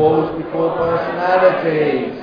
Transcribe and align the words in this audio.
before 0.00 0.76
personalities. 0.78 2.16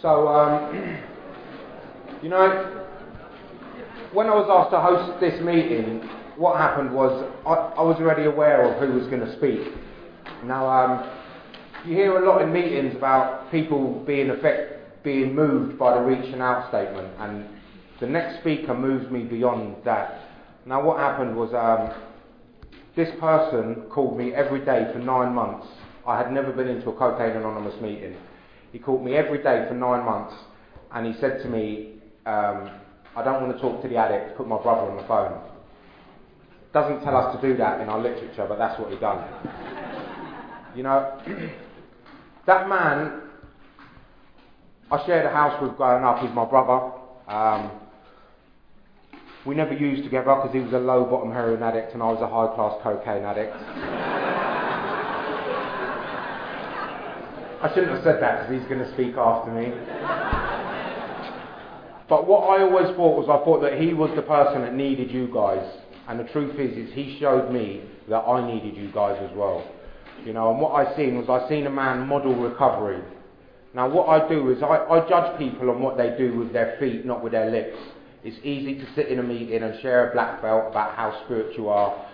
So, 0.00 0.28
um, 0.28 0.72
you 2.22 2.28
know, 2.28 2.86
when 4.12 4.28
I 4.28 4.34
was 4.36 4.46
asked 4.48 4.70
to 4.70 4.80
host 4.80 5.18
this 5.20 5.40
meeting, 5.42 6.08
what 6.36 6.58
happened 6.58 6.94
was 6.94 7.28
I, 7.44 7.80
I 7.80 7.82
was 7.82 7.96
already 7.96 8.26
aware 8.26 8.62
of 8.62 8.80
who 8.80 8.96
was 8.96 9.08
going 9.08 9.26
to 9.26 9.36
speak. 9.36 9.74
Now, 10.44 10.68
um, 10.68 11.10
you 11.86 11.94
hear 11.94 12.18
a 12.18 12.26
lot 12.26 12.42
in 12.42 12.52
meetings 12.52 12.96
about 12.96 13.50
people 13.50 14.02
being 14.06 14.30
affect, 14.30 14.75
being 15.06 15.36
moved 15.36 15.78
by 15.78 15.94
the 15.94 16.04
reach 16.04 16.32
and 16.32 16.42
out 16.42 16.68
statement, 16.68 17.08
and 17.20 17.46
the 18.00 18.06
next 18.08 18.40
speaker 18.40 18.74
moves 18.74 19.08
me 19.08 19.22
beyond 19.22 19.76
that. 19.84 20.20
Now, 20.66 20.84
what 20.84 20.98
happened 20.98 21.36
was 21.36 21.54
um, 21.54 21.94
this 22.96 23.08
person 23.20 23.84
called 23.88 24.18
me 24.18 24.34
every 24.34 24.64
day 24.64 24.90
for 24.92 24.98
nine 24.98 25.32
months. 25.32 25.68
I 26.04 26.18
had 26.18 26.32
never 26.32 26.50
been 26.52 26.66
into 26.66 26.90
a 26.90 26.96
Cocaine 26.96 27.36
Anonymous 27.36 27.80
meeting. 27.80 28.16
He 28.72 28.80
called 28.80 29.04
me 29.04 29.14
every 29.14 29.38
day 29.38 29.64
for 29.68 29.74
nine 29.74 30.04
months, 30.04 30.34
and 30.92 31.06
he 31.06 31.18
said 31.20 31.40
to 31.44 31.48
me, 31.48 32.00
um, 32.26 32.68
I 33.14 33.22
don't 33.22 33.40
want 33.40 33.54
to 33.54 33.62
talk 33.62 33.80
to 33.82 33.88
the 33.88 33.96
addict, 33.96 34.36
put 34.36 34.48
my 34.48 34.60
brother 34.60 34.90
on 34.90 34.96
the 34.96 35.06
phone. 35.06 35.40
Doesn't 36.72 37.04
tell 37.04 37.16
us 37.16 37.40
to 37.40 37.40
do 37.40 37.56
that 37.58 37.80
in 37.80 37.88
our 37.88 38.02
literature, 38.02 38.46
but 38.48 38.58
that's 38.58 38.78
what 38.80 38.90
he 38.90 38.98
done. 38.98 39.24
you 40.74 40.82
know, 40.82 41.16
that 42.46 42.68
man 42.68 43.22
I 44.90 45.04
shared 45.04 45.26
a 45.26 45.30
house 45.30 45.60
with 45.60 45.76
growing 45.76 46.04
up, 46.04 46.20
he's 46.20 46.30
my 46.30 46.44
brother. 46.44 46.92
Um, 47.26 47.72
we 49.44 49.54
never 49.54 49.74
used 49.74 50.04
together 50.04 50.34
because 50.34 50.52
he 50.52 50.60
was 50.60 50.72
a 50.72 50.78
low 50.78 51.04
bottom 51.04 51.32
heroin 51.32 51.62
addict 51.62 51.94
and 51.94 52.02
I 52.02 52.06
was 52.06 52.20
a 52.22 52.28
high 52.28 52.54
class 52.54 52.78
cocaine 52.82 53.24
addict. 53.24 53.54
I 57.62 57.70
shouldn't 57.74 57.92
have 57.94 58.04
said 58.04 58.22
that 58.22 58.48
because 58.48 58.60
he's 58.60 58.68
going 58.68 58.84
to 58.84 58.92
speak 58.92 59.16
after 59.16 59.50
me. 59.50 59.72
But 62.08 62.28
what 62.28 62.46
I 62.46 62.62
always 62.62 62.94
thought 62.94 63.18
was 63.18 63.28
I 63.28 63.42
thought 63.44 63.60
that 63.62 63.80
he 63.80 63.92
was 63.92 64.10
the 64.14 64.22
person 64.22 64.62
that 64.62 64.74
needed 64.74 65.10
you 65.10 65.26
guys. 65.32 65.66
And 66.06 66.20
the 66.20 66.24
truth 66.30 66.60
is, 66.60 66.76
is 66.76 66.94
he 66.94 67.18
showed 67.18 67.50
me 67.50 67.82
that 68.08 68.20
I 68.20 68.46
needed 68.46 68.76
you 68.76 68.92
guys 68.92 69.18
as 69.28 69.36
well. 69.36 69.66
You 70.24 70.32
know, 70.32 70.52
and 70.52 70.60
what 70.60 70.72
I 70.74 70.96
seen 70.96 71.16
was 71.16 71.28
I 71.28 71.48
seen 71.48 71.66
a 71.66 71.70
man 71.70 72.06
model 72.06 72.34
recovery. 72.36 73.02
Now 73.76 73.90
what 73.90 74.08
I 74.08 74.26
do 74.26 74.50
is 74.50 74.62
I, 74.62 74.66
I 74.68 75.06
judge 75.06 75.38
people 75.38 75.68
on 75.68 75.82
what 75.82 75.98
they 75.98 76.16
do 76.16 76.38
with 76.38 76.50
their 76.50 76.78
feet, 76.80 77.04
not 77.04 77.22
with 77.22 77.32
their 77.32 77.50
lips. 77.50 77.76
It's 78.24 78.38
easy 78.42 78.74
to 78.76 78.86
sit 78.94 79.08
in 79.08 79.18
a 79.18 79.22
meeting 79.22 79.62
and 79.62 79.78
share 79.82 80.08
a 80.08 80.14
black 80.14 80.40
belt 80.40 80.68
about 80.70 80.94
how 80.96 81.22
spiritual 81.26 81.54
you 81.64 81.68
are, 81.68 82.06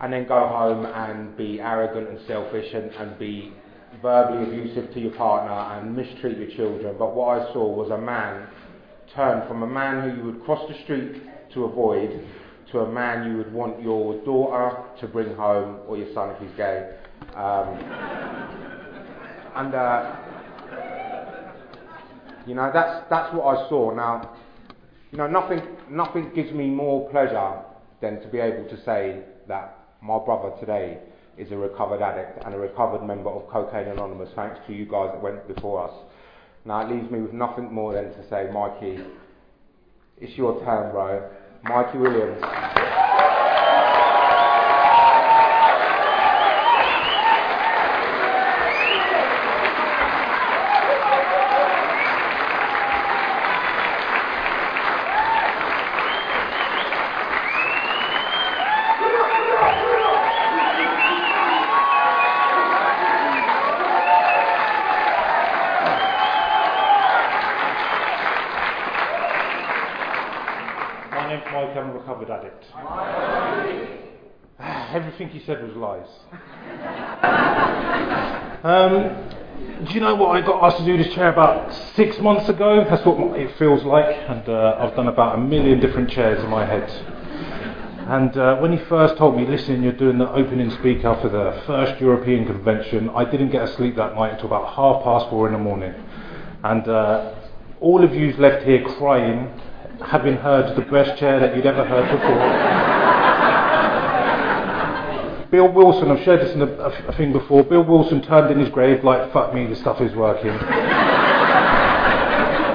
and 0.00 0.12
then 0.12 0.26
go 0.26 0.48
home 0.48 0.84
and 0.84 1.36
be 1.36 1.60
arrogant 1.60 2.08
and 2.08 2.18
selfish 2.26 2.74
and, 2.74 2.90
and 2.90 3.16
be 3.20 3.52
verbally 4.02 4.48
abusive 4.48 4.92
to 4.94 5.00
your 5.00 5.12
partner 5.12 5.52
and 5.52 5.94
mistreat 5.94 6.36
your 6.38 6.50
children. 6.56 6.96
But 6.98 7.14
what 7.14 7.40
I 7.40 7.52
saw 7.52 7.72
was 7.72 7.92
a 7.92 7.98
man 7.98 8.48
turn 9.14 9.46
from 9.46 9.62
a 9.62 9.68
man 9.68 10.10
who 10.10 10.16
you 10.16 10.24
would 10.24 10.44
cross 10.44 10.68
the 10.68 10.74
street 10.82 11.22
to 11.54 11.64
avoid 11.66 12.26
to 12.72 12.80
a 12.80 12.92
man 12.92 13.30
you 13.30 13.36
would 13.36 13.52
want 13.52 13.80
your 13.80 14.16
daughter 14.24 14.76
to 15.00 15.06
bring 15.06 15.36
home 15.36 15.78
or 15.86 15.96
your 15.96 16.12
son 16.12 16.30
if 16.30 16.40
he's 16.40 16.56
gay. 16.56 16.96
Um, 17.36 17.78
and 19.54 19.72
uh, 19.72 20.16
you 22.46 22.54
know 22.54 22.70
that's 22.72 23.08
that's 23.10 23.34
what 23.34 23.56
I 23.56 23.68
saw. 23.68 23.94
Now, 23.94 24.36
you 25.10 25.18
know 25.18 25.26
nothing 25.26 25.60
nothing 25.90 26.32
gives 26.34 26.52
me 26.52 26.68
more 26.68 27.08
pleasure 27.10 27.62
than 28.00 28.20
to 28.20 28.28
be 28.28 28.38
able 28.38 28.68
to 28.68 28.84
say 28.84 29.22
that 29.48 29.78
my 30.02 30.18
brother 30.18 30.52
today 30.60 30.98
is 31.38 31.50
a 31.52 31.56
recovered 31.56 32.02
addict 32.02 32.44
and 32.44 32.54
a 32.54 32.58
recovered 32.58 33.02
member 33.02 33.30
of 33.30 33.48
Cocaine 33.48 33.88
Anonymous, 33.88 34.28
thanks 34.36 34.58
to 34.66 34.72
you 34.72 34.84
guys 34.84 35.10
that 35.12 35.22
went 35.22 35.46
before 35.48 35.88
us. 35.88 35.94
Now 36.64 36.86
it 36.86 36.94
leaves 36.94 37.10
me 37.10 37.20
with 37.20 37.32
nothing 37.32 37.72
more 37.72 37.94
than 37.94 38.12
to 38.12 38.28
say, 38.28 38.48
Mikey, 38.52 38.98
it's 40.18 40.36
your 40.36 40.62
turn, 40.64 40.92
bro. 40.92 41.28
Mikey 41.64 41.98
Williams. 41.98 42.42
My 71.24 71.28
name's 71.28 71.44
Mike, 71.52 71.76
I'm 71.76 71.90
a 71.90 71.92
recovered 71.94 72.30
addict. 72.30 72.64
Everything 74.94 75.28
he 75.28 75.40
said 75.46 75.62
was 75.62 75.76
lies. 75.76 76.08
Um, 78.64 79.84
do 79.84 79.92
you 79.92 80.00
know 80.00 80.14
what? 80.14 80.30
I 80.30 80.40
got 80.40 80.64
asked 80.64 80.78
to 80.78 80.84
do 80.84 80.96
this 80.96 81.12
chair 81.14 81.28
about 81.28 81.72
six 81.94 82.18
months 82.18 82.48
ago. 82.48 82.84
That's 82.88 83.04
what 83.04 83.38
it 83.38 83.56
feels 83.58 83.84
like, 83.84 84.16
and 84.28 84.48
uh, 84.48 84.78
I've 84.80 84.96
done 84.96 85.08
about 85.08 85.38
a 85.38 85.38
million 85.38 85.80
different 85.80 86.10
chairs 86.10 86.42
in 86.42 86.48
my 86.48 86.64
head. 86.64 86.88
And 88.08 88.36
uh, 88.36 88.56
when 88.58 88.76
he 88.76 88.84
first 88.84 89.16
told 89.16 89.36
me, 89.36 89.46
listen, 89.46 89.82
you're 89.82 89.92
doing 89.92 90.18
the 90.18 90.30
opening 90.30 90.70
speaker 90.70 91.16
for 91.20 91.28
the 91.28 91.62
first 91.66 92.00
European 92.00 92.46
convention, 92.46 93.10
I 93.10 93.24
didn't 93.24 93.50
get 93.50 93.66
to 93.66 93.74
sleep 93.74 93.96
that 93.96 94.14
night 94.14 94.32
until 94.32 94.46
about 94.46 94.74
half 94.74 95.04
past 95.04 95.30
four 95.30 95.46
in 95.46 95.52
the 95.52 95.58
morning. 95.58 95.94
And 96.62 96.86
uh, 96.88 97.34
all 97.80 98.04
of 98.04 98.14
you's 98.14 98.38
left 98.38 98.64
here 98.64 98.84
crying, 98.96 99.58
having 100.04 100.36
heard 100.36 100.76
the 100.76 100.82
best 100.82 101.18
chair 101.18 101.40
that 101.40 101.56
you'd 101.56 101.66
ever 101.66 101.84
heard 101.84 102.10
before. 102.10 102.83
Bill 105.54 105.70
Wilson, 105.70 106.10
I've 106.10 106.24
shared 106.24 106.40
this 106.40 106.52
in 106.52 106.62
a, 106.62 106.66
a, 106.66 106.90
a 107.10 107.12
thing 107.12 107.32
before. 107.32 107.62
Bill 107.62 107.84
Wilson 107.84 108.20
turned 108.22 108.50
in 108.50 108.58
his 108.58 108.70
grave 108.70 109.04
like, 109.04 109.32
fuck 109.32 109.54
me, 109.54 109.68
the 109.68 109.76
stuff 109.76 110.00
is 110.00 110.12
working. 110.16 110.50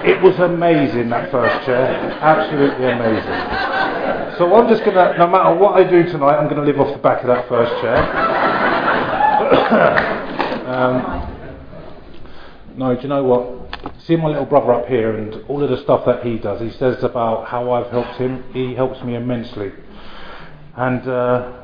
it 0.08 0.22
was 0.22 0.40
amazing, 0.40 1.10
that 1.10 1.30
first 1.30 1.66
chair. 1.66 1.88
Absolutely 2.22 2.86
amazing. 2.86 4.38
So 4.38 4.56
I'm 4.56 4.70
just 4.70 4.86
going 4.86 4.96
to, 4.96 5.18
no 5.18 5.28
matter 5.28 5.54
what 5.56 5.76
I 5.76 5.84
do 5.84 6.04
tonight, 6.04 6.38
I'm 6.38 6.46
going 6.46 6.56
to 6.56 6.64
live 6.64 6.80
off 6.80 6.96
the 6.96 7.02
back 7.02 7.20
of 7.20 7.28
that 7.28 7.50
first 7.50 7.70
chair. 7.82 7.98
um, 10.66 11.28
no, 12.78 12.96
do 12.96 13.02
you 13.02 13.10
know 13.10 13.26
what? 13.26 13.76
See 14.06 14.16
my 14.16 14.30
little 14.30 14.46
brother 14.46 14.72
up 14.72 14.88
here 14.88 15.18
and 15.18 15.44
all 15.50 15.62
of 15.62 15.70
the 15.70 15.84
stuff 15.84 16.06
that 16.06 16.26
he 16.26 16.38
does. 16.38 16.62
He 16.62 16.72
says 16.72 17.04
about 17.04 17.50
how 17.50 17.74
I've 17.74 17.92
helped 17.92 18.16
him. 18.16 18.46
He 18.54 18.74
helps 18.74 19.04
me 19.04 19.16
immensely. 19.16 19.74
And 20.78 21.06
uh, 21.06 21.60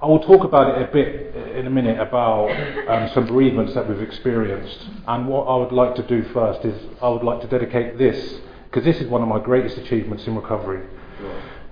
I 0.00 0.04
will 0.04 0.18
talk 0.18 0.44
about 0.44 0.76
it 0.76 0.82
a 0.86 0.92
bit 0.92 1.34
in 1.56 1.66
a 1.66 1.70
minute 1.70 1.98
about 1.98 2.50
um, 2.86 3.08
some 3.14 3.26
bereavements 3.26 3.72
that 3.72 3.88
we've 3.88 4.02
experienced. 4.02 4.86
And 5.08 5.26
what 5.26 5.44
I 5.44 5.56
would 5.56 5.72
like 5.72 5.94
to 5.94 6.06
do 6.06 6.22
first 6.34 6.66
is 6.66 6.78
I 7.00 7.08
would 7.08 7.22
like 7.22 7.40
to 7.40 7.46
dedicate 7.46 7.96
this, 7.96 8.40
because 8.66 8.84
this 8.84 9.00
is 9.00 9.08
one 9.08 9.22
of 9.22 9.28
my 9.28 9.38
greatest 9.38 9.78
achievements 9.78 10.26
in 10.26 10.36
recovery. 10.36 10.86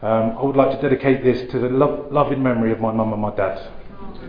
Um, 0.00 0.38
I 0.38 0.42
would 0.42 0.56
like 0.56 0.74
to 0.74 0.80
dedicate 0.80 1.22
this 1.22 1.50
to 1.52 1.58
the 1.58 1.68
lo- 1.68 2.08
loving 2.10 2.42
memory 2.42 2.72
of 2.72 2.80
my 2.80 2.92
mum 2.92 3.12
and 3.12 3.20
my 3.20 3.34
dad. 3.36 3.58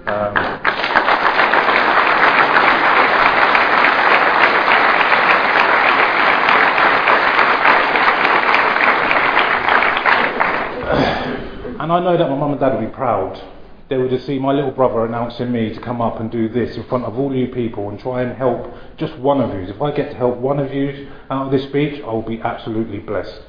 Um, 0.07 0.35
and 11.80 11.94
I 11.94 12.00
know 12.01 12.18
that 12.18 12.30
my 12.30 12.36
mum 12.36 12.51
and 12.51 12.59
dad 12.59 12.74
will 12.74 12.86
be 12.86 12.94
proud. 12.94 13.42
They 13.87 13.97
would 13.97 14.11
have 14.11 14.23
seen 14.23 14.41
my 14.41 14.51
little 14.51 14.71
brother 14.71 15.05
announcing 15.05 15.51
me 15.51 15.71
to 15.71 15.79
come 15.79 16.01
up 16.01 16.19
and 16.19 16.31
do 16.31 16.49
this 16.49 16.75
in 16.75 16.83
front 16.85 17.03
of 17.05 17.19
all 17.19 17.35
you 17.35 17.49
people 17.49 17.89
and 17.89 17.99
try 17.99 18.23
and 18.23 18.35
help 18.35 18.73
just 18.97 19.15
one 19.17 19.39
of 19.41 19.53
you. 19.53 19.67
If 19.71 19.79
I 19.79 19.91
get 19.91 20.09
to 20.09 20.17
help 20.17 20.37
one 20.37 20.59
of 20.59 20.73
you 20.73 21.11
out 21.29 21.45
of 21.45 21.51
this 21.51 21.63
speech, 21.65 22.01
I 22.01 22.07
will 22.07 22.23
be 22.23 22.41
absolutely 22.41 22.97
blessed. 22.97 23.41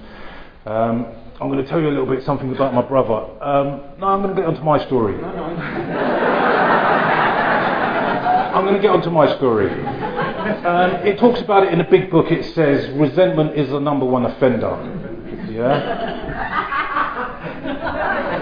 Um, 0.66 1.06
I'm 1.40 1.48
going 1.48 1.64
to 1.64 1.66
tell 1.66 1.80
you 1.80 1.88
a 1.88 1.90
little 1.90 2.04
bit 2.06 2.22
something 2.24 2.54
about 2.54 2.74
my 2.74 2.82
brother. 2.82 3.14
Um, 3.42 3.80
no, 3.98 4.08
I'm 4.08 4.20
going 4.20 4.34
to 4.34 4.40
get 4.40 4.46
onto 4.46 4.62
my 4.62 4.78
story. 4.84 5.14
I'm 8.54 8.64
going 8.64 8.76
to 8.76 8.82
get 8.82 8.90
onto 8.90 9.10
my 9.10 9.34
story. 9.36 9.70
Um, 9.70 10.90
it 11.06 11.18
talks 11.18 11.40
about 11.40 11.62
it 11.64 11.72
in 11.72 11.80
a 11.80 11.90
big 11.90 12.10
book. 12.10 12.30
It 12.30 12.54
says 12.54 12.90
resentment 12.90 13.56
is 13.56 13.70
the 13.70 13.80
number 13.80 14.04
one 14.04 14.26
offender. 14.26 14.76
Yeah. 15.50 16.34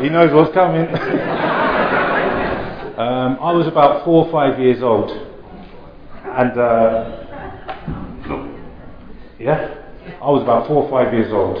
He 0.00 0.08
knows 0.10 0.32
what's 0.32 0.52
coming. 0.52 0.86
um, 2.98 3.38
I 3.40 3.52
was 3.52 3.66
about 3.66 4.04
four 4.04 4.26
or 4.26 4.32
five 4.32 4.60
years 4.60 4.82
old, 4.82 5.10
and 5.10 6.58
uh, 6.58 7.26
Yeah? 9.38 9.74
I 10.20 10.30
was 10.30 10.42
about 10.42 10.66
four 10.66 10.84
or 10.84 10.90
five 10.90 11.14
years 11.14 11.32
old, 11.32 11.56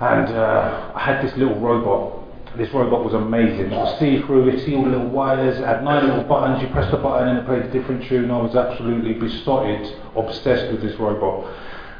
and 0.00 0.28
uh, 0.34 0.92
I 0.94 1.00
had 1.00 1.24
this 1.24 1.36
little 1.36 1.58
robot. 1.60 2.22
This 2.56 2.72
robot 2.72 3.04
was 3.04 3.14
amazing. 3.14 3.72
It 3.72 3.76
was 3.76 3.98
see-through, 3.98 4.48
it 4.48 4.64
see 4.64 4.74
all 4.74 4.84
the 4.84 4.90
little 4.90 5.08
wires, 5.08 5.58
it 5.58 5.64
had 5.64 5.82
nine 5.84 6.06
little 6.06 6.24
buttons, 6.24 6.62
you 6.62 6.68
press 6.68 6.90
the 6.90 6.98
button 6.98 7.28
and 7.28 7.38
it 7.38 7.46
played 7.46 7.62
a 7.62 7.70
different 7.72 8.04
tune. 8.08 8.30
I 8.30 8.40
was 8.40 8.54
absolutely 8.54 9.14
besotted, 9.14 9.92
obsessed 10.16 10.70
with 10.70 10.80
this 10.80 10.96
robot. 10.98 11.52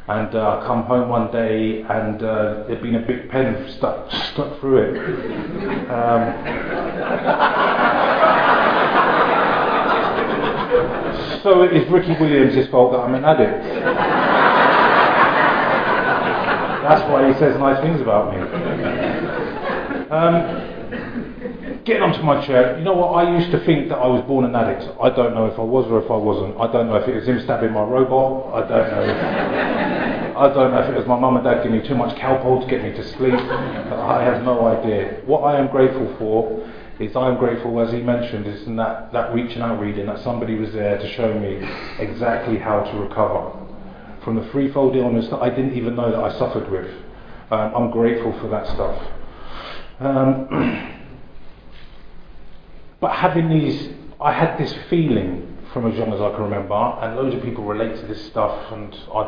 And 0.07 0.35
uh, 0.35 0.59
I 0.61 0.67
come 0.67 0.83
home 0.83 1.09
one 1.09 1.33
day 1.33 1.81
and 1.81 2.23
uh, 2.23 2.65
there'd 2.67 2.83
been 2.83 2.97
a 2.97 3.07
big 3.07 3.31
pen 3.31 3.71
stuck, 3.71 4.11
stuck 4.11 4.61
through 4.61 4.77
it. 4.77 4.99
Um, 5.89 6.35
so 11.43 11.63
it 11.63 11.73
is 11.73 11.91
Ricky 11.91 12.13
Williams' 12.21 12.69
fault 12.69 12.93
that 12.93 12.99
I'm 12.99 13.15
an 13.15 13.25
addict. 13.25 13.65
That's 16.83 17.11
why 17.11 17.27
he 17.33 17.39
says 17.39 17.59
nice 17.59 17.81
things 17.81 18.03
about 18.03 18.31
me. 18.31 18.41
Um, 20.11 20.74
getting 21.85 22.03
onto 22.03 22.23
my 22.23 22.45
chair, 22.47 22.79
you 22.79 22.85
know 22.85 22.95
what? 22.95 23.13
I 23.13 23.37
used 23.37 23.51
to 23.53 23.65
think 23.65 23.89
that 23.91 23.97
I 23.97 24.07
was 24.07 24.23
born 24.23 24.45
an 24.45 24.55
addict. 24.57 24.91
I 25.01 25.11
don't 25.11 25.35
know 25.35 25.47
if 25.47 25.59
I 25.59 25.63
was 25.63 25.87
or 25.91 26.03
if 26.03 26.11
I 26.11 26.17
wasn't. 26.17 26.59
I 26.59 26.73
don't 26.73 26.89
know 26.89 26.97
if 26.97 27.07
it 27.07 27.15
was 27.15 27.29
him 27.29 27.41
stabbing 27.43 27.73
my 27.73 27.83
robot. 27.83 28.55
I 28.55 28.69
don't 28.69 28.91
know. 28.91 30.35
I 30.37 30.49
don't 30.49 30.73
know 30.73 30.81
if 30.81 30.91
it 30.91 30.97
was 30.97 31.07
my 31.07 31.19
mum 31.19 31.37
and 31.37 31.45
dad 31.45 31.63
giving 31.63 31.79
me 31.79 31.87
too 31.87 31.95
much 31.95 32.17
Calpol 32.17 32.63
to 32.63 32.67
get 32.67 32.83
me 32.83 32.91
to 32.93 33.09
sleep. 33.17 33.35
I 33.35 34.25
have 34.25 34.43
no 34.43 34.67
idea. 34.67 35.21
What 35.27 35.41
I 35.43 35.59
am 35.59 35.69
grateful 35.69 36.13
for 36.19 36.69
is 36.99 37.15
I 37.15 37.29
am 37.29 37.37
grateful, 37.37 37.79
as 37.81 37.93
he 37.93 38.01
mentioned, 38.01 38.47
is 38.47 38.67
in 38.67 38.77
that, 38.77 39.13
that 39.13 39.35
reaching 39.35 39.63
out 39.63 39.81
reading, 39.81 40.07
that 40.07 40.21
somebody 40.21 40.57
was 40.57 40.73
there 40.73 40.99
to 40.99 41.09
show 41.15 41.39
me 41.39 41.61
exactly 41.99 42.59
how 42.59 42.81
to 42.81 42.99
recover 42.99 43.53
from 44.25 44.37
the 44.37 44.49
threefold 44.51 44.97
illness 44.97 45.29
that 45.29 45.43
I 45.43 45.51
didn't 45.51 45.75
even 45.75 45.95
know 45.95 46.11
that 46.11 46.21
I 46.21 46.37
suffered 46.39 46.71
with. 46.71 46.91
Um, 47.51 47.75
I'm 47.75 47.91
grateful 47.91 48.33
for 48.41 48.49
that 48.49 48.67
stuff. 48.69 49.07
Um, 50.01 50.91
but 53.05 53.17
having 53.17 53.51
these, 53.51 53.91
I 54.19 54.33
had 54.33 54.57
this 54.57 54.75
feeling 54.89 55.59
from 55.75 55.87
as 55.93 55.95
young 55.99 56.11
as 56.15 56.23
I 56.23 56.31
can 56.31 56.45
remember, 56.45 56.75
and 56.75 57.17
loads 57.17 57.35
of 57.35 57.43
people 57.43 57.63
relate 57.63 58.01
to 58.01 58.07
this 58.07 58.25
stuff, 58.29 58.73
and 58.73 58.97
I, 59.15 59.21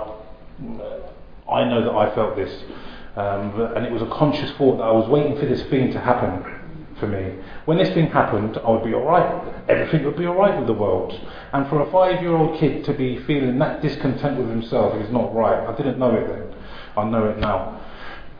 I 1.52 1.68
know 1.68 1.84
that 1.84 1.92
I 1.92 2.14
felt 2.14 2.36
this, 2.36 2.50
um, 3.16 3.60
and 3.76 3.84
it 3.84 3.92
was 3.92 4.00
a 4.00 4.06
conscious 4.06 4.50
thought 4.52 4.78
that 4.78 4.84
I 4.84 4.92
was 4.92 5.06
waiting 5.10 5.38
for 5.38 5.44
this 5.44 5.62
thing 5.64 5.92
to 5.92 6.00
happen 6.00 6.42
for 6.98 7.06
me. 7.06 7.34
When 7.66 7.76
this 7.76 7.90
thing 7.90 8.06
happened, 8.06 8.58
I 8.64 8.70
would 8.70 8.82
be 8.82 8.94
alright. 8.94 9.68
Everything 9.68 10.06
would 10.06 10.16
be 10.16 10.24
alright 10.24 10.56
with 10.56 10.68
the 10.68 10.72
world. 10.72 11.12
And 11.52 11.68
for 11.68 11.82
a 11.82 11.92
five 11.92 12.22
year 12.22 12.34
old 12.34 12.58
kid 12.58 12.82
to 12.86 12.94
be 12.94 13.18
feeling 13.24 13.58
that 13.58 13.82
discontent 13.82 14.38
with 14.38 14.48
himself 14.48 14.94
is 15.02 15.12
not 15.12 15.34
right. 15.34 15.68
I 15.68 15.76
didn't 15.76 15.98
know 15.98 16.14
it 16.14 16.26
then. 16.28 16.54
I 16.96 17.04
know 17.04 17.28
it 17.28 17.38
now. 17.40 17.78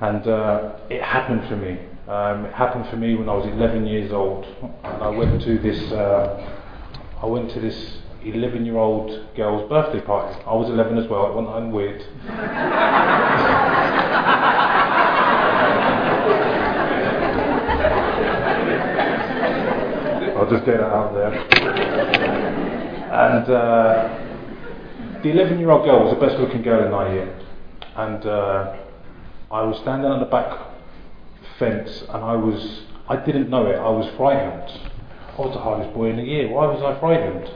And 0.01 0.27
uh, 0.27 0.77
it 0.89 1.03
happened 1.03 1.47
for 1.47 1.57
me. 1.57 1.79
Um, 2.09 2.45
it 2.45 2.55
happened 2.55 2.87
for 2.89 2.97
me 2.97 3.17
when 3.17 3.29
I 3.29 3.35
was 3.35 3.47
11 3.47 3.85
years 3.85 4.13
old. 4.13 4.45
And 4.85 5.03
I 5.03 5.09
went 5.09 5.43
to 5.43 5.59
this, 5.59 5.91
uh, 5.91 6.57
I 7.21 7.27
went 7.27 7.51
to 7.51 7.61
this 7.61 7.99
11 8.23 8.65
year 8.65 8.77
old 8.77 9.35
girl's 9.35 9.69
birthday 9.69 10.01
party. 10.01 10.41
I 10.47 10.55
was 10.55 10.69
11 10.71 10.99
as 10.99 11.09
well, 11.09 11.27
it 11.27 11.35
wasn't 11.35 11.73
weird. 11.73 12.05
I'll 20.37 20.49
just 20.49 20.65
get 20.65 20.75
it 20.75 20.81
out 20.83 21.13
there. 21.13 21.35
And 23.11 23.51
uh, 23.51 25.23
the 25.25 25.31
11 25.31 25.59
year 25.59 25.73
old 25.73 25.85
girl 25.85 26.05
was 26.05 26.15
the 26.15 26.21
best 26.25 26.39
looking 26.39 26.63
girl 26.63 26.87
in 26.87 26.93
our 26.93 27.13
year. 27.13 27.37
And 27.97 28.25
uh, 28.25 28.77
I 29.51 29.63
was 29.63 29.81
standing 29.81 30.09
on 30.09 30.21
the 30.21 30.27
back 30.27 30.76
fence 31.59 32.03
and 32.09 32.25
I 32.25 32.35
was, 32.37 32.83
I 33.09 33.17
didn't 33.17 33.51
know 33.51 33.67
it, 33.67 33.77
I 33.77 33.89
was 33.89 34.13
frightened. 34.17 34.71
I 35.37 35.41
was 35.41 35.55
the 35.55 35.61
hardest 35.61 35.93
boy 35.95 36.11
in 36.11 36.17
the 36.17 36.23
year. 36.23 36.49
Why 36.49 36.67
was 36.67 36.83
I 36.83 36.99
frightened? 36.99 37.51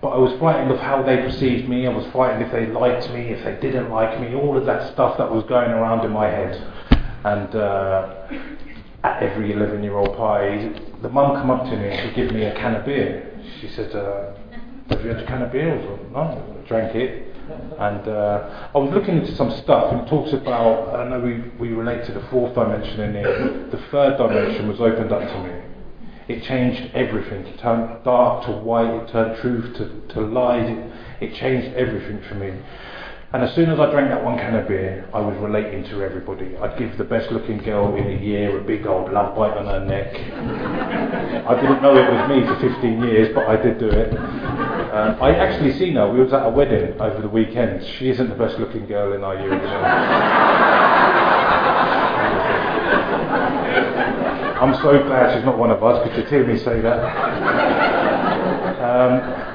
But 0.00 0.08
I 0.08 0.18
was 0.18 0.38
frightened 0.38 0.70
of 0.70 0.80
how 0.80 1.02
they 1.02 1.16
perceived 1.18 1.68
me. 1.68 1.86
I 1.86 1.90
was 1.90 2.06
frightened 2.12 2.42
if 2.42 2.52
they 2.52 2.66
liked 2.66 3.08
me, 3.10 3.28
if 3.30 3.44
they 3.44 3.54
didn't 3.60 3.90
like 3.90 4.20
me, 4.20 4.34
all 4.34 4.56
of 4.56 4.66
that 4.66 4.92
stuff 4.92 5.16
that 5.18 5.30
was 5.30 5.44
going 5.44 5.70
around 5.70 6.04
in 6.04 6.12
my 6.12 6.26
head. 6.26 6.54
And 7.24 7.54
uh, 7.54 8.14
at 9.02 9.22
every 9.22 9.52
11 9.52 9.82
year 9.82 9.96
old 9.96 10.16
party, 10.16 10.68
the 11.02 11.08
mum 11.08 11.36
come 11.36 11.50
up 11.50 11.64
to 11.64 11.76
me 11.76 11.88
and 11.88 12.10
she 12.10 12.14
give 12.14 12.34
me 12.34 12.44
a 12.44 12.54
can 12.54 12.74
of 12.74 12.84
beer. 12.84 13.30
She 13.60 13.68
said, 13.68 13.94
uh, 13.94 14.34
have 14.90 15.02
you 15.02 15.10
had 15.10 15.20
a 15.20 15.26
can 15.26 15.42
of 15.42 15.52
beer? 15.52 15.72
I 15.72 15.76
was 15.76 16.00
like, 16.00 16.10
no, 16.12 16.58
I 16.62 16.68
drank 16.68 16.94
it. 16.96 17.33
And 17.78 18.08
uh, 18.08 18.70
I 18.74 18.78
was 18.78 18.92
looking 18.94 19.18
into 19.18 19.34
some 19.34 19.50
stuff 19.50 19.92
and 19.92 20.02
it 20.02 20.08
talks 20.08 20.32
about, 20.32 20.94
I 20.94 21.08
know 21.08 21.20
we, 21.20 21.40
we 21.58 21.74
relate 21.74 22.04
to 22.06 22.12
the 22.12 22.22
fourth 22.28 22.54
dimension 22.54 23.00
in 23.00 23.14
here, 23.14 23.68
the 23.70 23.82
third 23.90 24.16
dimension 24.16 24.68
was 24.68 24.80
opened 24.80 25.12
up 25.12 25.20
to 25.20 25.42
me. 25.42 25.62
It 26.26 26.42
changed 26.44 26.94
everything. 26.94 27.46
It 27.46 27.58
turned 27.58 28.02
dark 28.02 28.46
to 28.46 28.52
white, 28.52 28.94
it 29.02 29.08
turned 29.08 29.36
truth 29.40 29.76
to, 29.76 30.14
to 30.14 30.20
light, 30.22 30.64
it, 30.64 30.92
it 31.20 31.34
changed 31.34 31.76
everything 31.76 32.22
for 32.28 32.36
me. 32.36 32.54
And 33.34 33.42
as 33.42 33.52
soon 33.56 33.68
as 33.68 33.80
I 33.80 33.90
drank 33.90 34.10
that 34.10 34.22
one 34.22 34.38
can 34.38 34.54
of 34.54 34.68
beer, 34.68 35.08
I 35.12 35.18
was 35.18 35.36
relating 35.38 35.82
to 35.86 36.04
everybody. 36.04 36.56
I'd 36.56 36.78
give 36.78 36.96
the 36.96 37.02
best 37.02 37.32
looking 37.32 37.58
girl 37.58 37.92
in 37.96 38.06
a 38.06 38.22
year 38.22 38.56
a 38.56 38.62
big 38.62 38.86
old 38.86 39.12
love 39.12 39.34
bite 39.34 39.56
on 39.56 39.66
her 39.66 39.84
neck. 39.84 40.14
I 40.14 41.60
didn't 41.60 41.82
know 41.82 41.96
it 41.96 42.08
was 42.12 42.28
me 42.30 42.46
for 42.46 42.54
15 42.60 43.02
years, 43.02 43.34
but 43.34 43.48
I 43.48 43.56
did 43.56 43.80
do 43.80 43.88
it. 43.88 44.16
Um, 44.16 45.20
I 45.20 45.34
actually 45.34 45.76
seen 45.76 45.96
her. 45.96 46.08
We 46.12 46.20
was 46.20 46.32
at 46.32 46.46
a 46.46 46.48
wedding 46.48 47.00
over 47.00 47.20
the 47.20 47.28
weekend. 47.28 47.84
She 47.98 48.08
isn't 48.08 48.28
the 48.28 48.36
best 48.36 48.60
looking 48.60 48.86
girl 48.86 49.14
in 49.14 49.24
our 49.24 49.34
year. 49.34 49.52
I'm 54.62 54.76
so 54.76 55.02
glad 55.02 55.34
she's 55.34 55.44
not 55.44 55.58
one 55.58 55.72
of 55.72 55.82
us. 55.82 56.06
Could 56.06 56.16
you 56.16 56.24
hear 56.26 56.46
me 56.46 56.56
say 56.56 56.80
that? 56.82 57.00
Um, 58.80 59.53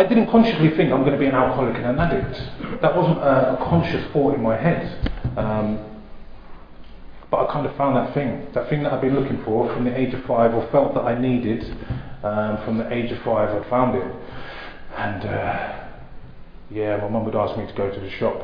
I 0.00 0.04
didn't 0.04 0.30
consciously 0.30 0.70
think 0.70 0.90
I'm 0.90 1.00
going 1.00 1.12
to 1.12 1.18
be 1.18 1.26
an 1.26 1.34
alcoholic 1.34 1.76
and 1.76 1.84
an 1.84 1.98
addict. 1.98 2.80
That 2.80 2.96
wasn't 2.96 3.18
a, 3.18 3.52
a 3.52 3.56
conscious 3.68 4.10
thought 4.14 4.34
in 4.34 4.42
my 4.42 4.56
head. 4.56 5.12
Um, 5.36 5.78
but 7.30 7.46
I 7.46 7.52
kind 7.52 7.66
of 7.66 7.76
found 7.76 7.96
that 7.96 8.14
thing, 8.14 8.46
that 8.54 8.70
thing 8.70 8.82
that 8.84 8.94
I've 8.94 9.02
been 9.02 9.14
looking 9.14 9.44
for 9.44 9.70
from 9.74 9.84
the 9.84 9.94
age 9.94 10.14
of 10.14 10.24
five, 10.24 10.54
or 10.54 10.66
felt 10.68 10.94
that 10.94 11.02
I 11.02 11.20
needed 11.20 11.64
um, 12.24 12.64
from 12.64 12.78
the 12.78 12.90
age 12.90 13.12
of 13.12 13.18
five. 13.22 13.50
I'd 13.50 13.68
found 13.68 13.94
it, 13.94 14.10
and 14.96 15.22
uh, 15.26 15.80
yeah, 16.70 16.96
my 16.96 17.08
mum 17.08 17.26
would 17.26 17.36
ask 17.36 17.58
me 17.58 17.66
to 17.66 17.72
go 17.74 17.90
to 17.90 18.00
the 18.00 18.10
shop, 18.12 18.40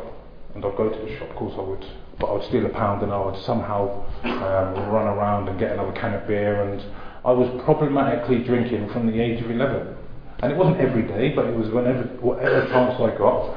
and 0.55 0.63
I'd 0.63 0.77
go 0.77 0.91
to 0.91 0.99
the 1.07 1.19
shop. 1.19 1.31
Of 1.31 1.37
course, 1.37 1.55
I 1.57 1.63
would, 1.63 1.87
but 2.21 2.27
I 2.27 2.33
would 2.35 2.45
steal 2.45 2.67
a 2.67 2.69
pound, 2.69 3.03
and 3.03 3.11
I 3.11 3.25
would 3.25 3.43
somehow 3.45 4.05
um, 4.25 4.91
run 4.93 5.07
around 5.07 5.49
and 5.49 5.59
get 5.59 5.73
another 5.73 5.93
can 5.93 6.13
of 6.13 6.29
beer, 6.29 6.65
and 6.65 6.83
I 7.25 7.33
was 7.33 7.49
problematically 7.65 8.45
drinking 8.45 8.91
from 8.91 9.07
the 9.07 9.19
age 9.19 9.43
of 9.43 9.51
eleven. 9.51 9.96
And 10.41 10.53
it 10.53 10.59
wasn't 10.59 10.81
every 10.81 11.03
day, 11.03 11.31
but 11.35 11.47
it 11.47 11.57
was 11.57 11.71
whenever, 11.71 12.03
whatever 12.21 12.67
chance 12.67 13.01
I 13.01 13.17
got. 13.17 13.57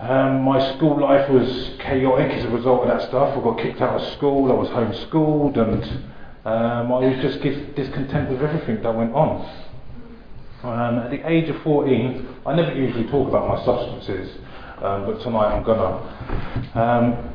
Um, 0.00 0.42
my 0.42 0.74
school 0.76 1.00
life 1.00 1.28
was 1.28 1.72
chaotic 1.80 2.30
as 2.32 2.44
a 2.44 2.48
result 2.48 2.82
of 2.82 2.88
that 2.88 3.08
stuff. 3.08 3.36
I 3.36 3.42
got 3.42 3.58
kicked 3.58 3.80
out 3.80 4.00
of 4.00 4.12
school, 4.14 4.50
I 4.50 4.54
was 4.54 4.68
homeschooled, 4.68 5.58
and 5.58 5.84
um, 6.46 6.92
I 6.92 7.00
was 7.00 7.20
just 7.20 7.42
discontent 7.42 8.30
with 8.30 8.40
everything 8.40 8.82
that 8.82 8.94
went 8.94 9.12
on. 9.12 9.44
Um, 10.62 10.98
at 11.00 11.10
the 11.10 11.28
age 11.28 11.48
of 11.50 11.60
14, 11.62 12.36
I 12.46 12.54
never 12.54 12.74
usually 12.74 13.04
talk 13.10 13.28
about 13.28 13.48
my 13.48 13.64
substances, 13.64 14.38
um, 14.78 15.06
but 15.06 15.20
tonight 15.22 15.54
I'm 15.56 15.62
gonna. 15.64 16.70
Um, 16.74 17.34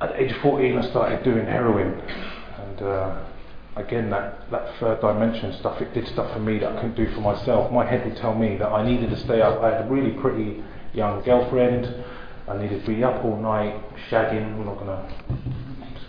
at 0.00 0.10
the 0.10 0.22
age 0.22 0.32
of 0.32 0.38
14, 0.42 0.78
I 0.78 0.90
started 0.90 1.22
doing 1.22 1.44
heroin, 1.44 2.00
and 2.58 2.82
uh, 2.82 3.24
again, 3.76 4.10
that, 4.10 4.50
that 4.50 4.74
third 4.78 5.00
dimension 5.00 5.52
stuff, 5.58 5.80
it 5.80 5.94
did 5.94 6.06
stuff 6.08 6.32
for 6.32 6.40
me 6.40 6.58
that 6.58 6.72
I 6.72 6.74
couldn't 6.76 6.96
do 6.96 7.12
for 7.14 7.20
myself. 7.20 7.72
My 7.72 7.84
head 7.86 8.04
would 8.04 8.16
tell 8.16 8.34
me 8.34 8.56
that 8.56 8.68
I 8.68 8.84
needed 8.84 9.10
to 9.10 9.16
stay 9.20 9.40
up. 9.40 9.60
I 9.62 9.72
had 9.72 9.86
a 9.86 9.88
really 9.88 10.12
pretty 10.20 10.62
young 10.92 11.22
girlfriend. 11.22 12.04
I 12.48 12.56
needed 12.56 12.84
to 12.84 12.86
be 12.86 13.04
up 13.04 13.24
all 13.24 13.36
night, 13.36 13.80
shagging. 14.10 14.58
We're 14.58 14.64
not 14.64 14.78
going 14.78 14.88
to 14.88 15.08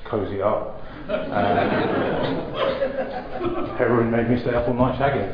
cozy 0.06 0.42
up. 0.42 0.80
Um, 1.08 1.20
heroin 3.78 4.12
made 4.12 4.30
me 4.30 4.40
stay 4.42 4.54
up 4.54 4.68
all 4.68 4.74
night 4.74 5.00
shagging. 5.00 5.32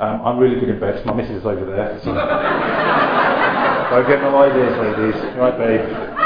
Um, 0.00 0.22
I'm 0.22 0.38
really 0.38 0.58
good 0.58 0.68
in 0.68 0.80
bed. 0.80 1.04
My 1.06 1.12
missus 1.14 1.38
is 1.38 1.46
over 1.46 1.64
there. 1.64 2.00
So. 2.02 2.14
Don't 3.90 4.08
get 4.08 4.20
no 4.22 4.36
ideas, 4.38 4.76
ladies. 4.78 5.36
Right, 5.36 5.56
babe. 5.56 6.23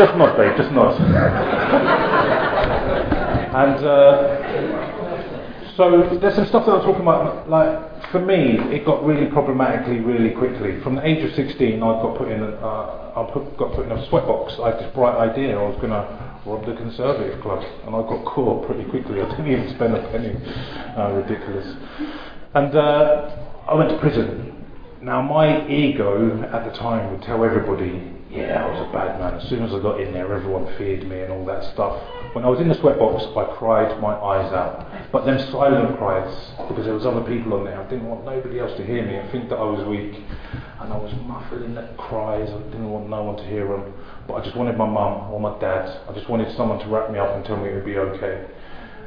Just 0.00 0.16
nod, 0.16 0.34
babe, 0.34 0.56
just 0.56 0.72
nod. 0.72 0.96
and 3.52 3.84
uh, 3.84 5.76
so 5.76 6.16
there's 6.18 6.36
some 6.36 6.46
stuff 6.46 6.64
that 6.64 6.72
I'm 6.72 6.80
talking 6.80 7.02
about. 7.02 7.50
Like 7.50 8.10
for 8.10 8.18
me, 8.18 8.56
it 8.74 8.86
got 8.86 9.04
really 9.04 9.26
problematically 9.26 10.00
really 10.00 10.30
quickly. 10.30 10.80
From 10.80 10.94
the 10.94 11.06
age 11.06 11.22
of 11.22 11.34
16, 11.34 11.82
I 11.82 11.86
got 12.00 12.16
put 12.16 12.28
in. 12.28 12.42
A, 12.42 12.46
uh, 12.46 13.12
I 13.14 13.30
put, 13.30 13.58
got 13.58 13.74
put 13.74 13.84
in 13.84 13.92
a 13.92 14.08
sweatbox. 14.08 14.58
I 14.58 14.70
had 14.70 14.80
this 14.80 14.90
bright 14.94 15.16
idea. 15.16 15.58
I 15.58 15.68
was 15.68 15.76
going 15.76 15.90
to 15.90 16.40
rob 16.46 16.64
the 16.64 16.72
Conservative 16.76 17.38
Club, 17.42 17.62
and 17.84 17.94
I 17.94 18.00
got 18.00 18.24
caught 18.24 18.66
pretty 18.66 18.88
quickly. 18.88 19.20
I 19.20 19.28
didn't 19.28 19.52
even 19.52 19.68
spend 19.74 19.94
a 19.94 20.00
penny. 20.10 20.32
Uh, 20.96 21.12
ridiculous. 21.12 21.76
And 22.54 22.74
uh, 22.74 23.36
I 23.68 23.74
went 23.74 23.90
to 23.90 23.98
prison. 23.98 24.64
Now, 25.02 25.20
my 25.20 25.68
ego 25.68 26.42
at 26.54 26.64
the 26.64 26.78
time 26.78 27.12
would 27.12 27.20
tell 27.20 27.44
everybody, 27.44 28.16
yeah, 28.30 28.64
I 28.64 28.70
was 28.70 28.88
a 28.88 28.92
bad 28.92 29.18
man. 29.18 29.34
As 29.34 29.48
soon 29.48 29.64
as 29.64 29.74
I 29.74 29.80
got 29.80 30.00
in 30.00 30.12
there, 30.12 30.32
everyone 30.32 30.66
feared 30.78 31.06
me 31.08 31.20
and 31.20 31.32
all 31.32 31.44
that 31.46 31.64
stuff. 31.74 32.00
When 32.32 32.44
I 32.44 32.48
was 32.48 32.60
in 32.60 32.68
the 32.68 32.76
sweatbox, 32.76 33.36
I 33.36 33.56
cried 33.58 34.00
my 34.00 34.14
eyes 34.14 34.52
out. 34.52 34.86
But 35.10 35.26
then 35.26 35.38
silent 35.50 35.98
cries, 35.98 36.32
because 36.68 36.84
there 36.84 36.94
was 36.94 37.04
other 37.04 37.22
people 37.22 37.54
on 37.54 37.64
there. 37.64 37.80
I 37.80 37.88
didn't 37.90 38.06
want 38.06 38.24
nobody 38.24 38.60
else 38.60 38.76
to 38.76 38.86
hear 38.86 39.04
me 39.04 39.16
and 39.16 39.30
think 39.32 39.48
that 39.50 39.56
I 39.56 39.64
was 39.64 39.84
weak. 39.86 40.14
And 40.78 40.92
I 40.92 40.96
was 40.96 41.12
muffling 41.26 41.74
the 41.74 41.88
cries. 41.98 42.48
I 42.48 42.58
didn't 42.70 42.88
want 42.88 43.10
no 43.10 43.24
one 43.24 43.36
to 43.36 43.44
hear 43.44 43.66
them. 43.66 43.92
But 44.28 44.34
I 44.34 44.44
just 44.44 44.56
wanted 44.56 44.78
my 44.78 44.86
mum 44.86 45.32
or 45.32 45.40
my 45.40 45.58
dad. 45.58 45.90
I 46.08 46.12
just 46.14 46.28
wanted 46.30 46.54
someone 46.56 46.78
to 46.78 46.86
wrap 46.86 47.10
me 47.10 47.18
up 47.18 47.34
and 47.34 47.44
tell 47.44 47.56
me 47.56 47.68
it 47.70 47.74
would 47.74 47.84
be 47.84 47.98
okay. 47.98 48.46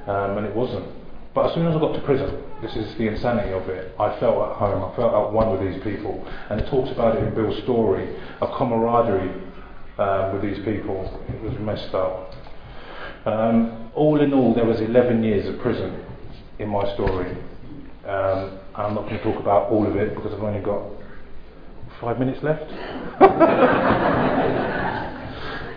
Um, 0.05 0.37
and 0.37 0.45
it 0.45 0.53
wasn't. 0.53 0.85
But 1.33 1.49
as 1.49 1.55
soon 1.55 1.65
as 1.65 1.75
I 1.75 1.79
got 1.79 1.93
to 1.93 2.01
prison, 2.01 2.43
this 2.61 2.75
is 2.75 2.95
the 2.97 3.07
insanity 3.07 3.53
of 3.53 3.67
it, 3.67 3.95
I 3.99 4.19
felt 4.19 4.51
at 4.51 4.57
home, 4.57 4.83
I 4.83 4.95
felt 4.95 5.13
at 5.13 5.33
one 5.33 5.51
with 5.51 5.61
these 5.61 5.83
people. 5.83 6.23
And 6.49 6.61
it 6.61 6.69
talks 6.69 6.91
about 6.91 7.17
it 7.17 7.23
in 7.23 7.33
Bill's 7.33 7.61
story, 7.63 8.15
a 8.39 8.47
camaraderie 8.47 9.33
um, 9.97 10.33
with 10.33 10.43
these 10.43 10.63
people. 10.63 11.19
It 11.29 11.41
was 11.41 11.57
messed 11.59 11.93
up. 11.95 12.33
Um, 13.25 13.91
all 13.95 14.21
in 14.21 14.31
all, 14.33 14.53
there 14.53 14.65
was 14.65 14.79
11 14.79 15.23
years 15.23 15.47
of 15.47 15.59
prison 15.61 16.05
in 16.59 16.69
my 16.69 16.93
story. 16.93 17.31
Um, 18.05 18.59
I'm 18.75 18.93
not 18.93 19.07
going 19.07 19.17
to 19.17 19.23
talk 19.23 19.39
about 19.39 19.71
all 19.71 19.87
of 19.87 19.95
it 19.95 20.13
because 20.13 20.33
I've 20.33 20.43
only 20.43 20.61
got 20.61 20.83
five 21.99 22.19
minutes 22.19 22.43
left. 22.43 22.69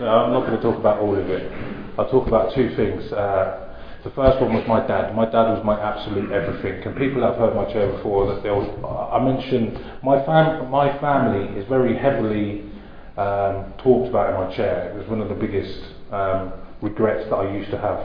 no, 0.00 0.08
I'm 0.08 0.32
not 0.32 0.46
going 0.46 0.56
to 0.56 0.62
talk 0.62 0.76
about 0.78 0.98
all 1.00 1.16
of 1.16 1.30
it. 1.30 1.50
I'll 1.98 2.10
talk 2.10 2.26
about 2.26 2.54
two 2.54 2.74
things. 2.76 3.10
Uh, 3.12 3.65
the 4.06 4.12
first 4.12 4.40
one 4.40 4.54
was 4.54 4.64
my 4.68 4.86
dad. 4.86 5.16
My 5.16 5.24
dad 5.24 5.50
was 5.50 5.64
my 5.64 5.80
absolute 5.80 6.30
everything. 6.30 6.80
And 6.84 6.96
people 6.96 7.22
have 7.22 7.34
heard 7.34 7.56
my 7.56 7.64
chair 7.72 7.90
before 7.90 8.32
that 8.32 8.40
they'll. 8.44 8.62
I 9.12 9.18
mentioned 9.18 9.84
my 10.04 10.24
fam. 10.24 10.70
My 10.70 10.96
family 11.00 11.58
is 11.58 11.66
very 11.68 11.96
heavily 11.96 12.70
um, 13.16 13.74
talked 13.78 14.08
about 14.10 14.30
in 14.30 14.48
my 14.48 14.54
chair. 14.54 14.92
It 14.92 14.96
was 14.96 15.08
one 15.08 15.20
of 15.20 15.28
the 15.28 15.34
biggest 15.34 15.80
um, 16.12 16.52
regrets 16.80 17.28
that 17.30 17.34
I 17.34 17.52
used 17.52 17.72
to 17.72 17.78
have. 17.78 17.98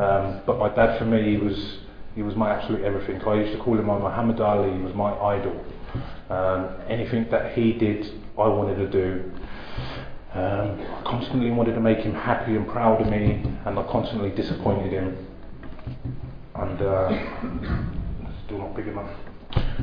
Um, 0.00 0.40
but 0.46 0.58
my 0.58 0.74
dad, 0.74 0.98
for 0.98 1.04
me, 1.04 1.36
was 1.36 1.80
he 2.14 2.22
was 2.22 2.34
my 2.34 2.54
absolute 2.54 2.82
everything. 2.82 3.20
I 3.20 3.34
used 3.34 3.52
to 3.52 3.62
call 3.62 3.78
him 3.78 3.84
my 3.84 3.98
Muhammad 3.98 4.40
Ali. 4.40 4.72
He 4.72 4.78
was 4.78 4.94
my 4.94 5.12
idol. 5.12 5.62
Um, 6.30 6.70
anything 6.88 7.28
that 7.30 7.52
he 7.52 7.74
did, 7.74 8.06
I 8.38 8.48
wanted 8.48 8.76
to 8.76 8.88
do. 8.88 9.30
Um, 10.32 10.80
I 10.80 11.02
constantly 11.04 11.50
wanted 11.50 11.74
to 11.74 11.80
make 11.80 11.98
him 11.98 12.14
happy 12.14 12.56
and 12.56 12.66
proud 12.66 13.02
of 13.02 13.08
me, 13.08 13.44
and 13.66 13.78
I 13.78 13.82
constantly 13.90 14.30
disappointed 14.30 14.92
him. 14.92 15.25
And 16.58 16.80
uh, 16.80 17.08
still 18.46 18.58
not 18.58 18.76
big 18.76 18.88
enough. 18.88 19.10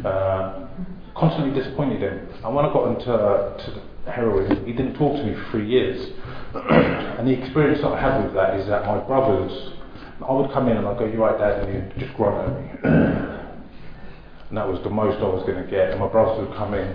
Uh, 0.03 0.67
constantly 1.15 1.59
disappointed 1.59 2.01
him. 2.01 2.27
And 2.43 2.55
when 2.55 2.65
I 2.65 2.73
got 2.73 2.97
into 2.97 3.13
uh, 3.13 3.57
to 3.57 4.11
heroin, 4.11 4.65
he 4.65 4.73
didn't 4.73 4.95
talk 4.95 5.15
to 5.15 5.23
me 5.23 5.35
for 5.35 5.51
three 5.51 5.69
years. 5.69 6.11
and 6.55 7.27
the 7.27 7.31
experience 7.31 7.81
that 7.81 7.91
I 7.91 8.01
had 8.01 8.23
with 8.23 8.33
that 8.33 8.59
is 8.59 8.67
that 8.67 8.85
my 8.85 8.99
brothers, 8.99 9.73
I 10.27 10.31
would 10.33 10.51
come 10.51 10.67
in 10.67 10.77
and 10.77 10.87
I'd 10.87 10.97
go, 10.97 11.05
"You 11.05 11.23
right, 11.23 11.37
Dad?" 11.37 11.67
and 11.67 11.91
he'd 11.93 11.99
just 11.99 12.15
grunt 12.17 12.49
at 12.49 12.59
me. 12.59 12.69
and 14.49 14.57
that 14.57 14.67
was 14.67 14.81
the 14.83 14.89
most 14.89 15.17
I 15.19 15.27
was 15.27 15.43
going 15.45 15.63
to 15.63 15.69
get. 15.69 15.91
And 15.91 15.99
my 15.99 16.07
brothers 16.07 16.47
would 16.47 16.57
come 16.57 16.73
in 16.73 16.87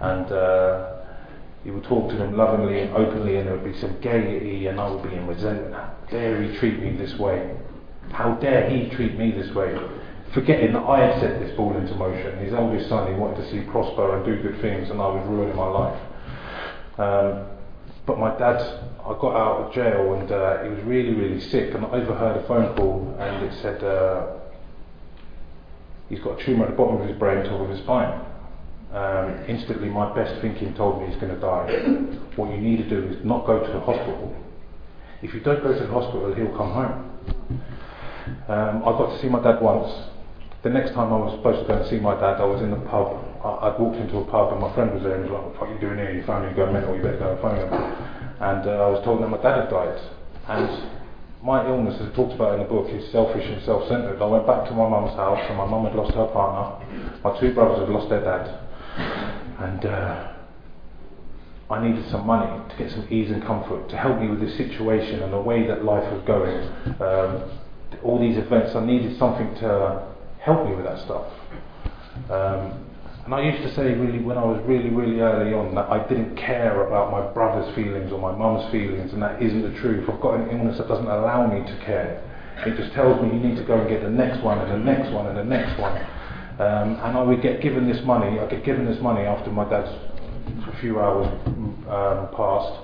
and. 0.00 0.32
Uh, 0.32 0.92
he 1.64 1.72
would 1.72 1.82
talk 1.82 2.08
to 2.10 2.16
them 2.16 2.36
lovingly 2.36 2.78
and 2.78 2.94
openly, 2.94 3.38
and 3.38 3.48
there 3.48 3.56
would 3.56 3.64
be 3.64 3.76
some 3.80 4.00
gaiety, 4.00 4.68
and 4.68 4.78
I 4.78 4.88
would 4.88 5.02
be 5.02 5.16
in 5.16 5.26
resentment. 5.26 5.74
How 5.74 5.96
dare 6.08 6.40
he 6.40 6.56
treat 6.58 6.78
me 6.78 6.96
this 6.96 7.18
way? 7.18 7.56
How 8.12 8.34
dare 8.34 8.68
he 8.70 8.88
treat 8.94 9.18
me 9.18 9.32
this 9.32 9.54
way? 9.54 9.78
Forgetting 10.32 10.72
that 10.72 10.82
I 10.82 11.06
had 11.06 11.20
set 11.20 11.40
this 11.40 11.56
ball 11.56 11.76
into 11.76 11.94
motion. 11.94 12.38
His 12.38 12.52
oldest 12.52 12.88
son, 12.88 13.12
he 13.12 13.18
wanted 13.18 13.42
to 13.42 13.50
see 13.50 13.60
prosper 13.70 14.16
and 14.16 14.24
do 14.24 14.42
good 14.42 14.60
things, 14.60 14.90
and 14.90 15.00
I 15.00 15.08
was 15.08 15.26
ruining 15.28 15.56
my 15.56 15.68
life. 15.68 16.02
Um, 16.98 17.46
but 18.06 18.18
my 18.18 18.36
dad, 18.38 18.60
I 19.04 19.16
got 19.20 19.34
out 19.34 19.66
of 19.66 19.74
jail, 19.74 20.14
and 20.14 20.30
uh, 20.30 20.62
he 20.62 20.70
was 20.70 20.82
really, 20.84 21.14
really 21.14 21.40
sick, 21.40 21.74
and 21.74 21.84
I 21.84 21.90
overheard 21.90 22.36
a 22.36 22.46
phone 22.46 22.76
call, 22.76 23.16
and 23.18 23.44
it 23.44 23.52
said 23.60 23.82
uh, 23.82 24.26
he's 26.08 26.20
got 26.20 26.40
a 26.40 26.44
tumour 26.44 26.66
at 26.66 26.70
the 26.70 26.76
bottom 26.76 27.00
of 27.00 27.08
his 27.08 27.18
brain, 27.18 27.44
top 27.44 27.60
of 27.60 27.70
his 27.70 27.80
spine 27.80 28.20
um, 28.92 29.44
instantly 29.48 29.88
my 29.88 30.14
best 30.14 30.40
thinking 30.40 30.74
told 30.74 31.00
me 31.00 31.08
he's 31.08 31.20
going 31.20 31.34
to 31.34 31.40
die. 31.40 31.66
What 32.36 32.50
you 32.50 32.58
need 32.58 32.78
to 32.78 32.88
do 32.88 33.08
is 33.08 33.24
not 33.24 33.46
go 33.46 33.58
to 33.64 33.72
the 33.72 33.80
hospital. 33.80 34.34
If 35.22 35.34
you 35.34 35.40
don't 35.40 35.62
go 35.62 35.72
to 35.72 35.86
the 35.86 35.92
hospital, 35.92 36.32
he'll 36.34 36.56
come 36.56 36.72
home. 36.72 37.62
Um, 38.48 38.82
I 38.82 38.90
got 38.94 39.14
to 39.14 39.18
see 39.20 39.28
my 39.28 39.42
dad 39.42 39.60
once. 39.60 39.92
The 40.62 40.70
next 40.70 40.94
time 40.94 41.12
I 41.12 41.18
was 41.18 41.36
supposed 41.38 41.62
to 41.62 41.66
go 41.66 41.78
and 41.78 41.86
see 41.88 41.98
my 41.98 42.14
dad, 42.14 42.40
I 42.40 42.44
was 42.44 42.62
in 42.62 42.70
the 42.70 42.82
pub. 42.90 43.22
I, 43.44 43.70
would 43.70 43.78
walked 43.78 43.98
into 44.02 44.18
a 44.18 44.24
pub 44.26 44.52
and 44.52 44.60
my 44.60 44.74
friend 44.74 44.90
was 44.90 45.02
there 45.02 45.14
and 45.14 45.24
he 45.24 45.30
was 45.30 45.38
like, 45.38 45.60
what 45.60 45.70
are 45.70 45.74
you 45.74 45.78
doing 45.78 45.98
here? 45.98 46.10
Your 46.10 46.26
family 46.26 46.50
going 46.54 46.72
mental, 46.72 46.96
you 46.96 47.02
better 47.02 47.18
go 47.18 47.30
and 47.30 47.40
phone 47.40 47.54
him. 47.54 47.70
And 47.70 48.62
uh, 48.66 48.86
I 48.86 48.88
was 48.90 49.04
told 49.04 49.22
that 49.22 49.28
my 49.28 49.38
dad 49.38 49.66
had 49.66 49.70
died. 49.70 49.94
And 50.50 50.66
my 51.42 51.62
illness, 51.66 51.94
as 52.02 52.10
talked 52.16 52.34
about 52.34 52.58
in 52.58 52.66
the 52.66 52.68
book, 52.68 52.90
is 52.90 53.06
selfish 53.12 53.46
and 53.46 53.62
self-centred. 53.62 54.18
I 54.18 54.26
went 54.26 54.46
back 54.46 54.66
to 54.66 54.74
my 54.74 54.88
mum's 54.88 55.14
house 55.14 55.38
and 55.46 55.56
my 55.56 55.66
mum 55.66 55.86
had 55.86 55.94
lost 55.94 56.14
her 56.18 56.26
partner. 56.34 56.82
My 57.22 57.38
two 57.38 57.54
brothers 57.54 57.86
had 57.86 57.88
lost 57.88 58.10
their 58.10 58.24
dad 58.26 58.66
and 59.58 59.86
uh, 59.86 60.32
I 61.70 61.86
needed 61.86 62.10
some 62.10 62.26
money 62.26 62.62
to 62.68 62.76
get 62.76 62.90
some 62.90 63.06
ease 63.10 63.30
and 63.30 63.42
comfort 63.42 63.88
to 63.90 63.96
help 63.96 64.20
me 64.20 64.28
with 64.28 64.40
this 64.40 64.56
situation 64.56 65.22
and 65.22 65.32
the 65.32 65.40
way 65.40 65.66
that 65.66 65.84
life 65.84 66.10
was 66.12 66.22
going. 66.26 66.66
Um, 67.00 67.58
all 68.02 68.18
these 68.18 68.36
events, 68.36 68.74
I 68.74 68.84
needed 68.84 69.18
something 69.18 69.54
to 69.56 70.06
help 70.40 70.68
me 70.68 70.74
with 70.74 70.84
that 70.84 71.04
stuff. 71.04 71.26
Um, 72.30 72.86
and 73.26 73.34
I 73.34 73.42
used 73.42 73.62
to 73.62 73.74
say, 73.74 73.92
really, 73.94 74.22
when 74.22 74.38
I 74.38 74.44
was 74.44 74.62
really, 74.66 74.88
really 74.88 75.20
early 75.20 75.52
on, 75.52 75.74
that 75.74 75.90
I 75.90 76.06
didn't 76.06 76.36
care 76.36 76.86
about 76.86 77.10
my 77.10 77.26
brother's 77.34 77.74
feelings 77.74 78.12
or 78.12 78.20
my 78.20 78.30
mum's 78.30 78.70
feelings, 78.70 79.12
and 79.12 79.20
that 79.20 79.42
isn't 79.42 79.62
the 79.62 79.76
truth. 79.80 80.08
I've 80.08 80.20
got 80.20 80.38
an 80.38 80.48
illness 80.50 80.78
that 80.78 80.86
doesn't 80.86 81.06
allow 81.06 81.46
me 81.46 81.66
to 81.66 81.84
care. 81.84 82.22
It 82.64 82.76
just 82.76 82.94
tells 82.94 83.20
me 83.20 83.28
you 83.28 83.42
need 83.42 83.56
to 83.56 83.64
go 83.64 83.80
and 83.80 83.88
get 83.88 84.02
the 84.02 84.10
next 84.10 84.44
one, 84.44 84.58
and 84.58 84.70
the 84.70 84.78
next 84.78 85.12
one, 85.12 85.26
and 85.26 85.36
the 85.36 85.44
next 85.44 85.78
one. 85.78 85.96
Um, 86.58 86.96
and 87.02 87.18
I 87.18 87.22
would 87.22 87.42
get 87.42 87.60
given 87.60 87.90
this 87.90 88.02
money. 88.06 88.38
I 88.38 88.46
get 88.46 88.64
given 88.64 88.86
this 88.86 89.02
money 89.02 89.22
after 89.26 89.50
my 89.50 89.68
dad's 89.68 89.90
a 89.90 90.80
few 90.80 91.00
hours 91.00 91.26
um, 91.90 92.30
passed, 92.30 92.78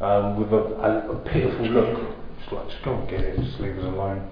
um, 0.00 0.36
with 0.38 0.52
a, 0.52 0.62
a, 0.76 1.12
a, 1.12 1.16
pitiful 1.32 1.66
look. 1.66 2.16
Just 2.50 2.70
just 2.70 2.84
go 2.84 2.94
and 2.94 3.08
get 3.08 3.20
it. 3.20 3.40
Just 3.40 3.60
leave 3.60 3.78
us 3.78 3.84
alone. 3.84 4.30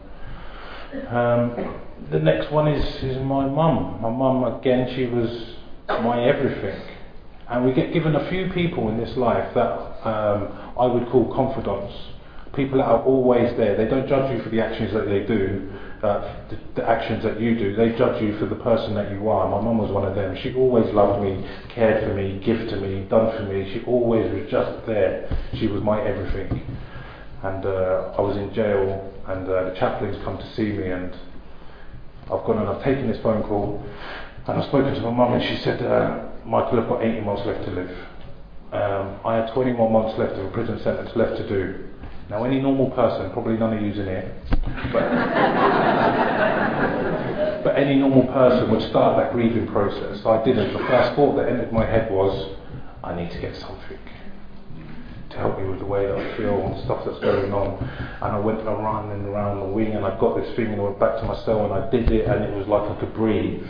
Um, 1.08 1.80
the 2.10 2.18
next 2.18 2.50
one 2.50 2.66
is 2.66 2.84
is 3.02 3.16
my 3.18 3.46
mum. 3.46 4.00
My 4.00 4.10
mum 4.10 4.44
again. 4.44 4.92
She 4.94 5.06
was 5.06 5.54
my 5.88 6.24
everything. 6.24 6.80
And 7.48 7.64
we 7.64 7.72
get 7.72 7.92
given 7.92 8.14
a 8.14 8.28
few 8.28 8.50
people 8.52 8.88
in 8.88 8.98
this 8.98 9.16
life 9.16 9.54
that 9.54 9.72
um, 10.06 10.72
I 10.78 10.86
would 10.86 11.08
call 11.08 11.32
confidants. 11.34 11.94
People 12.54 12.78
that 12.78 12.86
are 12.86 13.02
always 13.02 13.56
there. 13.56 13.76
They 13.76 13.86
don't 13.86 14.08
judge 14.08 14.36
you 14.36 14.42
for 14.42 14.50
the 14.50 14.60
actions 14.60 14.92
that 14.92 15.06
they 15.06 15.24
do, 15.24 15.70
uh, 16.02 16.48
the, 16.50 16.58
the, 16.74 16.88
actions 16.88 17.22
that 17.22 17.40
you 17.40 17.56
do. 17.56 17.76
They 17.76 17.96
judge 17.96 18.20
you 18.22 18.38
for 18.38 18.46
the 18.46 18.56
person 18.56 18.94
that 18.94 19.10
you 19.12 19.28
are. 19.28 19.48
My 19.48 19.60
mum 19.60 19.78
was 19.78 19.90
one 19.90 20.04
of 20.04 20.14
them. 20.14 20.36
She 20.42 20.54
always 20.54 20.92
loved 20.92 21.22
me, 21.22 21.48
cared 21.70 22.04
for 22.04 22.14
me, 22.14 22.40
gifted 22.44 22.68
to 22.70 22.76
me, 22.76 23.06
done 23.08 23.36
for 23.36 23.44
me. 23.44 23.72
She 23.72 23.84
always 23.86 24.30
was 24.32 24.50
just 24.50 24.86
there. 24.86 25.30
She 25.58 25.68
was 25.68 25.82
my 25.82 26.02
everything. 26.02 26.67
And 27.42 27.64
uh, 27.64 28.14
I 28.18 28.20
was 28.20 28.36
in 28.36 28.52
jail, 28.52 29.14
and 29.28 29.48
uh, 29.48 29.70
the 29.70 29.76
chaplain's 29.76 30.22
come 30.24 30.38
to 30.38 30.54
see 30.54 30.72
me, 30.72 30.90
and 30.90 31.14
I've 32.24 32.44
gone 32.44 32.58
and 32.58 32.68
I've 32.68 32.82
taken 32.82 33.06
this 33.06 33.22
phone 33.22 33.42
call, 33.44 33.82
and 34.46 34.58
I've 34.58 34.68
spoken 34.68 34.92
to 34.92 35.00
my 35.02 35.10
mum, 35.10 35.34
and 35.34 35.42
she 35.42 35.56
said, 35.62 35.80
uh, 35.80 36.30
Michael, 36.44 36.80
I've 36.80 36.88
got 36.88 37.02
80 37.02 37.20
months 37.20 37.46
left 37.46 37.64
to 37.64 37.70
live. 37.70 37.96
Um, 38.72 39.20
I 39.24 39.36
had 39.36 39.52
21 39.54 39.92
months 39.92 40.18
left 40.18 40.32
of 40.32 40.46
a 40.46 40.50
prison 40.50 40.80
sentence 40.80 41.14
left 41.14 41.36
to 41.36 41.48
do. 41.48 41.84
Now, 42.28 42.44
any 42.44 42.60
normal 42.60 42.90
person, 42.90 43.30
probably 43.32 43.56
none 43.56 43.76
of 43.76 43.82
you's 43.82 43.98
in 43.98 44.06
here, 44.06 44.34
but, 44.92 45.08
but 47.64 47.78
any 47.78 47.96
normal 47.96 48.26
person 48.26 48.70
would 48.70 48.82
start 48.90 49.16
that 49.16 49.32
grieving 49.32 49.68
process. 49.68 50.26
I 50.26 50.44
didn't. 50.44 50.72
The 50.72 50.80
first 50.80 51.14
thought 51.14 51.36
that 51.36 51.48
entered 51.48 51.72
my 51.72 51.86
head 51.86 52.10
was, 52.10 52.56
I 53.04 53.14
need 53.14 53.30
to 53.30 53.40
get 53.40 53.54
something 53.56 53.98
help 55.38 55.58
me 55.58 55.68
with 55.68 55.78
the 55.78 55.86
way 55.86 56.06
that 56.06 56.16
I 56.16 56.36
feel 56.36 56.66
and 56.66 56.84
stuff 56.84 57.04
that's 57.06 57.18
going 57.20 57.52
on. 57.52 57.82
And 58.22 58.36
I 58.36 58.38
went 58.38 58.60
around 58.60 59.10
and 59.12 59.26
around 59.26 59.60
the 59.60 59.66
wing 59.66 59.94
and 59.94 60.04
I 60.04 60.18
got 60.18 60.36
this 60.36 60.54
thing 60.56 60.66
and 60.66 60.80
I 60.80 60.84
went 60.84 61.00
back 61.00 61.16
to 61.20 61.24
my 61.24 61.36
cell 61.44 61.64
and 61.64 61.72
I 61.72 61.88
did 61.90 62.10
it 62.10 62.26
and 62.26 62.44
it 62.44 62.54
was 62.56 62.66
like 62.66 62.82
I 62.82 62.98
could 63.00 63.14
breathe. 63.14 63.62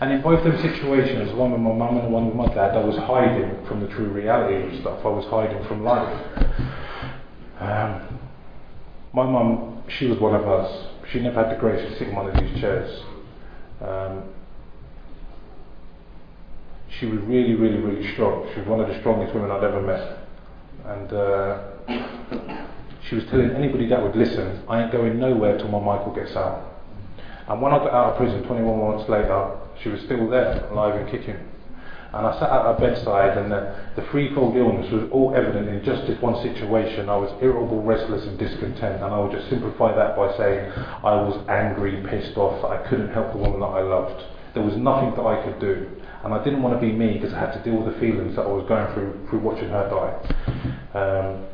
And 0.00 0.12
in 0.12 0.22
both 0.22 0.42
those 0.42 0.60
situations, 0.60 1.32
one 1.34 1.52
with 1.52 1.60
my 1.60 1.72
mum 1.72 1.98
and 1.98 2.12
one 2.12 2.26
with 2.26 2.34
my 2.34 2.52
dad, 2.52 2.76
I 2.76 2.84
was 2.84 2.96
hiding 2.96 3.64
from 3.66 3.80
the 3.80 3.88
true 3.88 4.08
reality 4.08 4.74
of 4.74 4.80
stuff. 4.80 5.00
I 5.04 5.08
was 5.08 5.24
hiding 5.26 5.64
from 5.68 5.84
life. 5.84 6.26
Um, 7.60 8.18
my 9.12 9.24
mum, 9.24 9.82
she 9.98 10.06
was 10.06 10.18
one 10.18 10.34
of 10.34 10.48
us. 10.48 10.88
She 11.12 11.20
never 11.20 11.44
had 11.44 11.54
the 11.54 11.60
grace 11.60 11.80
to 11.88 11.98
sit 11.98 12.08
in 12.08 12.14
one 12.14 12.28
of 12.28 12.34
these 12.34 12.60
chairs. 12.60 13.02
Um, 13.80 14.24
she 16.98 17.06
was 17.06 17.20
really, 17.22 17.54
really, 17.54 17.78
really 17.78 18.12
strong. 18.12 18.48
She 18.52 18.60
was 18.60 18.68
one 18.68 18.80
of 18.80 18.88
the 18.88 18.98
strongest 19.00 19.34
women 19.34 19.50
I'd 19.50 19.64
ever 19.64 19.80
met. 19.80 20.23
And 20.86 21.12
uh, 21.12 21.62
she 23.08 23.14
was 23.14 23.24
telling 23.30 23.50
anybody 23.52 23.88
that 23.88 24.02
would 24.02 24.16
listen, 24.16 24.62
I 24.68 24.82
ain't 24.82 24.92
going 24.92 25.18
nowhere 25.18 25.56
till 25.58 25.68
my 25.68 25.80
Michael 25.80 26.14
gets 26.14 26.36
out. 26.36 26.72
And 27.48 27.60
when 27.60 27.72
I 27.72 27.78
got 27.78 27.92
out 27.92 28.12
of 28.12 28.16
prison 28.16 28.42
21 28.44 28.78
months 28.78 29.08
later, 29.08 29.56
she 29.82 29.88
was 29.88 30.00
still 30.02 30.28
there, 30.28 30.66
alive 30.70 30.96
and 31.00 31.10
kicking. 31.10 31.36
And 32.14 32.28
I 32.28 32.32
sat 32.38 32.48
at 32.48 32.62
her 32.62 32.78
bedside, 32.78 33.36
and 33.36 33.50
the, 33.50 33.74
the 33.96 34.06
threefold 34.10 34.56
illness 34.56 34.90
was 34.92 35.10
all 35.10 35.34
evident 35.34 35.68
in 35.68 35.84
just 35.84 36.06
this 36.06 36.20
one 36.22 36.40
situation. 36.42 37.08
I 37.08 37.16
was 37.16 37.32
irritable, 37.42 37.82
restless, 37.82 38.24
and 38.24 38.38
discontent. 38.38 39.02
And 39.02 39.12
I 39.12 39.18
would 39.18 39.32
just 39.32 39.50
simplify 39.50 39.94
that 39.96 40.14
by 40.14 40.30
saying 40.36 40.70
I 41.02 41.16
was 41.26 41.44
angry, 41.48 42.00
pissed 42.08 42.36
off, 42.36 42.64
I 42.64 42.86
couldn't 42.88 43.12
help 43.12 43.32
the 43.32 43.38
woman 43.38 43.60
that 43.60 43.66
I 43.66 43.82
loved. 43.82 44.22
There 44.54 44.62
was 44.62 44.76
nothing 44.76 45.10
that 45.16 45.26
I 45.26 45.42
could 45.44 45.60
do. 45.60 45.90
And 46.22 46.32
I 46.32 46.42
didn't 46.42 46.62
want 46.62 46.74
to 46.74 46.80
be 46.80 46.92
me 46.92 47.18
because 47.18 47.34
I 47.34 47.40
had 47.40 47.52
to 47.52 47.62
deal 47.62 47.82
with 47.82 47.92
the 47.92 48.00
feelings 48.00 48.36
that 48.36 48.42
I 48.42 48.48
was 48.48 48.64
going 48.66 48.92
through 48.94 49.26
through 49.28 49.40
watching 49.40 49.68
her 49.68 49.88
die. 49.90 50.14
Um, 50.94 51.44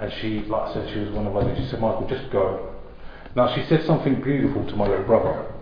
and 0.00 0.12
she, 0.20 0.40
like 0.46 0.70
I 0.70 0.74
said, 0.74 0.94
she 0.94 1.00
was 1.00 1.10
one 1.10 1.26
of 1.26 1.36
us. 1.36 1.58
She 1.58 1.66
said, 1.68 1.80
Michael, 1.80 2.06
just 2.08 2.30
go. 2.30 2.74
Now, 3.34 3.54
she 3.54 3.66
said 3.68 3.84
something 3.84 4.22
beautiful 4.22 4.64
to 4.66 4.76
my 4.76 4.86
little 4.86 5.04
brother. 5.04 5.52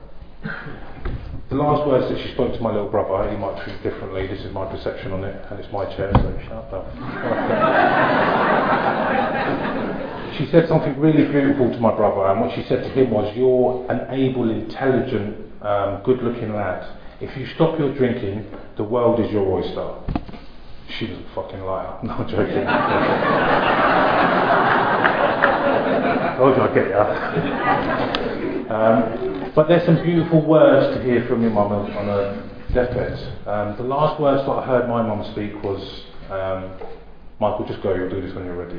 The 1.48 1.54
last 1.54 1.86
words 1.86 2.08
that 2.10 2.22
she 2.22 2.32
spoke 2.34 2.52
to 2.54 2.60
my 2.60 2.70
little 2.70 2.90
brother, 2.90 3.30
he 3.30 3.36
might 3.36 3.62
treat 3.64 3.82
differently. 3.82 4.26
This 4.26 4.44
is 4.44 4.52
my 4.52 4.70
perception 4.70 5.12
on 5.12 5.24
it, 5.24 5.46
and 5.50 5.58
it's 5.58 5.72
my 5.72 5.84
chair, 5.96 6.10
so 6.14 6.38
shut 6.44 6.74
up. 6.74 6.86
she 10.36 10.50
said 10.50 10.68
something 10.68 10.98
really 10.98 11.24
beautiful 11.30 11.70
to 11.70 11.78
my 11.78 11.94
brother, 11.94 12.26
and 12.26 12.40
what 12.40 12.54
she 12.54 12.64
said 12.68 12.82
to 12.82 12.90
him 12.90 13.10
was, 13.10 13.32
You're 13.36 13.86
an 13.90 14.12
able, 14.12 14.50
intelligent, 14.50 15.45
um, 15.62 16.02
good 16.04 16.22
looking 16.22 16.54
lad. 16.54 16.86
If 17.20 17.36
you 17.36 17.46
stop 17.54 17.78
your 17.78 17.94
drinking, 17.94 18.46
the 18.76 18.84
world 18.84 19.20
is 19.20 19.30
your 19.32 19.46
oyster. 19.50 19.94
She 20.98 21.10
was 21.10 21.18
a 21.18 21.34
fucking 21.34 21.60
liar. 21.60 21.98
No, 22.02 22.12
I'm 22.12 22.28
joking. 22.28 22.66
You 26.36 26.42
I'd 26.44 26.74
get 26.74 26.88
you. 26.88 28.70
Um, 28.70 29.52
but 29.54 29.68
there's 29.68 29.86
some 29.86 30.02
beautiful 30.02 30.44
words 30.44 30.94
to 30.96 31.02
hear 31.02 31.26
from 31.26 31.40
your 31.40 31.50
mum 31.50 31.72
on 31.72 32.08
a 32.08 32.42
deathbed. 32.74 33.18
Um, 33.46 33.74
the 33.78 33.84
last 33.84 34.20
words 34.20 34.44
that 34.44 34.52
I 34.52 34.66
heard 34.66 34.86
my 34.86 35.00
mum 35.00 35.24
speak 35.32 35.62
was, 35.62 35.80
um, 36.30 36.72
Michael, 37.40 37.64
just 37.66 37.80
go, 37.82 37.94
you'll 37.94 38.10
do 38.10 38.20
this 38.20 38.34
when 38.34 38.44
you're 38.44 38.54
ready. 38.56 38.78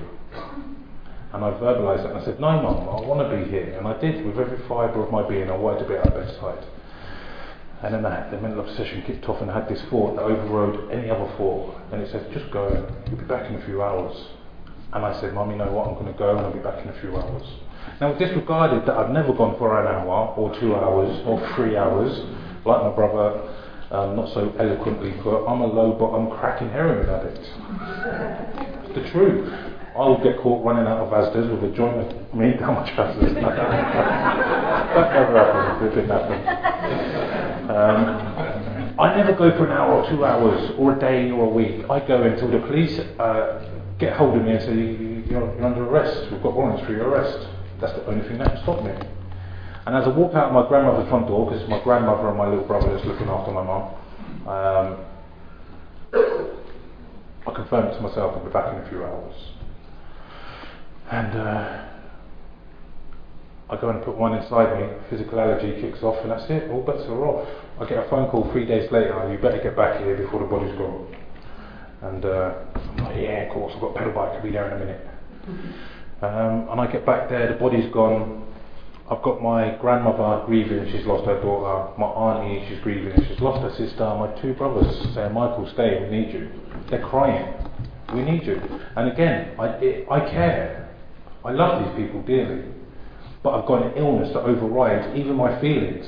And 1.34 1.44
I 1.44 1.52
verbalised 1.52 2.06
it 2.06 2.12
and 2.12 2.20
I 2.20 2.26
said, 2.26 2.40
No, 2.40 2.62
mum, 2.62 2.88
I 2.88 3.02
want 3.06 3.20
to 3.20 3.36
be 3.36 3.50
here. 3.52 3.76
And 3.78 3.88
I 3.88 4.00
did, 4.00 4.26
with 4.26 4.40
every 4.40 4.60
fibre 4.68 5.04
of 5.04 5.12
my 5.12 5.28
being, 5.28 5.50
I 5.50 5.56
wanted 5.56 5.84
to 5.84 5.90
be 5.90 5.96
at 5.96 6.06
her 6.06 6.12
bedside. 6.12 6.66
And 7.84 7.94
then 7.94 8.04
the, 8.04 8.28
the 8.32 8.42
mental 8.42 8.62
obsession 8.62 9.04
kicked 9.06 9.28
off 9.30 9.42
and 9.42 9.52
I 9.52 9.60
had 9.60 9.70
this 9.70 9.82
thought 9.90 10.16
that 10.16 10.24
overrode 10.24 10.90
any 10.92 11.10
other 11.10 11.30
thought. 11.38 11.76
And 11.92 12.02
it 12.02 12.12
said, 12.12 12.32
Just 12.32 12.50
go, 12.52 12.70
you'll 13.08 13.20
be 13.20 13.26
back 13.26 13.50
in 13.50 13.56
a 13.56 13.66
few 13.66 13.84
hours. 13.84 14.16
And 14.94 15.06
I 15.06 15.20
said, 15.20 15.34
Mum, 15.34 15.52
you 15.52 15.58
know 15.58 15.72
what, 15.72 15.88
I'm 15.88 15.96
going 15.96 16.12
to 16.12 16.18
go 16.18 16.38
and 16.38 16.46
I'll 16.46 16.54
be 16.54 16.60
back 16.60 16.84
in 16.84 16.90
a 16.90 17.00
few 17.02 17.16
hours. 17.16 17.44
Now, 18.00 18.14
disregarded 18.14 18.88
that 18.88 18.98
I've 18.98 19.12
never 19.12 19.34
gone 19.34 19.58
for 19.58 19.80
an 19.80 19.88
hour 19.88 20.34
or 20.38 20.58
two 20.60 20.76
hours 20.76 21.22
or 21.26 21.40
three 21.56 21.76
hours, 21.76 22.18
like 22.66 22.82
my 22.84 22.92
brother 22.96 23.54
um, 23.92 24.16
not 24.16 24.34
so 24.34 24.54
eloquently 24.60 25.12
put, 25.24 25.46
I'm 25.46 25.62
a 25.62 25.68
low 25.68 25.94
bottom 25.94 26.30
cracking 26.38 26.70
heroin 26.70 27.08
addict. 27.10 27.40
It's 28.86 28.96
the 28.96 29.10
truth. 29.12 29.77
I 29.98 30.06
will 30.06 30.24
get 30.24 30.38
caught 30.42 30.64
running 30.64 30.86
out 30.86 31.00
of 31.00 31.10
Asda's 31.10 31.50
with 31.50 31.64
a 31.72 31.76
joint 31.76 31.98
of 31.98 32.34
meat 32.36 32.60
down 32.60 32.76
my 32.76 32.88
trousers. 32.94 33.34
that 33.34 33.42
never 35.12 35.34
happened. 35.34 35.88
It 35.88 35.96
didn't 35.96 36.10
happen. 36.10 36.38
Um, 37.68 39.00
I 39.00 39.16
never 39.16 39.34
go 39.34 39.50
for 39.58 39.66
an 39.66 39.72
hour 39.72 40.04
or 40.04 40.10
two 40.10 40.24
hours 40.24 40.72
or 40.78 40.96
a 40.96 41.00
day 41.00 41.32
or 41.32 41.46
a 41.46 41.50
week. 41.50 41.90
I 41.90 42.00
go 42.08 42.22
until 42.22 42.48
the 42.48 42.60
police 42.68 43.00
uh, 43.18 43.68
get 43.98 44.16
hold 44.16 44.38
of 44.38 44.44
me 44.44 44.52
and 44.52 44.62
say, 44.62 44.76
you're, 45.32 45.52
you're 45.56 45.66
under 45.66 45.84
arrest. 45.90 46.32
We've 46.32 46.44
got 46.44 46.54
warrants 46.54 46.86
for 46.86 46.92
your 46.92 47.10
arrest. 47.10 47.48
That's 47.82 47.94
the 47.94 48.06
only 48.06 48.28
thing 48.28 48.38
that 48.38 48.54
can 48.54 48.62
stop 48.62 48.84
me. 48.84 48.92
And 49.88 49.96
as 49.96 50.06
I 50.06 50.10
walk 50.10 50.36
out 50.36 50.50
of 50.50 50.54
my 50.54 50.68
grandmother's 50.68 51.10
front 51.10 51.28
door, 51.28 51.46
because 51.48 51.62
it's 51.64 51.72
my 51.72 51.82
grandmother 51.84 52.30
and 52.30 52.38
my 52.38 52.48
little 52.48 52.66
brother 52.66 52.94
that's 52.94 53.06
looking 53.06 53.30
after 53.30 53.52
my 53.52 53.64
mum, 53.64 53.94
um, 54.46 55.06
I 57.48 57.52
confirm 57.56 57.88
it 57.88 57.96
to 57.96 58.02
myself 58.02 58.38
I'll 58.38 58.46
be 58.46 58.52
back 58.52 58.74
in 58.74 58.82
a 58.82 58.90
few 58.90 59.04
hours. 59.04 59.57
And 61.12 61.38
uh, 61.38 61.88
I 63.70 63.76
go 63.80 63.90
and 63.90 64.04
put 64.04 64.18
one 64.18 64.34
inside 64.34 64.80
me, 64.80 64.88
physical 65.10 65.40
allergy 65.40 65.82
kicks 65.82 66.04
off, 66.04 66.18
and 66.22 66.32
that's 66.32 66.50
it, 66.50 66.70
all 66.72 66.82
bets 66.82 67.04
are 67.04 67.26
off. 67.26 67.48
I 67.80 67.86
get 67.86 68.06
a 68.06 68.10
phone 68.10 68.30
call 68.30 68.50
three 68.52 68.66
days 68.66 68.92
later, 68.92 69.30
you 69.32 69.38
better 69.38 69.62
get 69.62 69.76
back 69.76 70.02
here 70.02 70.16
before 70.18 70.40
the 70.40 70.48
body's 70.48 70.78
gone. 70.78 71.16
And 72.02 72.26
uh, 72.26 72.54
I'm 72.76 72.98
like, 73.04 73.16
yeah, 73.18 73.44
of 73.44 73.54
course, 73.54 73.74
I've 73.76 73.82
got 73.82 73.96
a 73.96 73.98
pedal 73.98 74.14
bike, 74.14 74.32
I'll 74.34 74.44
be 74.44 74.52
there 74.52 74.68
in 74.68 74.74
a 74.74 74.86
minute. 74.86 75.08
Um, 76.22 76.70
and 76.72 76.82
I 76.82 76.92
get 76.92 77.06
back 77.06 77.30
there, 77.30 77.52
the 77.52 77.60
body's 77.60 77.92
gone. 77.94 78.46
I've 79.10 79.22
got 79.24 79.42
my 79.42 79.78
grandmother 79.80 80.46
grieving, 80.46 80.92
she's 80.92 81.06
lost 81.06 81.26
her 81.26 81.42
daughter. 81.42 81.98
My 81.98 82.08
auntie, 82.08 82.68
she's 82.70 82.84
grieving, 82.84 83.14
she's 83.28 83.40
lost 83.40 83.62
her 83.62 83.72
sister. 83.78 84.04
My 84.04 84.34
two 84.42 84.54
brothers 84.54 85.14
saying, 85.14 85.34
Michael, 85.34 85.70
stay, 85.74 86.04
we 86.04 86.10
need 86.10 86.34
you. 86.34 86.50
They're 86.90 87.08
crying, 87.08 87.54
we 88.14 88.22
need 88.22 88.44
you. 88.44 88.62
And 88.96 89.12
again, 89.12 89.56
I, 89.60 89.68
it, 89.80 90.08
I 90.12 90.20
care. 90.22 90.87
I 91.48 91.52
love 91.52 91.86
these 91.86 92.06
people 92.06 92.22
dearly. 92.24 92.64
But 93.42 93.52
I've 93.52 93.66
got 93.66 93.84
an 93.84 93.94
illness 93.96 94.34
that 94.34 94.42
overrides 94.42 95.16
even 95.16 95.36
my 95.36 95.60
feelings. 95.62 96.06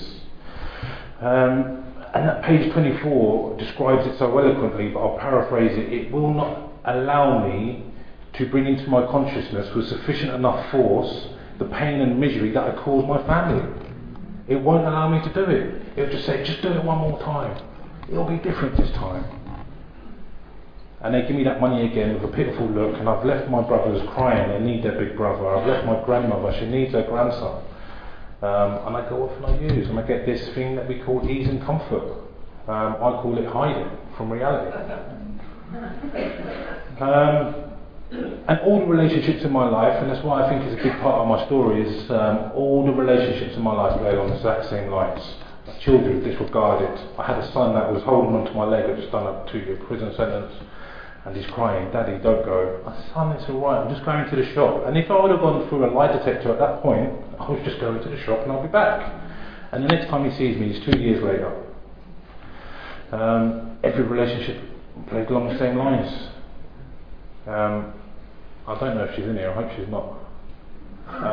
Um, 1.21 1.85
and 2.13 2.27
that 2.27 2.43
page 2.43 2.73
24 2.73 3.57
describes 3.57 4.05
it 4.05 4.17
so 4.17 4.37
eloquently, 4.37 4.89
but 4.89 4.99
I'll 4.99 5.17
paraphrase 5.17 5.77
it. 5.77 5.93
It 5.93 6.11
will 6.11 6.33
not 6.33 6.71
allow 6.83 7.47
me 7.47 7.85
to 8.33 8.49
bring 8.49 8.65
into 8.65 8.89
my 8.89 9.05
consciousness 9.05 9.73
with 9.73 9.87
sufficient 9.87 10.31
enough 10.31 10.71
force 10.71 11.29
the 11.57 11.65
pain 11.65 12.01
and 12.01 12.19
misery 12.19 12.51
that 12.51 12.63
I 12.63 12.83
caused 12.83 13.07
my 13.07 13.25
family. 13.25 13.63
It 14.49 14.55
won't 14.55 14.85
allow 14.85 15.07
me 15.07 15.21
to 15.21 15.33
do 15.33 15.43
it. 15.43 15.81
It'll 15.95 16.11
just 16.11 16.25
say, 16.25 16.43
just 16.43 16.61
do 16.61 16.69
it 16.69 16.83
one 16.83 16.97
more 16.97 17.19
time. 17.19 17.63
It'll 18.09 18.25
be 18.25 18.37
different 18.37 18.75
this 18.75 18.91
time. 18.91 19.23
And 21.01 21.13
they 21.13 21.21
give 21.21 21.35
me 21.35 21.43
that 21.45 21.61
money 21.61 21.89
again 21.89 22.13
with 22.13 22.23
a 22.23 22.35
pitiful 22.35 22.67
look, 22.67 22.97
and 22.97 23.07
I've 23.07 23.23
left 23.23 23.49
my 23.49 23.61
brothers 23.61 24.01
crying, 24.13 24.49
they 24.49 24.59
need 24.59 24.83
their 24.83 24.99
big 24.99 25.15
brother. 25.15 25.47
I've 25.47 25.65
left 25.65 25.85
my 25.85 26.03
grandmother, 26.03 26.53
she 26.59 26.65
needs 26.65 26.91
her 26.91 27.03
grandson. 27.03 27.63
Um, 28.41 28.87
and 28.87 28.97
I 28.97 29.09
go 29.09 29.23
off 29.23 29.35
and 29.37 29.45
I 29.45 29.73
use, 29.73 29.87
and 29.89 29.97
I 29.99 30.01
get 30.01 30.25
this 30.25 30.49
thing 30.55 30.75
that 30.75 30.87
we 30.87 30.99
call 30.99 31.29
ease 31.29 31.47
and 31.47 31.61
comfort. 31.63 32.03
Um, 32.67 32.95
I 32.95 33.21
call 33.21 33.37
it 33.37 33.45
hiding 33.47 33.89
from 34.17 34.31
reality. 34.31 34.71
Um, 36.99 37.55
and 38.11 38.59
all 38.61 38.79
the 38.79 38.85
relationships 38.85 39.43
in 39.43 39.51
my 39.51 39.69
life, 39.69 40.01
and 40.01 40.11
that's 40.11 40.23
why 40.23 40.43
I 40.43 40.49
think 40.49 40.63
it's 40.63 40.81
a 40.81 40.83
big 40.83 40.99
part 40.99 41.21
of 41.21 41.27
my 41.27 41.45
story, 41.45 41.81
is 41.81 42.09
um, 42.11 42.51
all 42.55 42.85
the 42.85 42.91
relationships 42.91 43.55
in 43.55 43.61
my 43.61 43.73
life 43.73 43.99
play 43.99 44.11
along 44.11 44.29
the 44.29 44.35
exact 44.35 44.69
same 44.69 44.89
lines. 44.89 45.21
Children 45.81 46.23
disregarded. 46.23 46.99
I 47.17 47.25
had 47.25 47.37
a 47.37 47.51
son 47.53 47.73
that 47.75 47.93
was 47.93 48.03
holding 48.03 48.35
onto 48.35 48.53
my 48.53 48.65
leg, 48.65 48.89
I'd 48.89 48.97
just 48.97 49.11
done 49.11 49.27
a 49.27 49.49
two 49.51 49.59
year 49.59 49.77
prison 49.87 50.13
sentence, 50.15 50.51
and 51.25 51.35
he's 51.35 51.45
crying, 51.51 51.91
Daddy, 51.91 52.17
don't 52.23 52.45
go. 52.45 52.81
Said, 52.85 53.13
Son, 53.13 53.35
it's 53.35 53.49
alright, 53.49 53.85
I'm 53.85 53.93
just 53.93 54.05
going 54.05 54.29
to 54.29 54.35
the 54.35 54.53
shop. 54.53 54.83
And 54.85 54.97
if 54.97 55.11
I 55.11 55.21
would 55.21 55.31
have 55.31 55.41
gone 55.41 55.67
through 55.69 55.85
a 55.85 55.91
lie 55.91 56.07
detector 56.07 56.51
at 56.53 56.59
that 56.59 56.81
point, 56.81 57.11
I 57.39 57.49
was 57.49 57.61
just 57.65 57.79
going 57.79 58.01
to 58.01 58.09
the 58.09 58.19
shop 58.23 58.39
and 58.43 58.51
I'll 58.51 58.63
be 58.63 58.69
back. 58.69 59.01
And 59.71 59.83
the 59.83 59.87
next 59.87 60.09
time 60.09 60.29
he 60.29 60.35
sees 60.37 60.57
me 60.57 60.71
is 60.71 60.85
two 60.85 60.97
years 60.97 61.21
later. 61.23 61.53
Um, 63.11 63.77
every 63.83 64.03
relationship 64.03 64.63
played 65.09 65.27
along 65.29 65.49
the 65.49 65.59
same 65.59 65.77
lines. 65.77 66.29
Um, 67.47 67.93
I 68.67 68.79
don't 68.79 68.95
know 68.95 69.03
if 69.03 69.15
she's 69.15 69.25
in 69.25 69.35
here. 69.35 69.51
I 69.51 69.53
hope 69.53 69.71
she's 69.75 69.89
not. 69.89 70.19
Um, 71.09 71.23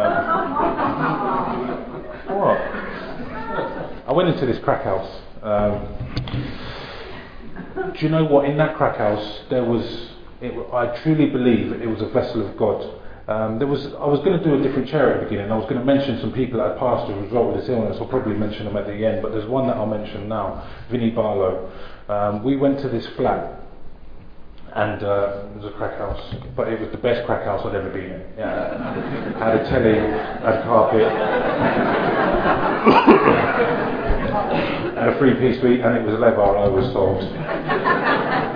what? 2.38 2.58
I 4.08 4.12
went 4.12 4.28
into 4.30 4.46
this 4.46 4.58
crack 4.64 4.84
house. 4.84 5.22
Do 7.76 7.92
you 7.98 8.08
know 8.08 8.24
what? 8.24 8.46
In 8.46 8.56
that 8.56 8.76
crack 8.76 8.96
house, 8.96 9.40
there 9.50 9.64
was. 9.64 9.84
It, 10.40 10.52
I 10.72 10.96
truly 11.02 11.26
believe 11.26 11.72
it 11.72 11.86
was 11.86 12.00
a 12.00 12.08
vessel 12.08 12.46
of 12.46 12.56
God. 12.56 13.00
Um, 13.28 13.58
there 13.58 13.68
was. 13.68 13.86
I 13.86 14.06
was 14.06 14.20
going 14.20 14.38
to 14.38 14.42
do 14.42 14.54
a 14.54 14.62
different 14.62 14.88
chair 14.88 15.12
at 15.12 15.20
the 15.20 15.28
beginning. 15.28 15.52
I 15.52 15.56
was 15.56 15.68
going 15.68 15.78
to 15.78 15.84
mention 15.84 16.18
some 16.20 16.32
people 16.32 16.58
that 16.58 16.70
had 16.70 16.78
passed 16.78 17.10
as 17.10 17.18
a 17.18 17.20
result 17.20 17.54
of 17.54 17.60
this 17.60 17.68
illness. 17.68 17.98
I'll 18.00 18.08
probably 18.08 18.34
mention 18.34 18.64
them 18.64 18.76
at 18.76 18.86
the 18.86 19.04
end, 19.04 19.20
but 19.20 19.32
there's 19.32 19.48
one 19.48 19.66
that 19.66 19.76
I'll 19.76 19.86
mention 19.86 20.28
now. 20.28 20.66
Vinnie 20.90 21.10
Barlow. 21.10 21.70
Um, 22.08 22.42
we 22.42 22.56
went 22.56 22.80
to 22.80 22.88
this 22.88 23.06
flat 23.16 23.60
and 24.76 25.02
uh, 25.02 25.44
it 25.54 25.56
was 25.56 25.72
a 25.72 25.76
crack 25.76 25.96
house, 25.96 26.20
but 26.54 26.68
it 26.68 26.78
was 26.78 26.90
the 26.90 26.98
best 26.98 27.24
crack 27.24 27.44
house 27.44 27.64
I'd 27.64 27.74
ever 27.74 27.88
been 27.88 28.12
in. 28.12 28.20
Yeah. 28.36 29.38
had 29.38 29.56
a 29.56 29.64
telly, 29.70 29.96
had 29.96 30.54
a 30.54 30.62
carpet, 30.64 31.00
a 35.08 35.18
three-piece 35.18 35.60
suite, 35.60 35.80
and 35.80 35.96
it 35.96 36.04
was 36.04 36.14
a 36.14 36.18
lever. 36.18 36.42
I 36.42 36.68
was 36.68 36.92
sold. 36.92 37.22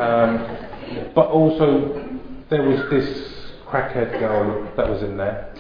Um, 0.01 1.13
but 1.15 1.29
also, 1.29 2.19
there 2.49 2.63
was 2.63 2.81
this 2.91 3.53
crackhead 3.67 4.19
girl 4.19 4.73
that 4.77 4.89
was 4.89 5.03
in 5.03 5.17
there, 5.17 5.55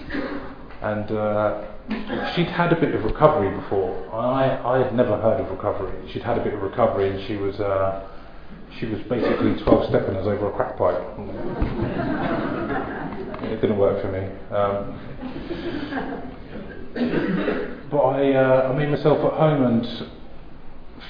and 0.82 1.10
uh, 1.12 1.62
she'd 2.34 2.48
had 2.48 2.72
a 2.72 2.80
bit 2.80 2.94
of 2.94 3.04
recovery 3.04 3.50
before. 3.60 4.12
I 4.14 4.60
I 4.64 4.78
had 4.78 4.94
never 4.94 5.16
heard 5.20 5.40
of 5.40 5.50
recovery. 5.50 6.10
She'd 6.12 6.22
had 6.22 6.38
a 6.38 6.42
bit 6.44 6.54
of 6.54 6.62
recovery, 6.62 7.10
and 7.10 7.26
she 7.26 7.36
was. 7.36 7.60
Uh, 7.60 8.06
she 8.78 8.86
was 8.86 9.00
basically 9.08 9.60
12 9.62 9.88
stepping 9.88 10.16
us 10.16 10.26
over 10.26 10.48
a 10.48 10.52
crack 10.52 10.78
pipe. 10.78 11.02
it 13.42 13.60
didn't 13.60 13.78
work 13.78 14.00
for 14.00 14.12
me. 14.12 14.28
Um, 14.54 14.94
but 17.90 17.98
I, 17.98 18.32
uh, 18.32 18.70
I 18.70 18.76
made 18.76 18.90
myself 18.90 19.18
at 19.32 19.38
home, 19.38 19.64
and 19.64 19.84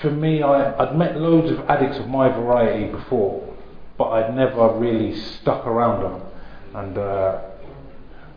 for 0.00 0.10
me, 0.10 0.42
I, 0.42 0.76
I'd 0.78 0.96
met 0.96 1.16
loads 1.16 1.50
of 1.50 1.60
addicts 1.68 1.98
of 1.98 2.08
my 2.08 2.28
variety 2.28 2.90
before, 2.90 3.46
but 3.98 4.10
I'd 4.10 4.34
never 4.34 4.72
really 4.78 5.14
stuck 5.16 5.66
around 5.66 6.02
them. 6.02 6.22
And 6.74 6.98
uh, 6.98 7.40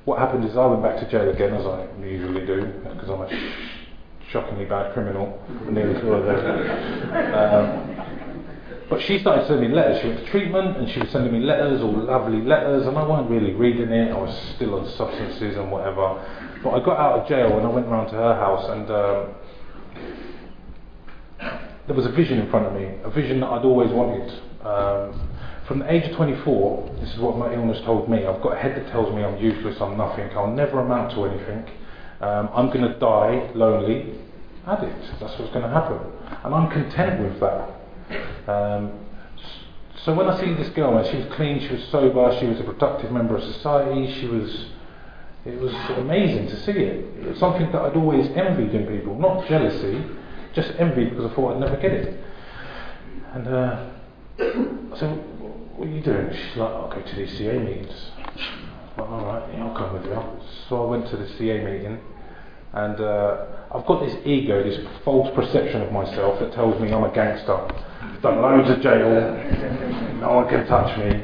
what 0.05 0.19
happened 0.19 0.45
is 0.45 0.57
I 0.57 0.65
went 0.65 0.83
back 0.83 0.99
to 0.99 1.09
jail 1.09 1.29
again, 1.29 1.53
as 1.53 1.65
I 1.65 1.87
usually 2.01 2.45
do, 2.45 2.65
because 2.83 3.09
I'm 3.09 3.21
a 3.21 3.29
shockingly 4.29 4.65
bad 4.65 4.93
criminal. 4.93 5.39
Um, 7.33 7.89
but 8.89 9.01
she 9.01 9.19
started 9.19 9.47
sending 9.47 9.69
me 9.69 9.75
letters. 9.75 10.01
She 10.01 10.07
went 10.07 10.19
to 10.19 10.25
treatment 10.31 10.77
and 10.77 10.89
she 10.89 10.99
was 10.99 11.09
sending 11.09 11.31
me 11.31 11.39
letters, 11.39 11.81
all 11.81 11.93
lovely 11.93 12.41
letters, 12.41 12.85
and 12.85 12.97
I 12.97 13.03
wasn't 13.03 13.29
really 13.29 13.53
reading 13.53 13.89
it. 13.89 14.11
I 14.11 14.17
was 14.17 14.35
still 14.55 14.75
on 14.75 14.87
substances 14.89 15.55
and 15.55 15.71
whatever. 15.71 16.19
But 16.63 16.71
I 16.71 16.79
got 16.83 16.97
out 16.99 17.19
of 17.19 17.27
jail 17.27 17.57
and 17.57 17.65
I 17.65 17.69
went 17.69 17.87
round 17.87 18.09
to 18.09 18.15
her 18.15 18.35
house, 18.35 18.69
and 18.69 18.91
um, 18.91 19.35
there 21.87 21.95
was 21.95 22.05
a 22.05 22.11
vision 22.11 22.39
in 22.39 22.49
front 22.49 22.65
of 22.65 22.73
me, 22.73 22.89
a 23.03 23.09
vision 23.09 23.41
that 23.41 23.47
I'd 23.47 23.65
always 23.65 23.91
wanted. 23.91 24.29
Um, 24.63 25.29
from 25.67 25.79
the 25.79 25.91
age 25.91 26.09
of 26.09 26.15
24, 26.15 26.97
this 27.01 27.13
is 27.13 27.19
what 27.19 27.37
my 27.37 27.53
illness 27.53 27.79
told 27.85 28.09
me. 28.09 28.25
I've 28.25 28.41
got 28.41 28.53
a 28.53 28.59
head 28.59 28.75
that 28.75 28.89
tells 28.91 29.13
me 29.13 29.23
I'm 29.23 29.37
useless, 29.37 29.79
I'm 29.81 29.97
nothing, 29.97 30.29
I'll 30.31 30.51
never 30.51 30.79
amount 30.79 31.11
to 31.13 31.25
anything. 31.25 31.65
Um, 32.21 32.49
I'm 32.53 32.67
going 32.67 32.81
to 32.81 32.97
die 32.99 33.51
lonely, 33.53 34.17
addict. 34.65 35.19
That's 35.19 35.37
what's 35.39 35.51
going 35.53 35.63
to 35.63 35.69
happen. 35.69 35.99
And 36.43 36.53
I'm 36.53 36.69
content 36.71 37.21
with 37.21 37.39
that. 37.41 38.49
Um, 38.49 38.99
so 40.03 40.13
when 40.13 40.27
I 40.27 40.39
see 40.39 40.53
this 40.53 40.69
girl, 40.69 40.97
and 40.97 41.07
she 41.07 41.17
was 41.17 41.33
clean, 41.35 41.59
she 41.61 41.73
was 41.73 41.83
sober, 41.85 42.37
she 42.39 42.45
was 42.45 42.59
a 42.59 42.63
productive 42.63 43.11
member 43.11 43.37
of 43.37 43.43
society, 43.43 44.19
she 44.19 44.27
was, 44.27 44.67
it 45.45 45.59
was 45.59 45.73
amazing 45.97 46.47
to 46.47 46.63
see 46.63 46.71
it. 46.71 47.37
Something 47.37 47.71
that 47.71 47.81
I'd 47.81 47.95
always 47.95 48.29
envied 48.31 48.73
in 48.73 48.85
people, 48.87 49.17
not 49.17 49.47
jealousy, 49.47 50.03
just 50.53 50.73
envy 50.79 51.05
because 51.05 51.31
I 51.31 51.35
thought 51.35 51.55
I'd 51.55 51.59
never 51.59 51.77
get 51.77 51.91
it. 51.91 52.23
And 53.33 53.47
uh, 53.47 53.89
I 54.39 54.99
said, 54.99 55.17
what 55.75 55.87
are 55.87 55.91
you 55.91 56.01
doing? 56.01 56.29
She's 56.31 56.57
like, 56.57 56.69
I'll 56.69 56.89
go 56.89 57.01
to 57.01 57.15
these 57.15 57.37
CA 57.37 57.57
meetings. 57.57 58.11
Like, 58.97 59.09
all 59.09 59.25
right, 59.25 59.53
yeah, 59.53 59.65
I'll 59.65 59.75
come 59.75 59.93
with 59.93 60.05
you. 60.05 60.21
So 60.69 60.85
I 60.85 60.89
went 60.89 61.09
to 61.09 61.17
the 61.17 61.27
CA 61.37 61.63
meeting, 61.65 61.99
and 62.73 63.01
uh, 63.01 63.45
I've 63.73 63.85
got 63.87 64.05
this 64.05 64.15
ego, 64.23 64.63
this 64.63 64.79
false 65.03 65.33
perception 65.35 65.81
of 65.81 65.91
myself 65.91 66.39
that 66.39 66.53
tells 66.53 66.79
me 66.79 66.93
I'm 66.93 67.03
a 67.03 67.13
gangster. 67.13 67.55
I've 67.55 68.21
done 68.21 68.41
loads 68.41 68.69
of 68.69 68.81
jail, 68.81 69.09
no 70.21 70.35
one 70.35 70.47
can 70.47 70.67
touch 70.67 70.97
me. 70.99 71.23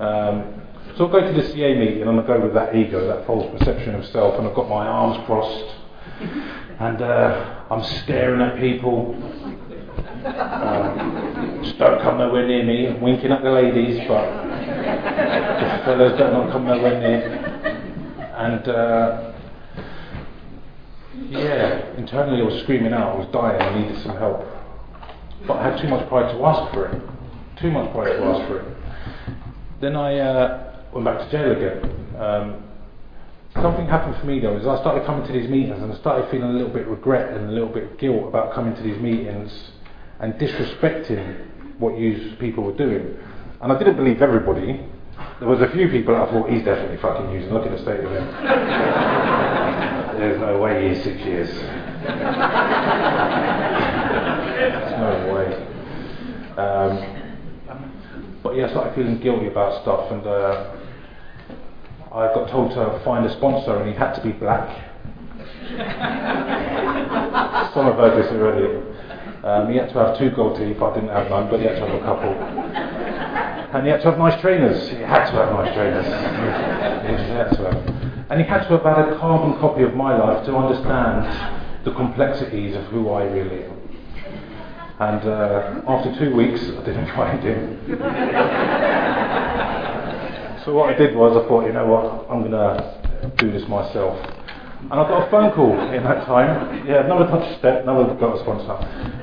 Um, 0.00 0.62
so 0.96 1.08
I 1.08 1.12
go 1.12 1.20
to 1.20 1.32
the 1.32 1.48
CA 1.52 1.78
meeting 1.78 2.02
and 2.02 2.20
I 2.20 2.26
go 2.26 2.40
with 2.40 2.54
that 2.54 2.74
ego, 2.74 3.06
that 3.08 3.26
false 3.26 3.58
perception 3.58 3.94
of 3.94 4.06
self, 4.06 4.38
and 4.38 4.48
I've 4.48 4.54
got 4.54 4.68
my 4.68 4.86
arms 4.86 5.24
crossed, 5.26 5.74
and 6.82 7.00
uh, 7.00 7.64
I'm 7.70 7.84
staring 8.02 8.40
at 8.40 8.58
people. 8.58 9.14
Um, 10.26 11.60
just 11.62 11.78
don't 11.78 12.00
come 12.02 12.18
nowhere 12.18 12.46
near 12.46 12.64
me. 12.64 12.88
I'm 12.88 13.00
winking 13.00 13.30
at 13.30 13.42
the 13.42 13.50
ladies, 13.52 13.98
but 14.08 14.26
the 14.26 15.82
fellas 15.84 16.18
don't 16.18 16.50
come 16.50 16.66
nowhere 16.66 16.98
near. 16.98 17.22
And 18.36 18.68
uh, 18.68 19.32
yeah, 21.28 21.94
internally 21.96 22.40
I 22.40 22.44
was 22.44 22.60
screaming 22.64 22.92
out. 22.92 23.14
I 23.14 23.18
was 23.18 23.28
dying. 23.32 23.62
I 23.62 23.80
needed 23.80 24.02
some 24.02 24.16
help, 24.16 24.44
but 25.46 25.58
I 25.58 25.70
had 25.70 25.80
too 25.80 25.88
much 25.88 26.08
pride 26.08 26.32
to 26.34 26.44
ask 26.44 26.74
for 26.74 26.86
it. 26.86 27.00
Too 27.60 27.70
much 27.70 27.92
pride 27.92 28.16
to 28.16 28.24
ask 28.24 28.48
for 28.48 28.58
it. 28.58 28.76
Then 29.80 29.94
I 29.94 30.18
uh, 30.18 30.82
went 30.92 31.04
back 31.04 31.18
to 31.18 31.30
jail 31.30 31.52
again. 31.52 32.16
Um, 32.18 32.71
something 33.54 33.86
happened 33.86 34.16
for 34.16 34.26
me 34.26 34.40
though, 34.40 34.56
is 34.56 34.66
I 34.66 34.80
started 34.80 35.04
coming 35.04 35.26
to 35.26 35.32
these 35.32 35.48
meetings 35.48 35.82
and 35.82 35.92
I 35.92 35.96
started 35.96 36.30
feeling 36.30 36.50
a 36.50 36.52
little 36.52 36.72
bit 36.72 36.86
regret 36.86 37.34
and 37.34 37.48
a 37.50 37.52
little 37.52 37.68
bit 37.68 37.84
of 37.84 37.98
guilt 37.98 38.26
about 38.28 38.54
coming 38.54 38.74
to 38.74 38.82
these 38.82 38.98
meetings 38.98 39.52
and 40.20 40.34
disrespecting 40.34 41.78
what 41.78 41.98
you 41.98 42.36
people 42.38 42.64
were 42.64 42.76
doing. 42.76 43.16
And 43.60 43.72
I 43.72 43.78
didn't 43.78 43.96
believe 43.96 44.22
everybody. 44.22 44.86
There 45.38 45.48
was 45.48 45.60
a 45.60 45.68
few 45.70 45.88
people 45.88 46.16
I 46.16 46.26
thought 46.30 46.48
he's 46.48 46.64
definitely 46.64 46.96
fucking 46.98 47.30
using. 47.32 47.52
Look 47.52 47.66
at 47.66 47.72
the 47.72 47.78
state 47.82 48.00
of 48.00 48.10
him. 48.10 48.26
There's 50.18 50.40
no 50.40 50.58
way 50.58 50.88
he's 50.88 51.02
six 51.04 51.20
years. 51.22 51.48
There's 51.48 51.72
no 54.98 55.32
way. 55.34 55.54
Um, 56.56 57.22
but 58.42 58.56
yeah, 58.56 58.66
I 58.66 58.70
started 58.70 58.94
feeling 58.94 59.20
guilty 59.20 59.46
about 59.46 59.82
stuff, 59.82 60.10
and 60.10 60.26
uh, 60.26 60.76
I 62.14 62.26
got 62.34 62.50
told 62.50 62.72
to 62.72 63.00
find 63.04 63.24
a 63.24 63.32
sponsor, 63.32 63.76
and 63.76 63.88
he 63.88 63.94
had 63.94 64.12
to 64.14 64.20
be 64.22 64.32
black. 64.32 64.68
Some 67.72 67.86
have 67.86 67.96
heard 67.96 68.22
this 68.22 68.30
already. 68.32 68.82
Um, 69.42 69.70
he 69.72 69.78
had 69.78 69.88
to 69.88 69.94
have 69.98 70.18
two 70.18 70.30
gold 70.30 70.58
teeth. 70.58 70.80
I 70.82 70.94
didn't 70.94 71.08
have 71.08 71.30
none, 71.30 71.48
but 71.48 71.58
he 71.60 71.66
had 71.66 71.76
to 71.76 71.86
have 71.86 71.94
a 71.94 72.00
couple. 72.04 72.32
And 72.32 73.86
he 73.86 73.90
had 73.90 74.02
to 74.02 74.10
have 74.10 74.18
nice 74.18 74.38
trainers. 74.42 74.90
He 74.90 74.96
had 74.96 75.24
to 75.30 75.32
have 75.32 75.52
nice 75.52 75.74
trainers. 75.74 76.04
he 76.04 76.12
had 77.32 77.50
to 77.56 77.64
have. 77.64 78.30
And 78.30 78.40
he 78.40 78.46
had 78.46 78.64
to 78.68 78.76
have 78.76 78.82
had 78.82 79.08
a 79.08 79.18
carbon 79.18 79.58
copy 79.58 79.82
of 79.82 79.94
my 79.94 80.14
life 80.14 80.44
to 80.44 80.54
understand 80.54 81.26
the 81.84 81.92
complexities 81.92 82.76
of 82.76 82.84
who 82.84 83.08
I 83.10 83.24
really 83.24 83.64
am. 83.64 83.78
And 85.00 85.28
uh, 85.28 85.80
after 85.88 86.14
two 86.18 86.34
weeks, 86.36 86.60
I 86.60 86.84
didn't 86.84 87.06
find 87.16 87.42
him. 87.42 87.78
So 90.64 90.74
what 90.74 90.94
I 90.94 90.96
did 90.96 91.16
was 91.16 91.36
I 91.36 91.48
thought, 91.48 91.66
you 91.66 91.72
know 91.72 91.86
what, 91.86 92.26
I'm 92.30 92.40
going 92.40 92.52
to 92.52 93.32
do 93.36 93.50
this 93.50 93.66
myself. 93.68 94.16
And 94.82 94.92
I 94.92 95.08
got 95.08 95.26
a 95.26 95.30
phone 95.30 95.52
call 95.52 95.72
in 95.92 96.02
that 96.04 96.24
time. 96.26 96.86
Yeah, 96.86 97.04
another 97.04 97.26
touch 97.26 97.58
step, 97.58 97.82
another 97.82 98.14
got 98.14 98.36
a 98.36 98.40
sponsor. 98.42 98.72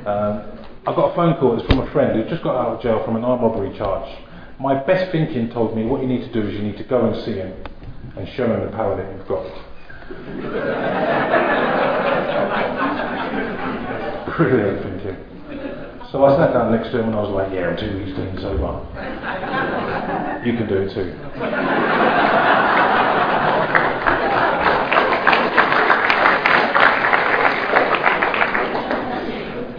Um, 0.07 0.59
I 0.87 0.95
got 0.95 1.11
a 1.11 1.15
phone 1.15 1.35
call. 1.39 1.59
It's 1.59 1.67
from 1.67 1.79
a 1.79 1.91
friend 1.91 2.15
who 2.15 2.29
just 2.29 2.43
got 2.43 2.55
out 2.55 2.75
of 2.75 2.81
jail 2.81 3.03
from 3.05 3.15
an 3.15 3.23
armed 3.23 3.43
robbery 3.43 3.77
charge. 3.77 4.09
My 4.59 4.75
best 4.83 5.11
thinking 5.11 5.49
told 5.49 5.75
me 5.75 5.85
what 5.85 6.01
you 6.01 6.07
need 6.07 6.21
to 6.21 6.31
do 6.33 6.47
is 6.47 6.53
you 6.53 6.61
need 6.61 6.77
to 6.77 6.83
go 6.83 7.05
and 7.05 7.15
see 7.23 7.33
him 7.33 7.53
and 8.17 8.27
show 8.35 8.45
him 8.51 8.65
the 8.65 8.71
power 8.75 8.95
that 8.95 9.05
you've 9.15 9.27
got. 9.27 9.45
Brilliant. 14.37 14.98
So 16.11 16.25
I 16.25 16.35
sat 16.37 16.53
down 16.53 16.71
next 16.71 16.89
to 16.89 16.99
him 16.99 17.09
and 17.09 17.15
I 17.15 17.21
was 17.21 17.29
like, 17.29 17.53
yeah, 17.53 17.69
I'm 17.69 17.77
two 17.77 17.99
weeks 17.99 18.13
clean 18.15 18.35
sober. 18.39 18.81
You 20.43 20.57
can 20.57 20.67
do 20.67 20.77
it 20.81 20.91
too. 20.91 21.13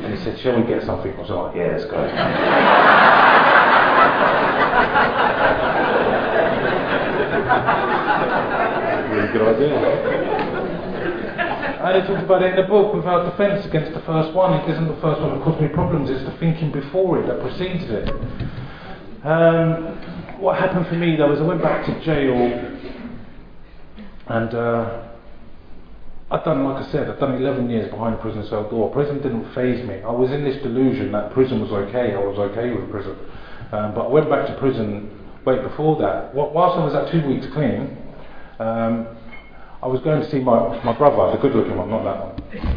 and 0.04 0.14
he 0.14 0.22
said, 0.22 0.38
shall 0.38 0.60
we 0.60 0.66
get 0.68 0.84
something? 0.84 1.12
I 1.12 1.20
was 1.20 1.30
like, 1.30 1.56
yeah, 1.56 1.72
let's 1.72 1.84
go. 1.86 1.98
really 9.10 9.32
good 9.32 9.42
idea. 9.42 10.19
I 11.96 12.06
talked 12.06 12.24
about 12.24 12.42
it 12.42 12.50
in 12.50 12.56
the 12.56 12.68
book 12.68 12.94
without 12.94 13.30
defence 13.30 13.66
against 13.66 13.92
the 13.92 14.00
first 14.02 14.32
one. 14.34 14.52
It 14.54 14.70
isn't 14.70 14.88
the 14.88 15.00
first 15.00 15.20
one 15.20 15.38
that 15.38 15.44
caused 15.44 15.60
me 15.60 15.68
problems, 15.68 16.10
it's 16.10 16.24
the 16.24 16.36
thinking 16.38 16.70
before 16.70 17.20
it 17.20 17.26
that 17.26 17.40
precedes 17.40 17.84
it. 17.88 18.08
Um, 19.24 19.98
what 20.40 20.58
happened 20.58 20.86
for 20.86 20.94
me 20.94 21.16
though 21.16 21.32
is 21.32 21.40
I 21.40 21.44
went 21.44 21.62
back 21.62 21.84
to 21.86 22.04
jail 22.04 22.36
and 24.28 24.54
uh, 24.54 25.08
I'd 26.30 26.44
done, 26.44 26.64
like 26.64 26.86
I 26.86 26.90
said, 26.92 27.10
I'd 27.10 27.18
done 27.18 27.34
11 27.34 27.68
years 27.68 27.90
behind 27.90 28.14
a 28.14 28.18
prison 28.18 28.46
cell 28.46 28.70
door. 28.70 28.90
Prison 28.92 29.20
didn't 29.20 29.52
faze 29.54 29.86
me. 29.86 30.00
I 30.02 30.10
was 30.10 30.30
in 30.30 30.44
this 30.44 30.62
delusion 30.62 31.10
that 31.12 31.32
prison 31.32 31.60
was 31.60 31.72
okay. 31.72 32.14
I 32.14 32.18
was 32.18 32.38
okay 32.38 32.70
with 32.70 32.88
prison. 32.90 33.16
Um, 33.72 33.94
but 33.94 34.06
I 34.06 34.08
went 34.08 34.30
back 34.30 34.46
to 34.46 34.56
prison 34.58 35.10
wait 35.44 35.62
before 35.62 35.96
that. 36.00 36.34
Whilst 36.34 36.78
I 36.78 36.84
was 36.84 36.94
at 36.94 37.10
two 37.10 37.26
weeks 37.26 37.46
clean, 37.52 37.96
um, 38.58 39.16
I 39.82 39.86
was 39.86 40.00
going 40.02 40.20
to 40.20 40.30
see 40.30 40.40
my, 40.40 40.82
my 40.84 40.92
brother, 40.92 41.32
the 41.34 41.38
good 41.40 41.54
looking 41.54 41.74
one, 41.74 41.88
not 41.88 42.04
that 42.04 42.20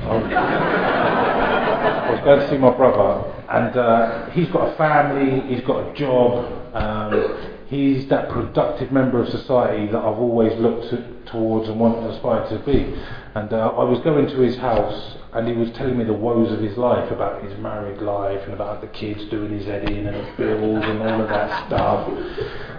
one. 0.07 0.33
I 0.33 2.11
was 2.11 2.21
going 2.23 2.39
to 2.39 2.49
see 2.49 2.57
my 2.57 2.69
brother, 2.71 3.29
and 3.49 3.75
uh, 3.75 4.29
he's 4.29 4.47
got 4.49 4.69
a 4.71 4.75
family, 4.77 5.41
he's 5.53 5.65
got 5.65 5.85
a 5.85 5.93
job, 5.93 6.45
um, 6.73 7.37
he's 7.67 8.07
that 8.07 8.29
productive 8.29 8.93
member 8.93 9.21
of 9.21 9.27
society 9.27 9.87
that 9.87 9.97
I've 9.97 10.17
always 10.17 10.57
looked 10.59 10.91
to, 10.91 11.03
towards 11.25 11.67
and 11.67 11.77
wanted 11.77 12.07
to 12.07 12.09
aspire 12.11 12.47
to 12.49 12.59
be. 12.59 12.95
And 13.35 13.51
uh, 13.51 13.73
I 13.75 13.83
was 13.83 13.99
going 13.99 14.27
to 14.27 14.39
his 14.39 14.55
house, 14.55 15.17
and 15.33 15.45
he 15.45 15.53
was 15.53 15.71
telling 15.71 15.97
me 15.97 16.05
the 16.05 16.13
woes 16.13 16.53
of 16.53 16.61
his 16.61 16.77
life 16.77 17.11
about 17.11 17.43
his 17.43 17.57
married 17.57 18.01
life 18.01 18.43
and 18.43 18.53
about 18.53 18.79
the 18.79 18.87
kids 18.87 19.25
doing 19.25 19.51
his 19.51 19.65
head 19.65 19.89
in 19.89 20.07
and 20.07 20.37
bills 20.37 20.85
and 20.85 21.01
all 21.01 21.21
of 21.21 21.27
that 21.27 21.67
stuff. 21.67 22.07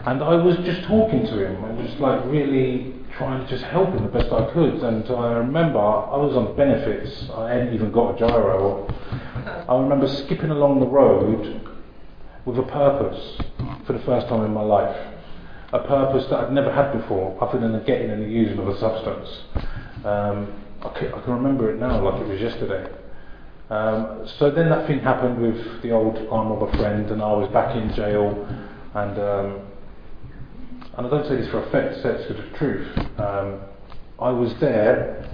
And 0.06 0.22
I 0.22 0.37
was 0.37 0.56
just 0.64 0.84
talking 0.84 1.26
to 1.26 1.44
him. 1.44 1.62
I 1.62 1.72
was 1.72 1.90
like 2.00 2.24
really 2.24 3.03
trying 3.16 3.44
to 3.44 3.50
just 3.50 3.64
help 3.64 3.90
him 3.90 4.03
the 4.03 4.11
best 4.11 4.33
I 4.33 4.53
could. 4.53 4.74
And 4.83 5.09
I 5.11 5.33
remember 5.35 5.79
I 5.79 6.16
was 6.16 6.37
on 6.37 6.57
benefits. 6.57 7.31
I 7.31 7.50
hadn't 7.50 7.74
even 7.74 7.92
got 7.92 8.14
a 8.14 8.18
giro. 8.18 8.87
I 9.68 9.79
remember 9.79 10.09
skipping 10.09 10.50
along 10.50 10.81
the 10.81 10.87
road 10.87 11.70
with 12.44 12.59
a 12.59 12.62
purpose 12.62 13.38
for 13.87 13.92
the 13.92 14.00
first 14.00 14.29
time 14.29 14.44
in 14.44 14.53
my 14.53 14.62
life. 14.62 14.96
a 15.72 15.81
purpose 15.81 16.24
that 16.31 16.38
I'd 16.38 16.53
never 16.53 16.72
had 16.72 16.92
before, 16.92 17.37
other 17.42 17.59
than 17.59 17.72
the 17.72 17.81
getting 17.81 18.11
and 18.11 18.22
the 18.22 18.29
using 18.29 18.59
of 18.59 18.68
a 18.68 18.79
substance. 18.79 19.29
Um, 20.05 20.53
I, 20.83 20.88
can, 20.90 21.12
I, 21.12 21.20
can, 21.20 21.33
remember 21.33 21.72
it 21.72 21.81
now 21.81 22.00
like 22.00 22.20
it 22.20 22.29
was 22.29 22.40
yesterday. 22.40 22.92
Um, 23.70 24.29
so 24.38 24.50
then 24.50 24.68
that 24.68 24.87
thing 24.87 25.00
happened 25.00 25.40
with 25.40 25.83
the 25.83 25.90
old 25.90 26.16
arm 26.31 26.53
of 26.53 26.62
a 26.62 26.77
friend, 26.77 27.11
and 27.11 27.20
I 27.20 27.33
was 27.33 27.50
back 27.50 27.74
in 27.74 27.92
jail, 27.92 28.46
and 28.94 29.18
um, 29.18 29.61
and 30.96 31.07
I 31.07 31.11
don't 31.11 31.26
say 31.26 31.37
this 31.37 31.48
for 31.50 31.62
effect, 31.64 32.02
say 32.02 32.11
it's 32.11 32.26
for 32.26 32.35
the 32.35 32.48
truth. 32.57 32.87
Um, 33.18 33.61
I 34.20 34.30
was 34.30 34.54
there, 34.61 35.28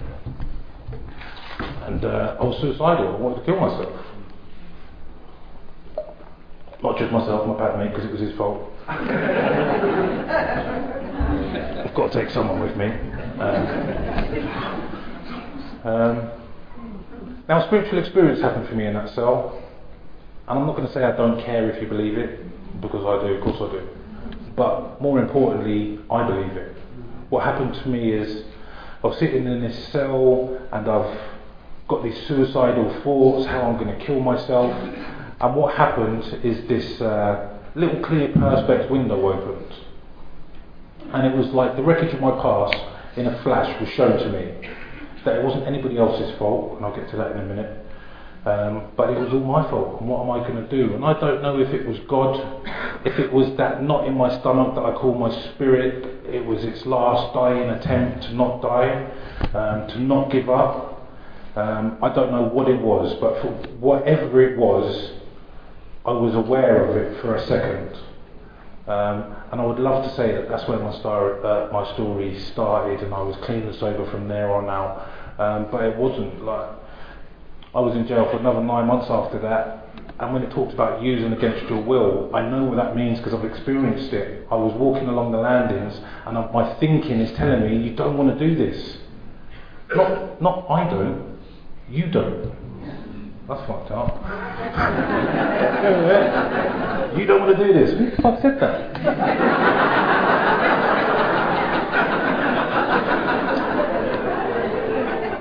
and 1.82 2.02
uh, 2.04 2.36
I 2.40 2.44
was 2.44 2.58
suicidal. 2.60 3.16
I 3.16 3.18
wanted 3.18 3.40
to 3.40 3.44
kill 3.44 3.60
myself. 3.60 4.06
Not 6.82 6.96
just 6.96 7.12
myself, 7.12 7.46
my 7.46 7.76
mate, 7.76 7.90
because 7.90 8.06
it 8.06 8.12
was 8.12 8.22
his 8.22 8.34
fault. 8.38 8.72
I've 8.88 8.98
got 11.94 12.10
to 12.10 12.22
take 12.22 12.30
someone 12.30 12.60
with 12.60 12.74
me. 12.76 12.86
Um, 13.38 13.66
um, 15.84 16.30
now, 17.48 17.66
spiritual 17.66 17.98
experience 17.98 18.40
happened 18.40 18.66
for 18.66 18.74
me 18.74 18.86
in 18.86 18.94
that 18.94 19.10
cell, 19.10 19.62
and 20.48 20.58
I'm 20.58 20.66
not 20.66 20.74
going 20.74 20.88
to 20.88 20.94
say 20.94 21.04
I 21.04 21.14
don't 21.14 21.44
care 21.44 21.70
if 21.70 21.82
you 21.82 21.88
believe 21.88 22.16
it, 22.16 22.80
because 22.80 23.04
I 23.04 23.20
do, 23.26 23.34
of 23.34 23.44
course 23.44 23.56
I 23.60 23.72
do. 23.72 23.99
But 24.60 25.00
more 25.00 25.18
importantly, 25.18 25.98
I 26.10 26.26
believe 26.26 26.54
it. 26.54 26.76
What 27.30 27.44
happened 27.44 27.72
to 27.76 27.88
me 27.88 28.12
is 28.12 28.44
I 29.02 29.06
was 29.06 29.18
sitting 29.18 29.46
in 29.46 29.62
this 29.62 29.88
cell 29.88 30.54
and 30.70 30.86
I've 30.86 31.18
got 31.88 32.02
these 32.02 32.26
suicidal 32.26 33.00
thoughts, 33.02 33.46
how 33.46 33.62
I'm 33.62 33.82
going 33.82 33.98
to 33.98 34.04
kill 34.04 34.20
myself. 34.20 34.70
And 35.40 35.56
what 35.56 35.74
happened 35.76 36.24
is 36.44 36.68
this 36.68 37.00
uh, 37.00 37.56
little 37.74 38.02
clear 38.02 38.28
perspex 38.28 38.90
window 38.90 39.32
opened. 39.32 39.72
And 41.14 41.26
it 41.26 41.34
was 41.34 41.46
like 41.54 41.76
the 41.76 41.82
wreckage 41.82 42.12
of 42.12 42.20
my 42.20 42.32
past 42.32 42.76
in 43.16 43.28
a 43.28 43.42
flash 43.42 43.80
was 43.80 43.88
shown 43.88 44.18
to 44.18 44.28
me. 44.28 44.68
That 45.24 45.36
it 45.36 45.42
wasn't 45.42 45.68
anybody 45.68 45.96
else's 45.96 46.36
fault, 46.36 46.76
and 46.76 46.84
I'll 46.84 46.94
get 46.94 47.08
to 47.12 47.16
that 47.16 47.32
in 47.32 47.38
a 47.38 47.46
minute. 47.46 47.86
Um, 48.46 48.92
but 48.96 49.10
it 49.10 49.18
was 49.18 49.32
all 49.34 49.40
my 49.40 49.68
fault, 49.68 50.00
and 50.00 50.08
what 50.08 50.22
am 50.22 50.30
I 50.30 50.48
going 50.48 50.66
to 50.66 50.70
do? 50.70 50.94
And 50.94 51.04
I 51.04 51.12
don't 51.20 51.42
know 51.42 51.60
if 51.60 51.74
it 51.74 51.86
was 51.86 51.98
God, 52.08 52.40
if 53.04 53.18
it 53.18 53.30
was 53.30 53.54
that 53.58 53.82
knot 53.82 54.06
in 54.06 54.16
my 54.16 54.30
stomach 54.40 54.74
that 54.76 54.82
I 54.82 54.92
call 54.92 55.14
my 55.14 55.30
spirit, 55.52 56.24
it 56.24 56.44
was 56.46 56.64
its 56.64 56.86
last 56.86 57.34
dying 57.34 57.68
attempt 57.68 58.24
to 58.24 58.34
not 58.34 58.62
die, 58.62 59.10
um, 59.52 59.88
to 59.88 60.00
not 60.00 60.30
give 60.30 60.48
up. 60.48 61.06
Um, 61.54 61.98
I 62.02 62.08
don't 62.14 62.32
know 62.32 62.44
what 62.44 62.68
it 62.68 62.80
was, 62.80 63.14
but 63.20 63.42
for 63.42 63.48
whatever 63.78 64.40
it 64.40 64.56
was, 64.56 65.10
I 66.06 66.12
was 66.12 66.34
aware 66.34 66.86
of 66.86 66.96
it 66.96 67.20
for 67.20 67.34
a 67.34 67.46
second. 67.46 67.94
Um, 68.86 69.36
and 69.52 69.60
I 69.60 69.64
would 69.66 69.78
love 69.78 70.04
to 70.04 70.16
say 70.16 70.32
that 70.32 70.48
that's 70.48 70.66
where 70.66 70.78
my, 70.78 70.98
star, 70.98 71.44
uh, 71.44 71.70
my 71.72 71.92
story 71.92 72.40
started, 72.52 73.00
and 73.02 73.12
I 73.12 73.20
was 73.20 73.36
clean 73.44 73.64
and 73.64 73.76
sober 73.76 74.10
from 74.10 74.28
there 74.28 74.50
on 74.50 74.70
out. 74.70 75.08
Um, 75.38 75.68
but 75.70 75.84
it 75.84 75.96
wasn't 75.96 76.42
like 76.44 76.79
I 77.74 77.80
was 77.80 77.94
in 77.94 78.06
jail 78.06 78.28
for 78.30 78.38
another 78.38 78.60
nine 78.60 78.86
months 78.86 79.06
after 79.08 79.38
that. 79.40 79.86
And 80.18 80.34
when 80.34 80.42
it 80.42 80.50
talks 80.50 80.74
about 80.74 81.02
using 81.02 81.32
against 81.32 81.68
your 81.70 81.80
will, 81.80 82.30
I 82.34 82.42
know 82.42 82.64
what 82.64 82.76
that 82.76 82.94
means 82.94 83.18
because 83.18 83.32
I've 83.32 83.44
experienced 83.44 84.12
it. 84.12 84.46
I 84.50 84.54
was 84.54 84.74
walking 84.74 85.08
along 85.08 85.32
the 85.32 85.38
landings, 85.38 85.98
and 86.26 86.34
my 86.52 86.74
thinking 86.78 87.20
is 87.20 87.34
telling 87.38 87.62
me, 87.62 87.88
you 87.88 87.94
don't 87.96 88.18
want 88.18 88.38
to 88.38 88.48
do 88.48 88.54
this. 88.54 88.98
Not, 89.94 90.42
not 90.42 90.66
I 90.68 90.90
don't, 90.90 91.38
you 91.88 92.06
don't. 92.10 92.52
That's 93.48 93.66
fucked 93.66 93.90
up. 93.90 94.16
you 97.18 97.26
don't 97.26 97.40
want 97.40 97.56
to 97.56 97.66
do 97.66 97.72
this. 97.72 97.98
Who 97.98 98.10
the 98.10 98.22
fuck 98.22 98.42
said 98.42 98.60
that? 98.60 99.90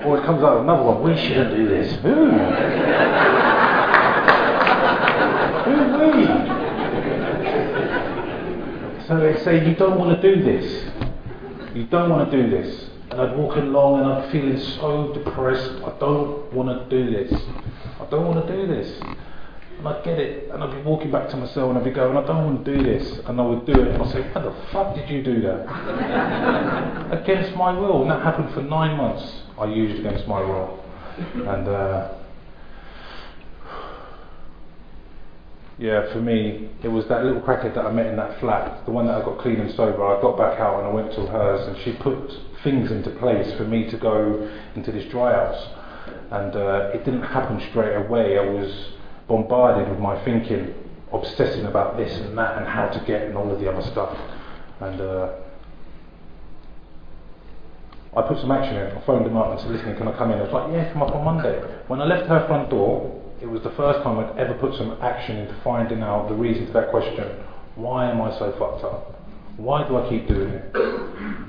Or 0.05 0.17
it 0.17 0.18
comes 0.29 0.43
out 0.43 0.61
another 0.61 0.83
one, 0.83 1.01
we 1.01 1.17
shouldn't 1.17 1.55
do 1.55 1.67
this. 1.67 1.91
Who? 2.03 2.29
Who 5.65 5.75
we? 5.97 6.25
So 9.07 9.19
they 9.19 9.43
say, 9.43 9.67
you 9.67 9.73
don't 9.73 9.97
want 9.97 10.21
to 10.21 10.35
do 10.35 10.43
this. 10.43 10.85
You 11.73 11.85
don't 11.85 12.11
want 12.11 12.29
to 12.29 12.43
do 12.43 12.47
this. 12.47 12.89
And 13.09 13.19
I'd 13.19 13.35
walk 13.35 13.55
along 13.55 14.01
and 14.01 14.07
I'm 14.07 14.31
feeling 14.31 14.59
so 14.59 15.11
depressed. 15.13 15.71
I 15.83 15.97
don't 15.99 16.53
want 16.53 16.69
to 16.69 16.95
do 16.95 17.09
this. 17.09 17.33
I 17.99 18.05
don't 18.11 18.27
want 18.27 18.45
to 18.45 18.55
do 18.55 18.67
this. 18.67 19.01
And 19.79 19.87
I'd 19.87 20.03
get 20.03 20.19
it, 20.19 20.51
and 20.51 20.63
I'd 20.63 20.75
be 20.75 20.81
walking 20.83 21.09
back 21.09 21.29
to 21.29 21.37
my 21.37 21.47
cell, 21.47 21.69
and 21.69 21.79
I'd 21.79 21.85
be 21.85 21.89
going, 21.89 22.15
I 22.15 22.27
don't 22.27 22.43
want 22.43 22.65
to 22.65 22.77
do 22.77 22.83
this. 22.83 23.19
And 23.25 23.41
I 23.41 23.45
would 23.45 23.65
do 23.65 23.71
it, 23.71 23.87
and 23.87 24.03
I'd 24.03 24.11
say, 24.11 24.21
How 24.33 24.41
the 24.41 24.53
fuck 24.71 24.93
did 24.93 25.09
you 25.09 25.23
do 25.23 25.41
that? 25.41 27.13
Against 27.23 27.55
my 27.55 27.71
will. 27.71 28.01
And 28.03 28.11
that 28.11 28.21
happened 28.21 28.53
for 28.53 28.61
nine 28.61 28.95
months. 28.95 29.48
I 29.59 29.65
used 29.65 29.99
against 29.99 30.27
my 30.27 30.39
will. 30.39 30.83
And 31.35 31.67
uh, 31.67 32.13
yeah, 35.77 36.11
for 36.13 36.21
me, 36.21 36.69
it 36.81 36.87
was 36.87 37.05
that 37.07 37.25
little 37.25 37.41
crackhead 37.41 37.75
that 37.75 37.85
I 37.85 37.91
met 37.91 38.07
in 38.07 38.15
that 38.15 38.39
flat, 38.39 38.85
the 38.85 38.91
one 38.91 39.07
that 39.07 39.15
I 39.15 39.25
got 39.25 39.39
clean 39.39 39.59
and 39.59 39.69
sober. 39.75 40.05
I 40.05 40.21
got 40.21 40.37
back 40.37 40.59
out 40.59 40.79
and 40.79 40.87
I 40.87 40.91
went 40.91 41.11
to 41.13 41.25
hers, 41.25 41.67
and 41.67 41.77
she 41.83 41.93
put 42.01 42.17
things 42.63 42.91
into 42.91 43.09
place 43.11 43.53
for 43.57 43.65
me 43.65 43.89
to 43.89 43.97
go 43.97 44.49
into 44.75 44.91
this 44.91 45.09
dry 45.11 45.33
house. 45.33 45.67
And 46.31 46.55
uh, 46.55 46.91
it 46.93 47.03
didn't 47.03 47.23
happen 47.23 47.59
straight 47.69 47.95
away. 47.95 48.37
I 48.37 48.45
was 48.45 48.91
bombarded 49.27 49.89
with 49.89 49.99
my 49.99 50.23
thinking, 50.23 50.73
obsessing 51.11 51.65
about 51.65 51.97
this 51.97 52.17
and 52.19 52.37
that 52.37 52.57
and 52.57 52.67
how 52.67 52.87
to 52.87 52.99
get 53.05 53.23
and 53.23 53.35
all 53.35 53.51
of 53.51 53.59
the 53.59 53.69
other 53.69 53.85
stuff. 53.89 54.17
And 54.79 55.01
uh, 55.01 55.33
I 58.17 58.23
put 58.23 58.39
some 58.39 58.51
action 58.51 58.75
in. 58.75 58.97
I 58.97 59.05
phoned 59.05 59.25
him 59.25 59.37
up 59.37 59.51
and 59.51 59.59
said, 59.59 59.69
listen, 59.69 59.95
can 59.95 60.07
I 60.07 60.17
come 60.17 60.31
in? 60.31 60.39
I 60.39 60.43
was 60.43 60.51
like, 60.51 60.71
yeah, 60.73 60.91
come 60.91 61.03
up 61.03 61.13
on 61.15 61.23
Monday. 61.23 61.61
When 61.87 62.01
I 62.01 62.05
left 62.05 62.27
her 62.27 62.45
front 62.47 62.69
door, 62.71 63.21
it 63.39 63.45
was 63.45 63.61
the 63.61 63.69
first 63.71 64.01
time 64.03 64.17
I'd 64.17 64.37
ever 64.37 64.55
put 64.55 64.75
some 64.75 64.97
action 65.01 65.37
into 65.37 65.53
finding 65.63 66.01
out 66.01 66.27
the 66.27 66.35
reason 66.35 66.65
to 66.67 66.73
that 66.73 66.89
question. 66.89 67.23
Why 67.75 68.09
am 68.09 68.19
I 68.21 68.31
so 68.39 68.51
fucked 68.57 68.83
up? 68.83 69.15
Why 69.57 69.87
do 69.87 69.97
I 69.97 70.09
keep 70.09 70.27
doing 70.27 70.49
it? 70.49 70.75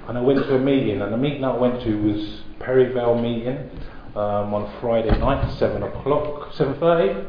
And 0.08 0.18
I 0.18 0.20
went 0.20 0.38
to 0.40 0.54
a 0.54 0.58
meeting, 0.58 1.00
and 1.00 1.12
the 1.12 1.16
meeting 1.16 1.44
I 1.44 1.56
went 1.56 1.82
to 1.82 1.94
was 1.96 2.42
Perryvale 2.58 3.16
meeting 3.20 3.70
um, 4.14 4.52
on 4.52 4.80
Friday 4.80 5.16
night, 5.18 5.50
7 5.58 5.82
o'clock, 5.82 6.52
7.30? 6.52 7.24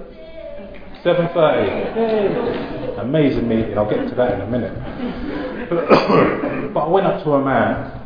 7.30. 1.04 3.00
Amazing 3.00 3.48
meeting, 3.48 3.78
I'll 3.78 3.90
get 3.90 4.10
to 4.10 4.16
that 4.16 4.34
in 4.34 4.42
a 4.42 4.48
minute. 4.48 4.74
but 6.74 6.82
I 6.82 6.90
went 6.90 7.08
up 7.08 7.24
to 7.24 7.32
a 7.32 7.44
man 7.44 8.01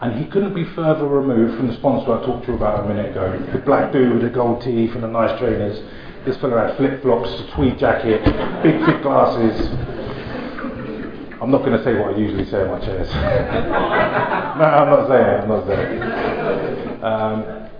and 0.00 0.18
he 0.18 0.26
couldn't 0.30 0.54
be 0.54 0.64
further 0.74 1.06
removed 1.06 1.56
from 1.56 1.68
the 1.68 1.74
sponsor 1.74 2.12
I 2.12 2.24
talked 2.24 2.44
to 2.46 2.52
you 2.52 2.56
about 2.56 2.84
a 2.84 2.88
minute 2.88 3.12
ago. 3.12 3.38
The 3.52 3.58
black 3.58 3.92
dude 3.92 4.12
with 4.12 4.22
the 4.22 4.30
gold 4.30 4.62
teeth 4.62 4.94
and 4.94 5.02
the 5.02 5.08
nice 5.08 5.38
trainers. 5.38 5.80
This 6.26 6.36
fellow 6.38 6.58
had 6.58 6.76
flip 6.76 7.02
flops, 7.02 7.30
a 7.40 7.50
tweed 7.52 7.78
jacket, 7.78 8.22
big 8.62 8.84
thick 8.84 9.02
glasses. 9.02 9.68
I'm 11.40 11.50
not 11.50 11.64
going 11.64 11.78
to 11.78 11.84
say 11.84 11.94
what 11.94 12.14
I 12.14 12.18
usually 12.18 12.44
say 12.46 12.62
in 12.62 12.70
my 12.70 12.80
chairs. 12.80 13.08
no, 13.14 14.64
I'm 14.64 14.90
not 14.90 15.08
saying 15.08 15.26
it, 15.26 15.40
I'm 15.40 15.48
not 15.48 15.66
saying 15.66 16.02
it. 16.02 17.04
Um, 17.04 17.70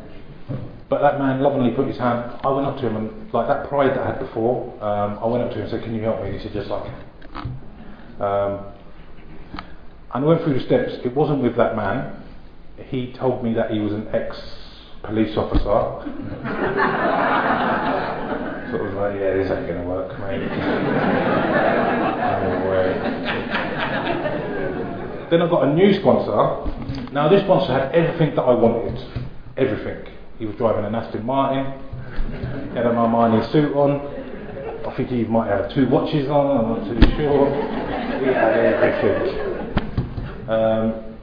but 0.88 1.00
that 1.02 1.18
man 1.18 1.40
lovingly 1.40 1.72
put 1.72 1.88
his 1.88 1.98
hand. 1.98 2.38
I 2.44 2.48
went 2.50 2.66
up 2.66 2.76
to 2.76 2.86
him 2.86 2.96
and, 2.96 3.32
like 3.32 3.48
that 3.48 3.68
pride 3.68 3.90
that 3.90 4.00
I 4.00 4.06
had 4.12 4.20
before, 4.20 4.72
um, 4.82 5.18
I 5.18 5.26
went 5.26 5.42
up 5.42 5.50
to 5.50 5.56
him 5.56 5.62
and 5.62 5.70
said, 5.70 5.82
Can 5.82 5.94
you 5.94 6.02
help 6.02 6.20
me? 6.22 6.28
And 6.28 6.36
he 6.36 6.42
said, 6.42 6.52
Just 6.52 6.70
like. 6.70 6.90
Um, 8.20 8.75
and 10.14 10.24
I 10.24 10.26
went 10.26 10.42
through 10.42 10.54
the 10.54 10.60
steps. 10.60 10.92
It 11.04 11.14
wasn't 11.14 11.42
with 11.42 11.56
that 11.56 11.76
man. 11.76 12.22
He 12.88 13.12
told 13.12 13.42
me 13.42 13.54
that 13.54 13.70
he 13.70 13.80
was 13.80 13.92
an 13.92 14.08
ex 14.12 14.40
police 15.02 15.36
officer. 15.36 15.62
so 15.62 15.68
I 18.76 18.82
was 18.82 18.94
like, 18.94 19.14
yeah, 19.20 19.34
this 19.34 19.50
ain't 19.50 19.66
going 19.66 19.80
to 19.80 19.88
work, 19.88 20.18
mate. 20.20 20.40
no 22.42 22.70
way. 22.70 22.94
Then 25.30 25.42
I 25.42 25.48
got 25.48 25.68
a 25.68 25.72
new 25.74 25.92
sponsor. 25.94 27.12
Now, 27.12 27.28
this 27.28 27.42
sponsor 27.42 27.72
had 27.72 27.92
everything 27.92 28.34
that 28.36 28.42
I 28.42 28.54
wanted. 28.54 28.98
Everything. 29.56 30.06
He 30.38 30.46
was 30.46 30.56
driving 30.56 30.84
an 30.84 30.94
Aston 30.94 31.24
Martin. 31.24 31.64
Had 32.74 32.86
an 32.86 32.94
Armani 32.94 33.50
suit 33.50 33.74
on. 33.74 34.00
I 34.86 34.94
think 34.96 35.08
he 35.08 35.24
might 35.24 35.48
have 35.48 35.72
two 35.74 35.88
watches 35.88 36.28
on, 36.28 36.58
I'm 36.58 36.68
not 36.68 36.84
too 36.84 37.00
sure. 37.16 37.50
He 38.20 38.26
had 38.26 38.56
everything. 38.56 39.45
Um, 40.48 41.16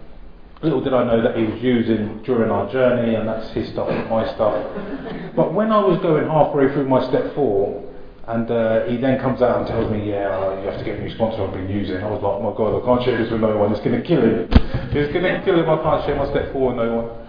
little 0.61 0.81
did 0.81 0.93
I 0.93 1.03
know 1.03 1.21
that 1.21 1.37
he 1.37 1.43
was 1.45 1.61
using 1.61 2.23
during 2.23 2.49
our 2.49 2.71
journey, 2.71 3.15
and 3.15 3.27
that's 3.27 3.51
his 3.51 3.69
stuff, 3.69 3.89
my 4.09 4.25
stuff. 4.33 5.35
But 5.35 5.53
when 5.53 5.71
I 5.71 5.79
was 5.79 5.99
going 6.01 6.27
halfway 6.27 6.71
through 6.73 6.87
my 6.87 7.07
step 7.09 7.35
four, 7.35 7.83
and 8.27 8.49
uh, 8.49 8.85
he 8.85 8.95
then 8.97 9.19
comes 9.19 9.41
out 9.41 9.59
and 9.59 9.67
tells 9.67 9.91
me, 9.91 10.09
yeah, 10.09 10.29
uh, 10.29 10.61
you 10.61 10.67
have 10.69 10.79
to 10.79 10.85
get 10.85 10.97
a 10.97 11.01
new 11.01 11.13
sponsor 11.13 11.43
I've 11.43 11.53
been 11.53 11.69
using. 11.69 11.97
I 11.97 12.09
was 12.09 12.23
like, 12.23 12.31
oh 12.31 12.39
my 12.39 12.55
god, 12.55 12.81
I 12.81 12.85
can't 12.85 13.03
share 13.03 13.17
this 13.21 13.29
with 13.29 13.41
no 13.41 13.57
one. 13.57 13.73
It's 13.73 13.81
going 13.81 14.01
to 14.01 14.07
kill 14.07 14.21
him. 14.21 14.47
It's 14.95 15.11
going 15.11 15.25
to 15.25 15.41
kill 15.43 15.59
him. 15.59 15.69
I 15.69 15.83
can't 15.83 16.05
share 16.05 16.15
my 16.15 16.29
step 16.31 16.53
four 16.53 16.69
with 16.69 16.77
no 16.77 17.01
one. 17.01 17.27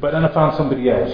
But 0.00 0.12
then 0.12 0.24
I 0.24 0.32
found 0.32 0.56
somebody 0.56 0.90
else. 0.90 1.12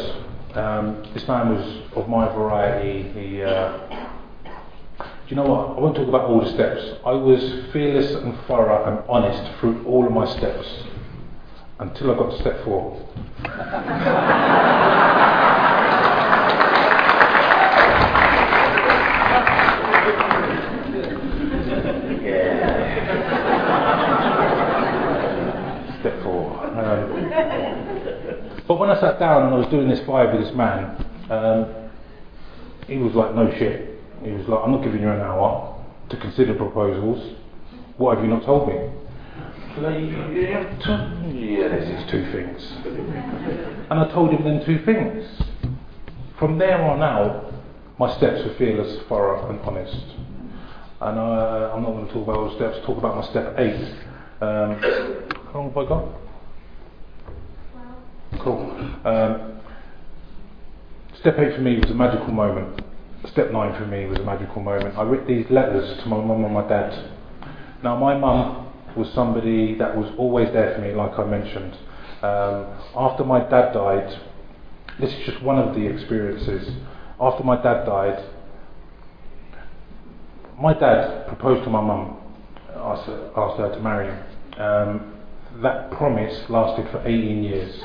Um, 0.55 1.05
this 1.15 1.27
man 1.27 1.55
was 1.55 1.83
of 1.97 2.09
my 2.09 2.29
variety. 2.35 3.09
He 3.13 3.43
uh, 3.43 4.13
you 5.29 5.37
know 5.37 5.43
what? 5.43 5.77
I 5.77 5.81
won't 5.81 5.95
talk 5.95 6.09
about 6.09 6.23
all 6.23 6.41
the 6.41 6.49
steps. 6.49 6.83
I 7.05 7.13
was 7.13 7.43
fearless 7.71 8.15
and 8.15 8.35
thorough 8.47 8.87
and 8.87 9.05
honest 9.11 9.61
through 9.61 9.85
all 9.85 10.07
of 10.07 10.13
my 10.13 10.25
steps 10.39 10.67
until 11.79 12.13
I 12.13 12.17
got 12.17 12.31
to 12.31 12.39
step 12.41 12.65
four. 12.65 12.97
step 26.01 26.23
four. 26.23 26.65
Um, 26.65 27.29
but 28.67 28.79
when 28.79 28.89
I 28.89 28.99
sat 28.99 29.19
down 29.19 29.43
and 29.45 29.55
I 29.55 29.59
was 29.59 29.67
doing 29.67 29.91
this 29.91 30.01
five 30.07 30.33
with 30.33 30.47
this 30.47 30.55
man, 30.55 31.05
um, 31.29 31.67
he 32.87 32.97
was 32.97 33.13
like, 33.13 33.35
no 33.35 33.51
shit. 33.59 33.98
He 34.23 34.33
was 34.33 34.49
like, 34.49 34.61
I'm 34.65 34.73
not 34.73 34.83
giving 34.83 35.01
you 35.01 35.11
an 35.11 35.21
hour 35.21 35.79
to 36.11 36.17
consider 36.17 36.55
proposals. 36.55 37.37
What 37.97 38.17
have 38.17 38.25
you 38.25 38.31
not 38.31 38.45
told 38.45 38.69
me? 38.69 38.75
yeah, 41.33 41.69
this 41.69 41.89
is 41.89 42.11
two 42.11 42.33
things. 42.33 42.61
And 43.91 44.01
I 44.01 44.11
told 44.13 44.31
him 44.31 44.43
then 44.43 44.65
two 44.65 44.85
things. 44.85 45.25
From 46.39 46.59
there 46.59 46.81
on 46.83 47.03
out, 47.03 47.53
my 47.99 48.17
steps 48.17 48.45
were 48.45 48.55
fearless, 48.55 49.03
thorough, 49.09 49.49
and 49.51 49.61
honest. 49.61 50.05
And 51.01 51.19
uh, 51.19 51.73
I'm 51.75 51.83
not 51.83 51.93
going 51.93 52.07
to 52.09 52.13
talk 52.13 52.25
about 52.25 52.37
all 52.39 52.49
the 52.51 52.57
steps, 52.57 52.85
talk 52.87 52.99
about 52.99 53.17
my 53.17 53.31
step 53.31 53.55
eight. 53.59 53.95
Um, 54.41 54.75
how 55.53 55.61
long 55.61 55.69
have 55.69 55.77
I 55.77 55.89
got? 55.89 56.05
Cool. 58.43 58.61
Um, 59.05 59.61
step 61.21 61.39
eight 61.39 61.55
for 61.55 61.61
me 61.61 61.79
was 61.79 61.91
a 61.91 61.95
magical 61.95 62.33
moment 62.33 62.83
step 63.33 63.51
nine 63.53 63.79
for 63.79 63.87
me 63.87 64.07
was 64.07 64.19
a 64.19 64.25
magical 64.25 64.63
moment. 64.63 64.97
I 64.97 65.03
wrote 65.03 65.27
these 65.27 65.47
letters 65.51 66.01
to 66.03 66.09
my 66.09 66.17
mum 66.17 66.45
and 66.45 66.55
my 66.55 66.67
dad. 66.69 67.11
Now, 67.83 67.97
my 67.97 68.17
mum 68.17 68.73
was 68.97 69.13
somebody 69.15 69.77
that 69.79 69.97
was 69.97 70.11
always 70.19 70.53
there 70.53 70.75
for 70.75 70.81
me, 70.81 70.93
like 70.93 71.19
I 71.19 71.25
mentioned. 71.25 71.75
Um, 72.23 72.67
after 72.97 73.25
my 73.25 73.41
dad 73.41 73.73
died, 73.73 74.21
this 74.99 75.13
is 75.13 75.27
just 75.27 75.43
one 75.43 75.59
of 75.59 75.75
the 75.75 75.87
experiences. 75.87 76.69
After 77.21 77.45
my 77.45 77.57
dad 77.63 77.85
died, 77.85 78.25
my 80.61 80.75
dad 80.75 81.29
proposed 81.29 81.63
to 81.65 81.71
my 81.71 81.81
mum, 81.81 82.17
asked, 82.75 83.09
asked 83.09 83.59
her 83.59 83.71
to 83.73 83.81
marry 83.81 84.09
him. 84.09 84.19
Um, 84.61 85.15
that 85.63 85.91
promise 85.93 86.49
lasted 86.51 86.91
for 86.91 87.01
18 87.07 87.45
years. 87.45 87.81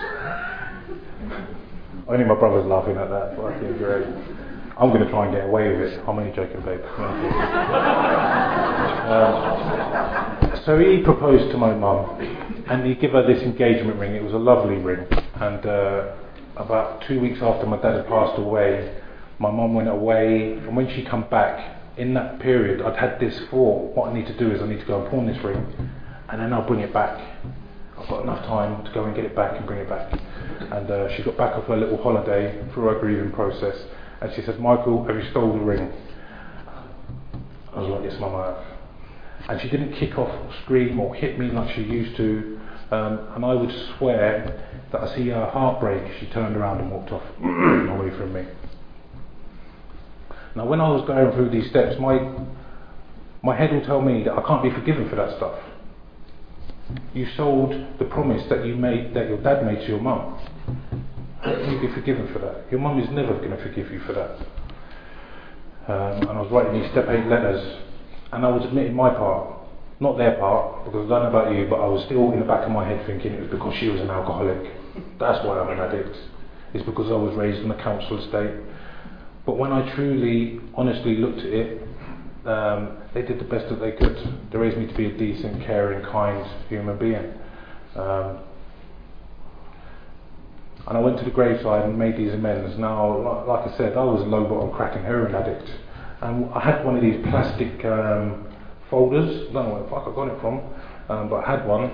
Only 2.08 2.26
my 2.26 2.36
brother's 2.36 2.66
laughing 2.66 2.98
at 2.98 3.10
that, 3.10 3.38
but 3.38 3.46
I 3.46 3.60
think 3.60 3.78
great. 3.78 4.06
I'm 4.78 4.90
going 4.90 5.04
to 5.04 5.10
try 5.10 5.26
and 5.26 5.36
get 5.36 5.46
away 5.46 5.70
with 5.70 5.82
it. 5.82 6.00
I'm 6.08 6.18
only 6.18 6.32
joking, 6.32 6.62
babe. 6.62 6.82
um, 9.14 10.62
so 10.66 10.80
he 10.80 11.04
proposed 11.04 11.52
to 11.52 11.58
my 11.58 11.76
mum, 11.76 12.20
and 12.68 12.86
he 12.86 12.96
gave 12.96 13.12
her 13.12 13.26
this 13.26 13.44
engagement 13.44 14.00
ring. 14.00 14.16
It 14.16 14.24
was 14.24 14.34
a 14.34 14.38
lovely 14.38 14.78
ring. 14.78 15.06
And 15.36 15.64
uh, 15.66 16.16
about 16.58 17.04
two 17.08 17.20
weeks 17.20 17.40
after 17.42 17.68
my 17.68 17.78
dad 17.78 17.98
had 17.98 18.08
passed 18.08 18.40
away, 18.40 19.00
my 19.38 19.52
mum 19.52 19.76
went 19.76 19.90
away, 19.90 20.54
and 20.54 20.76
when 20.76 20.90
she 20.90 21.04
come 21.04 21.30
back, 21.30 21.80
in 21.96 22.16
that 22.16 22.40
period, 22.40 22.82
I'd 22.82 22.98
had 22.98 23.20
this 23.20 23.40
thought: 23.52 23.96
what 23.96 24.10
I 24.10 24.14
need 24.14 24.26
to 24.26 24.38
do 24.38 24.52
is 24.52 24.60
I 24.62 24.68
need 24.68 24.80
to 24.80 24.86
go 24.86 25.02
and 25.02 25.12
pawn 25.12 25.28
this 25.28 25.38
ring, 25.44 25.64
and 26.30 26.42
then 26.42 26.52
I'll 26.52 26.66
bring 26.66 26.80
it 26.80 26.92
back. 26.92 27.20
I've 27.96 28.10
got 28.10 28.24
enough 28.24 28.44
time 28.48 28.84
to 28.84 28.92
go 28.92 29.06
and 29.06 29.16
get 29.16 29.26
it 29.26 29.36
back 29.36 29.56
and 29.56 29.68
bring 29.68 29.80
it 29.80 29.90
back. 29.90 30.12
And 30.72 30.90
uh, 30.90 31.16
she 31.16 31.22
got 31.22 31.38
back 31.38 31.56
off 31.56 31.66
her 31.66 31.78
little 31.78 32.02
holiday 32.02 32.66
through 32.74 32.86
her 32.86 33.00
grieving 33.00 33.32
process 33.32 33.76
and 34.24 34.34
she 34.36 34.42
said, 34.42 34.58
Michael, 34.58 35.06
have 35.06 35.18
you 35.18 35.30
stolen 35.32 35.60
the 35.60 35.66
ring? 35.66 35.92
I 37.76 37.80
was 37.80 37.90
like, 37.90 38.10
yes, 38.10 38.20
Mum, 38.22 38.36
I 38.36 38.46
have. 38.46 38.64
And 39.50 39.62
she 39.62 39.70
didn't 39.70 39.94
kick 39.96 40.18
off 40.18 40.30
or 40.30 40.54
scream 40.64 40.98
or 40.98 41.14
hit 41.14 41.38
me 41.38 41.48
like 41.48 41.76
she 41.76 41.82
used 41.82 42.16
to. 42.16 42.58
Um, 42.92 43.20
and 43.36 43.44
I 43.44 43.54
would 43.54 43.72
swear 43.98 44.80
that 44.94 45.02
I 45.02 45.14
see 45.14 45.28
her 45.28 45.46
heartbreak. 45.48 46.10
She 46.22 46.28
turned 46.28 46.56
around 46.56 46.80
and 46.80 46.90
walked 46.90 47.12
off 47.12 47.24
away 47.42 48.18
from 48.18 48.32
me. 48.32 48.46
Now, 50.56 50.68
when 50.68 50.80
I 50.80 50.88
was 50.88 51.06
going 51.06 51.30
through 51.34 51.50
these 51.50 51.70
steps, 51.70 52.00
my, 52.00 52.32
my 53.42 53.58
head 53.58 53.74
will 53.74 53.84
tell 53.84 54.02
me 54.02 54.24
that 54.24 54.34
I 54.34 54.42
can't 54.48 54.64
be 54.64 54.70
forgiven 54.70 55.10
for 55.10 55.18
that 55.18 55.36
stuff. 55.36 55.60
You 57.14 57.28
sold 57.36 57.74
the 58.00 58.06
promise 58.06 58.48
that 58.50 58.66
you 58.66 58.78
made, 58.78 59.14
that 59.16 59.28
your 59.28 59.42
dad 59.42 59.66
made 59.66 59.80
to 59.80 59.88
your 59.88 60.00
mum. 60.00 60.40
Be 61.84 61.94
forgiven 61.94 62.32
for 62.32 62.40
that? 62.40 62.72
Your 62.72 62.80
mum 62.80 62.98
is 62.98 63.10
never 63.12 63.34
going 63.34 63.52
to 63.52 63.62
forgive 63.62 63.92
you 63.92 64.00
for 64.08 64.14
that. 64.14 64.40
Um, 65.92 66.30
and 66.30 66.32
I 66.32 66.40
was 66.40 66.50
writing 66.50 66.80
these 66.80 66.90
step 66.92 67.10
eight 67.10 67.28
letters, 67.28 67.60
and 68.32 68.46
I 68.46 68.48
was 68.48 68.64
admitting 68.64 68.96
my 68.96 69.10
part, 69.10 69.68
not 70.00 70.18
their 70.18 70.38
part, 70.40 70.86
because 70.86 71.12
I 71.12 71.20
don't 71.20 71.34
know 71.34 71.40
about 71.40 71.54
you, 71.54 71.68
but 71.70 71.82
I 71.82 71.88
was 71.88 72.06
still 72.06 72.32
in 72.32 72.40
the 72.40 72.46
back 72.46 72.64
of 72.64 72.72
my 72.72 72.88
head 72.88 73.06
thinking 73.06 73.34
it 73.34 73.42
was 73.42 73.52
because 73.52 73.76
she 73.82 73.90
was 73.90 74.00
an 74.00 74.10
alcoholic. 74.10 74.64
That's 75.20 75.44
why 75.46 75.60
I'm 75.60 75.76
an 75.76 75.80
addict. 75.84 76.16
It's 76.74 76.86
because 76.86 77.12
I 77.12 77.20
was 77.20 77.36
raised 77.36 77.60
in 77.60 77.70
a 77.70 77.84
council 77.84 78.16
estate. 78.24 78.64
But 79.46 79.58
when 79.58 79.74
I 79.74 79.94
truly, 79.94 80.62
honestly 80.76 81.18
looked 81.18 81.40
at 81.40 81.52
it, 81.52 81.82
um, 82.46 82.96
they 83.14 83.24
did 83.24 83.42
the 83.42 83.50
best 83.52 83.68
that 83.68 83.82
they 83.82 83.92
could. 83.92 84.16
They 84.54 84.58
raised 84.58 84.78
me 84.78 84.88
to 84.88 84.96
be 84.96 85.08
a 85.08 85.18
decent, 85.18 85.66
caring, 85.66 86.02
kind 86.06 86.48
human 86.70 86.98
being. 86.98 87.34
Um, 88.00 88.40
and 90.88 90.98
I 90.98 91.02
went 91.02 91.18
to 91.20 91.26
the 91.26 91.32
graveside 91.32 91.86
and 91.86 91.98
made 91.98 92.18
these 92.18 92.34
amends. 92.34 92.78
Now, 92.78 93.46
like 93.48 93.72
I 93.72 93.78
said, 93.78 93.98
I 93.98 94.04
was 94.04 94.22
a 94.22 94.26
low 94.26 94.44
bottom 94.44 94.72
cracking 94.72 95.04
heroin 95.04 95.34
addict. 95.34 95.70
And 96.22 96.54
I 96.54 96.60
had 96.60 96.86
one 96.86 96.96
of 96.96 97.02
these 97.02 97.22
plastic 97.28 97.84
um, 97.86 98.46
folders, 98.90 99.50
I 99.50 99.54
don't 99.54 99.68
know 99.68 99.74
where 99.74 99.84
the 99.84 99.90
fuck 99.90 100.08
I 100.08 100.16
got 100.16 100.28
it 100.28 100.42
from, 100.42 100.62
um, 101.10 101.30
but 101.30 101.46
I 101.46 101.52
had 101.52 101.68
one. 101.68 101.92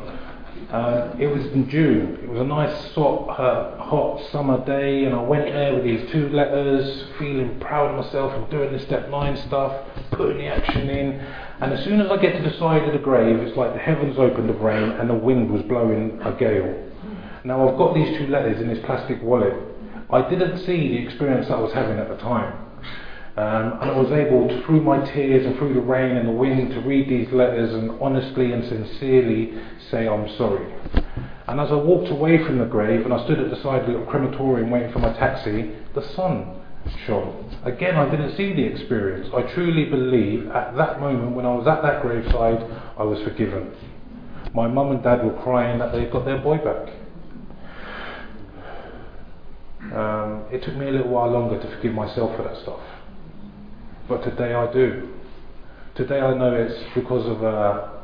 Uh, 0.72 1.16
it 1.20 1.28
was 1.28 1.46
in 1.54 1.70
June. 1.70 2.20
It 2.22 2.30
was 2.30 2.42
a 2.42 2.44
nice, 2.44 2.94
sort, 2.94 3.30
uh, 3.30 3.78
hot 3.78 4.22
summer 4.32 4.64
day, 4.66 5.06
and 5.06 5.16
I 5.16 5.22
went 5.22 5.46
there 5.46 5.74
with 5.74 5.84
these 5.84 6.12
two 6.12 6.30
letters, 6.30 7.06
feeling 7.18 7.60
proud 7.60 7.92
of 7.92 8.06
myself 8.06 8.34
and 8.34 8.50
doing 8.50 8.74
the 8.74 8.80
step 8.80 9.10
nine 9.10 9.38
stuff, 9.48 9.74
putting 10.12 10.40
the 10.40 10.48
action 10.48 10.90
in. 10.90 11.20
And 11.62 11.74
as 11.74 11.84
soon 11.84 12.02
as 12.02 12.10
I 12.10 12.18
get 12.18 12.38
to 12.38 12.50
the 12.50 12.58
side 12.58 12.84
of 12.84 12.94
the 12.94 13.00
grave, 13.00 13.38
it's 13.40 13.56
like 13.56 13.74
the 13.74 13.80
heavens 13.80 14.18
opened 14.18 14.50
of 14.50 14.62
rain 14.62 14.92
and 14.92 15.10
the 15.10 15.16
wind 15.16 15.52
was 15.52 15.62
blowing 15.64 16.20
a 16.22 16.34
gale. 16.34 16.89
Now 17.44 17.68
I've 17.68 17.78
got 17.78 17.94
these 17.94 18.18
two 18.18 18.28
letters 18.28 18.62
in 18.62 18.68
this 18.68 18.84
plastic 18.86 19.22
wallet. 19.24 19.54
I 20.12 20.28
didn't 20.30 20.58
see 20.66 20.90
the 20.90 20.98
experience 20.98 21.50
I 21.50 21.60
was 21.60 21.72
having 21.74 21.98
at 21.98 22.10
the 22.10 22.18
time. 22.18 22.66
Um, 23.38 23.80
and 23.82 23.92
I 23.92 23.98
was 23.98 24.12
able, 24.12 24.50
to, 24.50 24.66
through 24.66 24.82
my 24.82 25.00
tears 25.14 25.46
and 25.46 25.58
through 25.58 25.74
the 25.74 25.80
rain 25.80 26.18
and 26.18 26.28
the 26.28 26.34
wind, 26.34 26.72
to 26.72 26.82
read 26.82 27.08
these 27.08 27.32
letters 27.32 27.74
and 27.74 27.92
honestly 28.02 28.52
and 28.52 28.66
sincerely 28.68 29.54
say, 29.90 30.08
I'm 30.08 30.28
sorry. 30.36 30.74
And 31.48 31.60
as 31.62 31.72
I 31.72 31.76
walked 31.76 32.10
away 32.10 32.44
from 32.44 32.58
the 32.58 32.66
grave 32.66 33.06
and 33.06 33.14
I 33.14 33.24
stood 33.24 33.40
at 33.40 33.50
the 33.50 33.62
side 33.62 33.88
of 33.88 34.00
the 34.00 34.06
crematorium 34.08 34.70
waiting 34.70 34.92
for 34.92 35.00
my 35.00 35.14
taxi, 35.14 35.72
the 35.96 36.06
sun 36.16 36.60
shone. 37.06 37.58
Again, 37.64 37.96
I 37.96 38.10
didn't 38.10 38.36
see 38.36 38.54
the 38.54 38.64
experience. 38.64 39.30
I 39.34 39.44
truly 39.54 39.86
believe 39.86 40.48
at 40.48 40.76
that 40.76 41.00
moment 41.00 41.36
when 41.36 41.46
I 41.46 41.54
was 41.54 41.68
at 41.68 41.82
that 41.82 42.02
graveside, 42.02 42.66
I 42.98 43.04
was 43.04 43.22
forgiven. 43.22 43.72
My 44.54 44.68
mum 44.68 44.92
and 44.92 45.02
dad 45.02 45.24
were 45.24 45.42
crying 45.44 45.80
that 45.80 45.94
they'd 45.94 46.12
got 46.12 46.26
their 46.26 46.40
boy 46.40 46.58
back. 46.58 46.94
Um, 49.82 50.46
it 50.52 50.62
took 50.64 50.76
me 50.76 50.88
a 50.88 50.92
little 50.92 51.10
while 51.10 51.32
longer 51.32 51.60
to 51.60 51.76
forgive 51.76 51.94
myself 51.94 52.36
for 52.36 52.44
that 52.44 52.58
stuff. 52.58 52.82
But 54.08 54.24
today 54.24 54.54
I 54.54 54.72
do. 54.72 55.10
Today 55.96 56.20
I 56.20 56.34
know 56.34 56.54
it's 56.54 56.84
because 56.94 57.26
of 57.26 57.42
a, 57.44 58.02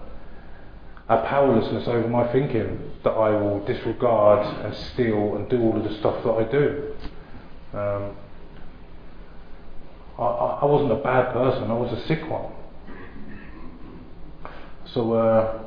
a 1.09 1.17
powerlessness 1.27 1.87
over 1.87 2.07
my 2.07 2.31
thinking 2.31 2.91
that 3.03 3.11
I 3.11 3.29
will 3.29 3.63
disregard 3.65 4.65
and 4.65 4.75
steal 4.93 5.35
and 5.35 5.49
do 5.49 5.61
all 5.61 5.77
of 5.77 5.83
the 5.83 5.97
stuff 5.99 6.23
that 6.23 6.31
I 6.31 6.43
do. 6.43 6.93
Um, 7.77 8.15
I, 10.17 10.23
I, 10.61 10.65
wasn't 10.65 10.93
a 10.93 11.03
bad 11.03 11.33
person, 11.33 11.69
I 11.69 11.73
was 11.73 11.91
a 11.91 12.07
sick 12.07 12.27
one. 12.29 12.51
So 14.85 15.13
uh, 15.13 15.63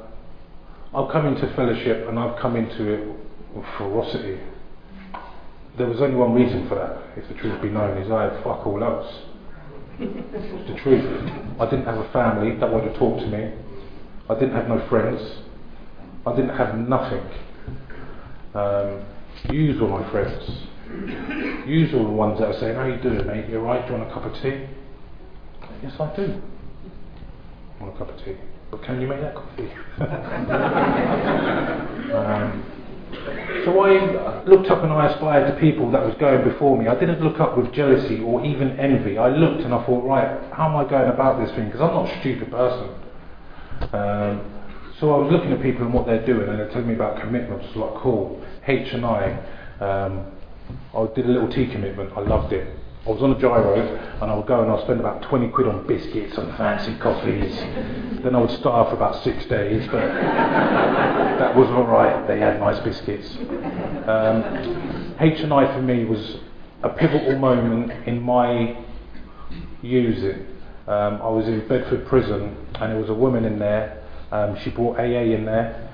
I've 0.95 1.13
come 1.13 1.27
into 1.27 1.55
fellowship 1.55 2.09
and 2.09 2.19
I've 2.19 2.41
come 2.41 2.57
into 2.57 2.89
it 2.89 3.07
with 3.55 3.67
ferocity 3.77 4.41
there 5.79 5.87
was 5.87 6.01
only 6.01 6.17
one 6.17 6.35
reason 6.35 6.69
for 6.69 6.75
that, 6.75 6.99
if 7.17 7.29
the 7.29 7.35
truth 7.35 7.63
be 7.63 7.69
known, 7.69 7.97
is 7.99 8.11
I 8.11 8.25
had 8.25 8.43
fuck 8.43 8.67
all 8.67 8.83
else. 8.83 9.07
the 9.99 10.77
truth. 10.83 11.05
I 11.61 11.65
didn't 11.71 11.87
have 11.87 11.99
a 11.99 12.13
family 12.13 12.57
that 12.59 12.71
wanted 12.71 12.93
to 12.93 12.99
talk 12.99 13.19
to 13.21 13.27
me. 13.27 13.53
I 14.29 14.35
didn't 14.35 14.55
have 14.55 14.69
no 14.69 14.87
friends. 14.89 15.21
I 16.27 16.35
didn't 16.37 16.57
have 16.57 16.77
nothing. 16.77 17.23
Um, 18.55 19.05
yous 19.51 19.81
were 19.81 19.89
my 19.89 20.11
friends. 20.11 20.43
Yous 21.67 21.93
were 21.93 22.03
the 22.03 22.11
ones 22.11 22.39
that 22.41 22.49
are 22.49 22.59
saying, 22.61 22.75
how 22.77 22.87
you 22.87 22.97
doing 23.01 23.27
mate, 23.27 23.49
you 23.49 23.59
alright, 23.59 23.87
do 23.87 23.93
you 23.93 23.99
want 23.99 24.11
a 24.11 24.15
cup 24.15 24.25
of 24.25 24.33
tea? 24.43 24.67
Yes 25.83 25.93
I 26.01 26.17
do. 26.17 26.43
I 27.79 27.83
want 27.85 27.95
a 27.95 27.99
cup 27.99 28.09
of 28.11 28.25
tea. 28.25 28.37
But 28.71 28.83
can 28.83 29.01
you 29.01 29.07
make 29.07 29.21
that 29.21 29.35
coffee? 29.35 29.71
um, 32.13 32.78
So 33.65 33.81
I 33.81 34.45
looked 34.45 34.71
up 34.71 34.83
and 34.83 34.93
I 34.93 35.07
aspired 35.07 35.53
to 35.53 35.61
people 35.61 35.91
that 35.91 36.05
was 36.05 36.15
going 36.17 36.45
before 36.49 36.77
me. 36.79 36.89
I 36.89 36.99
didn't 36.99 37.23
look 37.23 37.41
up 37.41 37.57
with 37.57 37.73
jealousy 37.73 38.21
or 38.21 38.45
even 38.45 38.79
envy. 38.79 39.19
I 39.19 39.29
looked 39.29 39.63
and 39.63 39.75
I 39.75 39.85
thought, 39.85 40.05
right, 40.05 40.53
how 40.53 40.69
am 40.69 40.77
I 40.77 40.89
going 40.89 41.11
about 41.11 41.41
this 41.41 41.55
thing? 41.55 41.67
Because 41.67 41.81
I'm 41.81 41.95
not 41.95 42.09
a 42.09 42.21
stupid 42.21 42.51
person. 42.51 42.89
Um, 43.93 44.53
so 44.99 45.15
I 45.15 45.19
was 45.19 45.33
looking 45.33 45.53
at 45.53 45.63
people 45.63 45.85
and 45.85 45.95
what 45.95 46.07
they're 46.07 46.25
doing, 46.27 46.49
and 46.49 46.59
they're 46.59 46.69
telling 46.71 46.89
me 46.89 46.95
about 46.95 47.21
commitments. 47.21 47.67
Like, 47.77 47.95
cool, 48.03 48.45
H 48.67 48.93
and 48.93 49.05
I. 49.07 49.39
Um, 49.81 50.27
I 50.95 51.07
did 51.15 51.27
a 51.27 51.29
little 51.29 51.49
tea 51.49 51.67
commitment. 51.71 52.13
I 52.17 52.21
loved 52.21 52.53
it. 52.53 52.75
I 53.09 53.11
was 53.11 53.23
on 53.23 53.33
a 53.33 53.37
giro 53.37 53.75
and 54.21 54.31
I 54.31 54.35
would 54.35 54.47
go 54.47 54.61
and 54.63 54.71
I'd 54.71 54.83
spend 54.85 55.01
about 55.01 55.23
20 55.23 55.49
quid 55.49 55.67
on 55.67 55.87
biscuits 55.87 56.37
and 56.37 56.55
fancy 56.59 56.95
coffees. 56.97 57.57
then 58.23 58.35
I 58.35 58.39
would 58.39 58.51
starve 58.51 58.91
for 58.91 58.97
about 58.97 59.25
six 59.25 59.47
days, 59.47 59.87
but 59.87 60.01
that 60.13 61.57
was 61.57 61.69
alright. 61.69 62.29
They 62.29 62.39
had 62.39 62.61
nice 62.61 62.79
biscuits. 62.81 63.35
Um, 64.07 65.17
H&I 65.21 65.75
for 65.75 65.81
me 65.81 66.05
was 66.05 66.37
a 66.83 66.91
pivotal 66.91 67.39
moment 67.39 67.93
in 68.07 68.21
my 68.21 68.77
using. 69.81 70.47
Um, 70.87 71.23
I 71.23 71.29
was 71.29 71.49
in 71.49 71.67
Bedford 71.67 72.07
prison 72.09 72.59
and 72.75 72.93
there 72.93 73.01
was 73.01 73.09
a 73.09 73.15
woman 73.15 73.47
in 73.47 73.59
there. 73.59 74.03
Um, 74.31 74.55
she 74.59 74.69
brought 74.69 74.99
AA 74.99 75.33
in 75.33 75.47
there 75.47 75.88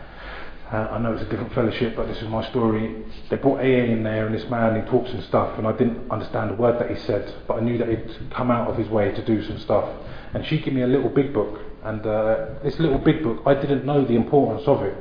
uh, 0.73 0.89
I 0.93 0.99
know 0.99 1.13
it's 1.13 1.23
a 1.23 1.29
different 1.29 1.53
fellowship, 1.53 1.95
but 1.95 2.07
this 2.09 2.19
is 2.23 2.29
my 2.29 2.49
story. 2.49 3.05
They 3.29 3.37
brought 3.37 3.61
AA 3.61 3.85
in 3.93 4.03
there, 4.03 4.27
and 4.27 4.35
this 4.35 4.49
man, 4.49 4.83
he 4.83 4.91
talks 4.91 5.11
some 5.11 5.23
stuff, 5.23 5.59
and 5.59 5.67
I 5.67 5.73
didn't 5.73 6.11
understand 6.11 6.53
a 6.53 6.55
word 6.55 6.81
that 6.81 6.91
he 6.91 6.97
said, 6.97 7.35
but 7.47 7.59
I 7.59 7.61
knew 7.61 7.77
that 7.79 7.89
he'd 7.89 8.31
come 8.31 8.51
out 8.51 8.71
of 8.71 8.79
his 8.79 8.89
way 8.89 9.13
to 9.13 9.25
do 9.25 9.45
some 9.45 9.59
stuff. 9.59 9.89
And 10.33 10.45
she 10.47 10.61
gave 10.61 10.73
me 10.73 10.83
a 10.83 10.87
little 10.87 11.11
big 11.11 11.35
book, 11.35 11.61
and 11.85 12.05
uh, 12.07 12.47
this 12.63 12.79
little 12.79 12.99
big 12.99 13.23
book, 13.23 13.43
I 13.47 13.55
didn't 13.55 13.85
know 13.85 14.05
the 14.05 14.15
importance 14.15 14.67
of 14.67 14.83
it. 14.83 14.97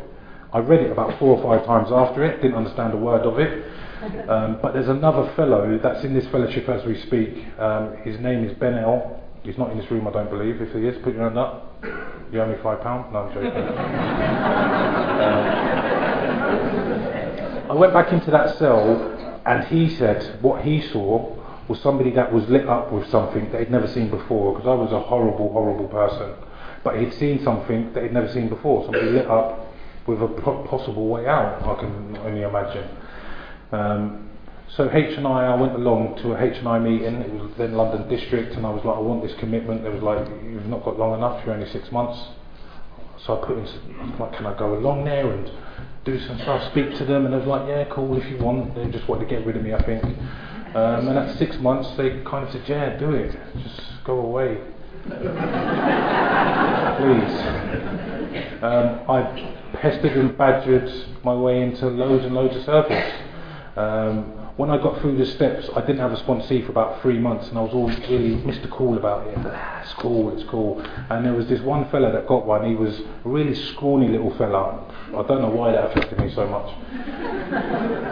I 0.51 0.59
read 0.59 0.81
it 0.81 0.91
about 0.91 1.17
four 1.17 1.37
or 1.37 1.41
five 1.41 1.65
times 1.65 1.91
after 1.91 2.23
it, 2.23 2.41
didn't 2.41 2.57
understand 2.57 2.93
a 2.93 2.97
word 2.97 3.21
of 3.21 3.39
it. 3.39 3.65
Um, 4.03 4.59
but 4.61 4.73
there's 4.73 4.89
another 4.89 5.31
fellow 5.33 5.79
that's 5.81 6.03
in 6.03 6.13
this 6.13 6.27
fellowship 6.27 6.67
as 6.67 6.85
we 6.85 6.99
speak. 7.03 7.45
Um, 7.57 7.95
his 8.03 8.19
name 8.19 8.43
is 8.43 8.53
Ben 8.57 8.73
L. 8.73 9.23
He's 9.43 9.57
not 9.57 9.71
in 9.71 9.77
this 9.77 9.89
room, 9.89 10.05
I 10.09 10.11
don't 10.11 10.29
believe. 10.29 10.61
If 10.61 10.73
he 10.73 10.85
is, 10.85 11.01
put 11.03 11.13
your 11.13 11.23
hand 11.23 11.37
up. 11.37 11.72
You 12.31 12.41
owe 12.41 12.47
me 12.47 12.55
five 12.63 12.81
pounds? 12.81 13.07
No, 13.11 13.19
I'm 13.19 13.33
joking. 13.33 13.51
um, 13.51 13.71
I 17.71 17.73
went 17.73 17.93
back 17.93 18.11
into 18.11 18.31
that 18.31 18.57
cell, 18.57 19.41
and 19.45 19.63
he 19.65 19.89
said 19.95 20.41
what 20.41 20.63
he 20.63 20.81
saw 20.81 21.35
was 21.67 21.79
somebody 21.81 22.11
that 22.11 22.31
was 22.31 22.47
lit 22.49 22.67
up 22.67 22.91
with 22.91 23.07
something 23.09 23.51
that 23.51 23.59
he'd 23.59 23.71
never 23.71 23.87
seen 23.87 24.09
before, 24.09 24.53
because 24.53 24.67
I 24.67 24.73
was 24.73 24.91
a 24.91 24.99
horrible, 24.99 25.51
horrible 25.51 25.87
person. 25.87 26.33
But 26.83 26.99
he'd 26.99 27.13
seen 27.13 27.43
something 27.43 27.93
that 27.93 28.03
he'd 28.03 28.13
never 28.13 28.31
seen 28.31 28.49
before, 28.49 28.83
somebody 28.83 29.09
lit 29.09 29.27
up 29.27 29.67
with 30.05 30.21
a 30.21 30.27
possible 30.67 31.07
way 31.07 31.27
out, 31.27 31.63
I 31.63 31.75
can 31.79 32.17
only 32.17 32.41
imagine. 32.41 32.89
Um, 33.71 34.29
so 34.75 34.89
H 34.91 35.17
and 35.17 35.27
I, 35.27 35.47
I 35.47 35.55
went 35.55 35.73
along 35.73 36.17
to 36.23 36.33
a 36.33 36.41
H 36.41 36.57
and 36.57 36.67
I 36.67 36.79
meeting. 36.79 37.15
It 37.15 37.31
was 37.31 37.51
then 37.57 37.73
London 37.73 38.07
District, 38.09 38.55
and 38.55 38.65
I 38.65 38.69
was 38.71 38.83
like, 38.83 38.95
I 38.95 38.99
want 38.99 39.21
this 39.21 39.33
commitment. 39.39 39.83
They 39.83 39.89
was 39.89 40.01
like, 40.01 40.27
you've 40.43 40.65
not 40.65 40.83
got 40.83 40.97
long 40.97 41.13
enough. 41.13 41.45
You're 41.45 41.53
only 41.53 41.69
six 41.69 41.91
months. 41.91 42.19
So 43.25 43.39
I 43.39 43.45
put 43.45 43.57
in, 43.57 43.63
was 43.63 44.19
like, 44.19 44.33
can 44.33 44.45
I 44.47 44.57
go 44.57 44.73
along 44.75 45.05
there 45.05 45.31
and 45.31 45.49
do 46.05 46.19
some 46.27 46.37
stuff, 46.39 46.71
speak 46.71 46.97
to 46.97 47.05
them? 47.05 47.25
And 47.25 47.33
they 47.33 47.37
was 47.37 47.47
like, 47.47 47.67
yeah, 47.67 47.85
cool, 47.91 48.17
if 48.17 48.25
you 48.29 48.37
want. 48.43 48.75
They 48.75 48.89
just 48.89 49.07
wanted 49.07 49.29
to 49.29 49.35
get 49.35 49.45
rid 49.45 49.55
of 49.55 49.63
me, 49.63 49.73
I 49.73 49.81
think. 49.85 50.03
Um, 50.03 51.07
and 51.07 51.19
at 51.19 51.37
six 51.37 51.55
months, 51.57 51.89
they 51.95 52.21
kind 52.25 52.47
of 52.47 52.51
said, 52.51 52.63
yeah, 52.67 52.97
do 52.97 53.11
it. 53.11 53.31
Just 53.61 53.81
go 54.03 54.19
away. 54.19 54.57
Please. 55.05 55.23
Um, 58.63 58.99
I 59.07 59.21
pestered 59.73 60.17
and 60.17 60.37
badgered 60.37 60.89
my 61.23 61.35
way 61.35 61.61
into 61.61 61.87
loads 61.87 62.25
and 62.25 62.33
loads 62.33 62.55
of 62.55 62.63
service. 62.63 63.13
Um, 63.75 64.42
when 64.55 64.69
I 64.69 64.77
got 64.77 65.01
through 65.01 65.17
the 65.17 65.25
steps, 65.25 65.67
I 65.75 65.81
didn't 65.81 65.97
have 65.97 66.11
a 66.11 66.17
sponsee 66.17 66.63
for 66.63 66.71
about 66.71 67.01
three 67.01 67.17
months, 67.17 67.49
and 67.49 67.57
I 67.57 67.61
was 67.61 67.73
all 67.73 67.87
really 67.87 68.35
Mr. 68.43 68.69
Cool 68.69 68.97
about 68.97 69.25
it. 69.25 69.35
Ah, 69.39 69.81
it's 69.81 69.93
cool, 69.93 70.31
it's 70.37 70.47
cool. 70.47 70.79
And 71.09 71.25
there 71.25 71.33
was 71.33 71.47
this 71.47 71.59
one 71.61 71.89
fella 71.89 72.11
that 72.11 72.27
got 72.27 72.45
one. 72.45 72.63
He 72.67 72.75
was 72.75 72.99
a 72.99 73.29
really 73.29 73.55
scrawny 73.55 74.09
little 74.09 74.35
fella. 74.37 74.85
I 75.09 75.23
don't 75.23 75.41
know 75.41 75.49
why 75.49 75.71
that 75.71 75.91
affected 75.91 76.19
me 76.19 76.31
so 76.35 76.45
much. 76.47 76.69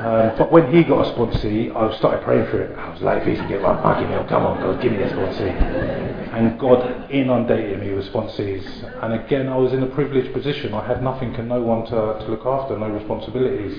Um, 0.02 0.36
but 0.38 0.52
when 0.52 0.74
he 0.74 0.84
got 0.84 1.06
a 1.06 1.12
sponsee, 1.14 1.76
I 1.76 1.96
started 1.98 2.24
praying 2.24 2.50
for 2.50 2.60
it. 2.62 2.76
I 2.76 2.89
was 2.92 3.02
like, 3.02 3.22
if 3.22 3.28
he 3.28 3.36
can 3.36 3.48
get 3.48 3.62
one, 3.62 3.82
fucking 3.84 4.08
hell, 4.08 4.26
come 4.28 4.44
on, 4.44 4.60
God, 4.62 4.82
give 4.82 4.94
me 4.94 5.00
a 5.04 5.10
sponsee. 5.10 6.32
And 6.34 6.60
God 6.60 7.12
inundated 7.12 7.80
me 7.82 7.94
with 7.94 8.12
sponsees. 8.12 8.66
And 9.04 9.14
again, 9.14 9.48
I 9.48 9.58
was 9.58 9.74
in 9.74 9.84
a 9.84 9.88
privileged 9.88 10.34
position. 10.34 10.74
I 10.74 10.88
had 10.88 11.04
nothing 11.04 11.36
and 11.36 11.50
no 11.50 11.62
one 11.62 11.86
to, 11.86 11.92
to 11.92 12.26
look 12.32 12.46
after, 12.48 12.78
no 12.80 12.89
responsibilities. 12.89 13.78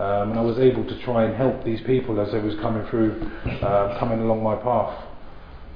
Um, 0.00 0.30
and 0.30 0.38
I 0.38 0.42
was 0.42 0.58
able 0.58 0.82
to 0.86 0.98
try 1.02 1.24
and 1.24 1.36
help 1.36 1.62
these 1.62 1.82
people 1.82 2.18
as 2.20 2.32
they 2.32 2.40
was 2.40 2.54
coming 2.56 2.86
through, 2.86 3.20
uh, 3.60 3.98
coming 3.98 4.20
along 4.20 4.42
my 4.42 4.56
path. 4.56 4.96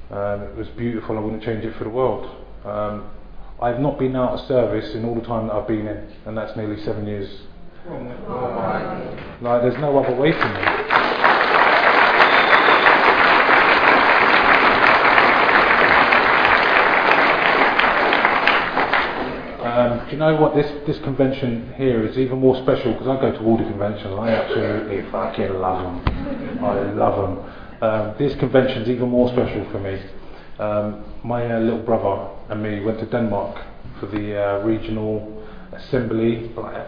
Um, 0.09 0.41
it 0.49 0.55
was 0.55 0.67
beautiful. 0.69 1.15
I 1.15 1.21
wouldn't 1.21 1.43
change 1.43 1.63
it 1.63 1.75
for 1.77 1.83
the 1.83 1.91
world. 1.91 2.25
Um, 2.65 3.07
I've 3.61 3.79
not 3.79 3.99
been 3.99 4.15
out 4.15 4.39
of 4.39 4.47
service 4.47 4.95
in 4.95 5.05
all 5.05 5.13
the 5.13 5.21
time 5.21 5.45
that 5.45 5.53
I've 5.53 5.67
been 5.67 5.85
in, 5.85 6.11
and 6.25 6.35
that's 6.35 6.57
nearly 6.57 6.83
seven 6.83 7.05
years. 7.05 7.29
Oh 7.87 9.37
like, 9.41 9.61
there's 9.61 9.77
no 9.79 9.95
other 9.99 10.15
way 10.15 10.31
for 10.31 10.47
me. 10.47 10.65
Um, 19.65 19.94
do 20.05 20.11
you 20.11 20.17
know 20.17 20.35
what 20.35 20.53
this, 20.53 20.71
this 20.85 20.99
convention 21.03 21.73
here 21.77 22.05
is 22.05 22.17
even 22.17 22.39
more 22.39 22.55
special 22.61 22.93
because 22.93 23.07
I 23.07 23.19
go 23.19 23.31
to 23.31 23.39
all 23.39 23.57
the 23.57 23.63
conventions 23.63 24.13
I 24.19 24.29
absolutely 24.29 25.09
fucking 25.11 25.53
love 25.55 25.83
them. 25.83 26.63
I 26.63 26.91
love 26.93 27.15
them. 27.17 27.53
Um, 27.81 28.15
this 28.19 28.35
convention 28.37 28.83
is 28.83 28.89
even 28.89 29.09
more 29.09 29.29
special 29.29 29.65
for 29.71 29.79
me. 29.79 29.99
Um, 30.59 31.03
my 31.23 31.51
uh, 31.51 31.59
little 31.59 31.81
brother 31.81 32.29
and 32.49 32.61
me 32.61 32.81
went 32.81 32.99
to 32.99 33.07
Denmark 33.07 33.59
for 33.99 34.05
the 34.05 34.39
uh, 34.39 34.59
regional 34.59 35.43
assembly. 35.71 36.51
Like, 36.55 36.87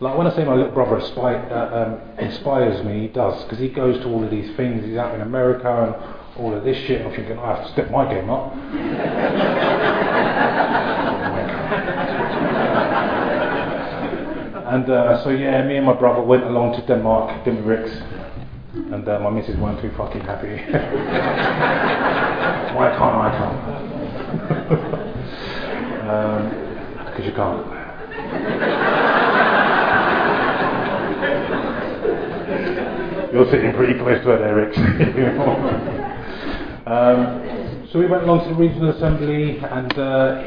like 0.00 0.18
when 0.18 0.26
I 0.26 0.36
say 0.36 0.44
my 0.44 0.54
little 0.54 0.72
brother 0.72 0.96
uh, 1.00 1.84
um, 1.84 1.98
inspires 2.18 2.84
me, 2.84 3.00
he 3.00 3.08
does 3.08 3.42
because 3.44 3.58
he 3.58 3.68
goes 3.68 3.98
to 4.02 4.08
all 4.08 4.22
of 4.22 4.30
these 4.30 4.54
things. 4.56 4.84
He's 4.84 4.98
out 4.98 5.14
in 5.14 5.22
America 5.22 5.68
and 5.68 5.94
all 6.44 6.54
of 6.54 6.62
this 6.62 6.76
shit. 6.86 7.06
I'm 7.06 7.12
thinking 7.14 7.38
I 7.38 7.56
have 7.56 7.66
to 7.66 7.72
step 7.72 7.90
my 7.90 8.06
game 8.12 8.28
up. 8.28 8.52
And 14.70 14.88
uh, 14.88 15.22
so 15.24 15.30
yeah, 15.30 15.66
me 15.66 15.78
and 15.78 15.86
my 15.86 15.94
brother 15.94 16.22
went 16.22 16.44
along 16.44 16.76
to 16.76 16.82
Denmark, 16.86 17.44
Ricks? 17.44 17.90
And 18.72 19.08
uh, 19.08 19.18
my 19.18 19.28
missus 19.28 19.56
weren't 19.56 19.80
too 19.80 19.90
fucking 19.96 20.20
happy. 20.20 20.56
Why 22.76 22.90
can't 22.96 23.16
I 23.16 23.36
come? 23.36 23.56
Because 27.04 27.18
um, 27.18 27.26
you 27.26 27.32
can't. 27.32 27.66
You're 33.34 33.50
sitting 33.50 33.72
pretty 33.74 33.98
close 33.98 34.22
to 34.22 34.38
there, 34.38 34.54
Ricks. 34.54 34.78
um, 36.86 37.42
so 37.90 37.98
we 37.98 38.06
went 38.06 38.22
along 38.22 38.44
to 38.44 38.50
the 38.50 38.54
regional 38.54 38.90
assembly 38.90 39.58
and 39.58 39.98
uh, 39.98 40.44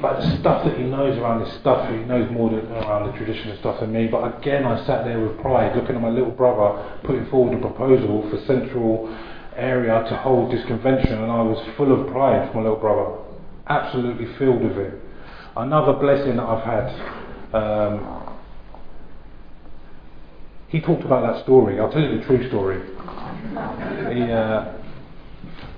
but 0.00 0.20
the 0.20 0.36
stuff 0.38 0.64
that 0.64 0.76
he 0.76 0.84
knows 0.84 1.16
around 1.18 1.44
this 1.44 1.54
stuff, 1.60 1.90
he 1.90 1.96
knows 2.04 2.30
more 2.30 2.50
than, 2.50 2.66
around 2.72 3.10
the 3.10 3.18
traditional 3.18 3.56
stuff 3.58 3.80
than 3.80 3.92
me. 3.92 4.06
But 4.06 4.38
again, 4.38 4.64
I 4.64 4.84
sat 4.86 5.04
there 5.04 5.20
with 5.20 5.40
pride, 5.40 5.76
looking 5.76 5.96
at 5.96 6.02
my 6.02 6.10
little 6.10 6.30
brother 6.30 7.00
putting 7.04 7.26
forward 7.30 7.56
a 7.56 7.60
proposal 7.60 8.28
for 8.30 8.44
central 8.46 9.08
area 9.56 10.04
to 10.08 10.16
hold 10.16 10.52
this 10.52 10.64
convention, 10.66 11.12
and 11.12 11.30
I 11.30 11.42
was 11.42 11.64
full 11.76 11.92
of 11.92 12.10
pride 12.10 12.50
for 12.50 12.58
my 12.58 12.62
little 12.62 12.78
brother, 12.78 13.18
absolutely 13.68 14.26
filled 14.38 14.62
with 14.62 14.76
it. 14.76 14.94
Another 15.56 15.92
blessing 15.92 16.36
that 16.36 16.44
I've 16.44 16.64
had. 16.64 17.54
Um, 17.54 18.20
he 20.68 20.80
talked 20.80 21.04
about 21.04 21.32
that 21.32 21.44
story. 21.44 21.78
I'll 21.78 21.92
tell 21.92 22.02
you 22.02 22.18
the 22.18 22.24
true 22.24 22.48
story. 22.48 22.80
He, 24.12 24.32
uh, 24.32 24.72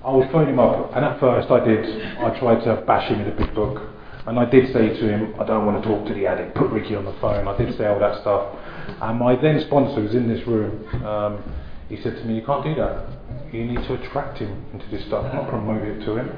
I 0.03 0.11
was 0.11 0.27
phoning 0.33 0.55
him 0.55 0.61
up, 0.61 0.97
and 0.97 1.05
at 1.05 1.21
first 1.21 1.51
I 1.51 1.63
did. 1.63 1.85
I 2.19 2.39
tried 2.39 2.65
to 2.65 2.83
bash 2.87 3.11
him 3.11 3.21
in 3.21 3.29
a 3.29 3.37
big 3.37 3.55
book. 3.55 3.96
And 4.27 4.41
I 4.41 4.45
did 4.45 4.73
say 4.73 4.89
to 4.89 5.09
him, 5.09 5.35
I 5.41 5.45
don't 5.45 5.67
want 5.67 5.83
to 5.83 5.89
talk 5.89 6.07
to 6.09 6.15
the 6.15 6.27
addict, 6.27 6.57
put 6.57 6.71
Ricky 6.71 6.97
on 6.97 7.05
the 7.05 7.15
phone. 7.21 7.47
I 7.47 7.57
did 7.57 7.77
say 7.79 7.87
all 7.87 8.01
that 8.01 8.21
stuff. 8.23 8.57
And 9.01 9.21
my 9.21 9.37
then 9.41 9.61
sponsor 9.67 10.03
was 10.03 10.15
in 10.15 10.29
this 10.29 10.45
room. 10.49 10.83
Um, 11.05 11.55
he 11.89 11.97
said 12.03 12.17
to 12.17 12.25
me, 12.25 12.35
You 12.35 12.45
can't 12.45 12.65
do 12.65 12.75
that. 12.75 13.07
You 13.53 13.65
need 13.65 13.87
to 13.87 13.95
attract 13.95 14.39
him 14.39 14.67
into 14.73 14.85
this 14.91 15.07
stuff, 15.07 15.33
not 15.33 15.49
promote 15.49 15.83
it 15.83 16.05
to 16.07 16.17
him. 16.17 16.29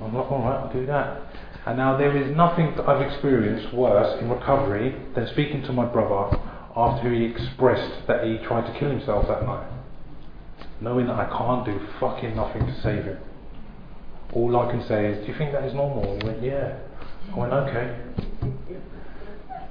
I'm 0.00 0.14
like, 0.14 0.32
Alright, 0.32 0.64
I'll 0.64 0.72
do 0.72 0.86
that. 0.86 1.20
And 1.66 1.76
now 1.76 1.98
there 1.98 2.16
is 2.16 2.34
nothing 2.34 2.74
that 2.76 2.88
I've 2.88 3.02
experienced 3.02 3.74
worse 3.74 4.20
in 4.20 4.30
recovery 4.30 4.96
than 5.14 5.28
speaking 5.28 5.62
to 5.64 5.72
my 5.72 5.84
brother 5.84 6.38
after 6.74 7.12
he 7.12 7.24
expressed 7.24 8.06
that 8.08 8.24
he 8.24 8.38
tried 8.38 8.72
to 8.72 8.78
kill 8.78 8.90
himself 8.90 9.28
that 9.28 9.44
night. 9.44 9.70
Knowing 10.80 11.06
that 11.06 11.16
I 11.16 11.26
can't 11.26 11.66
do 11.66 11.86
fucking 12.00 12.34
nothing 12.34 12.64
to 12.66 12.80
save 12.80 13.04
him 13.04 13.18
all 14.34 14.56
I 14.56 14.70
can 14.70 14.86
say 14.86 15.06
is, 15.06 15.26
do 15.26 15.32
you 15.32 15.38
think 15.38 15.52
that 15.52 15.64
is 15.64 15.74
normal? 15.74 16.12
And 16.12 16.22
he 16.22 16.28
went, 16.28 16.42
yeah. 16.42 16.78
I 17.34 17.38
went, 17.38 17.52
okay. 17.52 18.00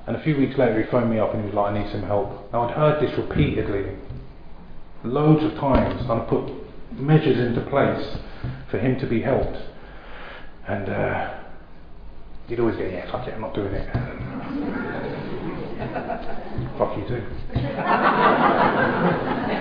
And 0.07 0.15
a 0.15 0.23
few 0.23 0.37
weeks 0.37 0.57
later, 0.57 0.81
he 0.81 0.89
phoned 0.89 1.09
me 1.09 1.19
up 1.19 1.33
and 1.33 1.41
he 1.41 1.47
was 1.47 1.55
like, 1.55 1.73
I 1.73 1.83
need 1.83 1.91
some 1.91 2.03
help. 2.03 2.51
Now, 2.51 2.67
I'd 2.67 2.75
heard 2.75 3.01
this 3.01 3.17
repeatedly, 3.17 3.95
loads 5.03 5.43
of 5.43 5.59
times, 5.59 6.01
and 6.01 6.11
I 6.11 6.19
put 6.25 6.51
measures 6.93 7.37
into 7.37 7.61
place 7.69 8.17
for 8.69 8.79
him 8.79 8.99
to 8.99 9.07
be 9.07 9.21
helped. 9.21 9.57
And 10.67 10.89
uh, 10.89 11.39
he'd 12.47 12.59
always 12.59 12.75
go, 12.75 12.85
yeah, 12.85 13.11
fuck 13.11 13.27
it, 13.27 13.33
I'm 13.33 13.41
not 13.41 13.53
doing 13.53 13.73
it. 13.73 14.80
Fuck 16.77 16.97
you 16.97 17.07
too. 17.07 17.23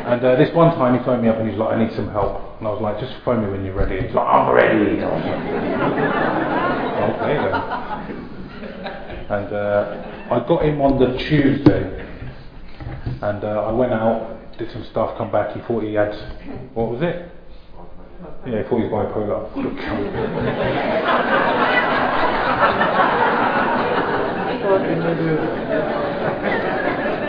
and 0.07 0.25
uh, 0.25 0.37
this 0.37 0.55
one 0.55 0.75
time 0.77 0.99
he 0.99 1.05
phoned 1.05 1.23
me 1.23 1.29
up 1.29 1.37
and 1.37 1.47
he 1.49 1.53
was 1.57 1.61
like, 1.61 1.77
I 1.77 1.85
need 1.85 1.95
some 1.97 2.11
help. 2.11 2.59
And 2.59 2.67
I 2.67 2.71
was 2.71 2.81
like, 2.81 2.99
just 3.01 3.13
phone 3.25 3.45
me 3.45 3.51
when 3.51 3.65
you're 3.65 3.75
ready. 3.75 4.01
He's 4.01 4.15
like, 4.15 4.27
I'm 4.27 4.53
ready. 4.53 5.03
okay 7.11 7.37
then. 7.37 7.55
And 9.31 9.53
uh, 9.53 10.03
I 10.31 10.39
got 10.49 10.65
him 10.65 10.81
on 10.81 10.99
the 10.99 11.17
Tuesday. 11.19 12.07
And 13.23 13.45
uh, 13.45 13.65
I 13.69 13.73
went 13.73 13.93
out, 13.93 14.39
did 14.59 14.71
some 14.73 14.85
stuff, 14.91 15.17
come 15.19 15.31
back. 15.31 15.55
He 15.55 15.61
thought 15.63 15.83
he 15.83 15.95
had, 15.95 16.13
what 16.75 16.91
was 16.91 17.03
it? 17.03 17.31
Yeah, 18.47 18.63
he 18.63 18.69
thought 18.69 18.79
he 18.79 18.85
was 18.85 18.93
bipolar. 18.93 19.49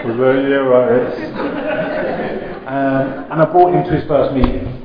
Yeah, 0.05 0.57
right. 0.57 1.91
Um, 2.67 3.31
and 3.31 3.41
I 3.41 3.45
brought 3.51 3.73
him 3.73 3.83
to 3.83 3.91
his 3.91 4.07
first 4.07 4.33
meeting. 4.33 4.81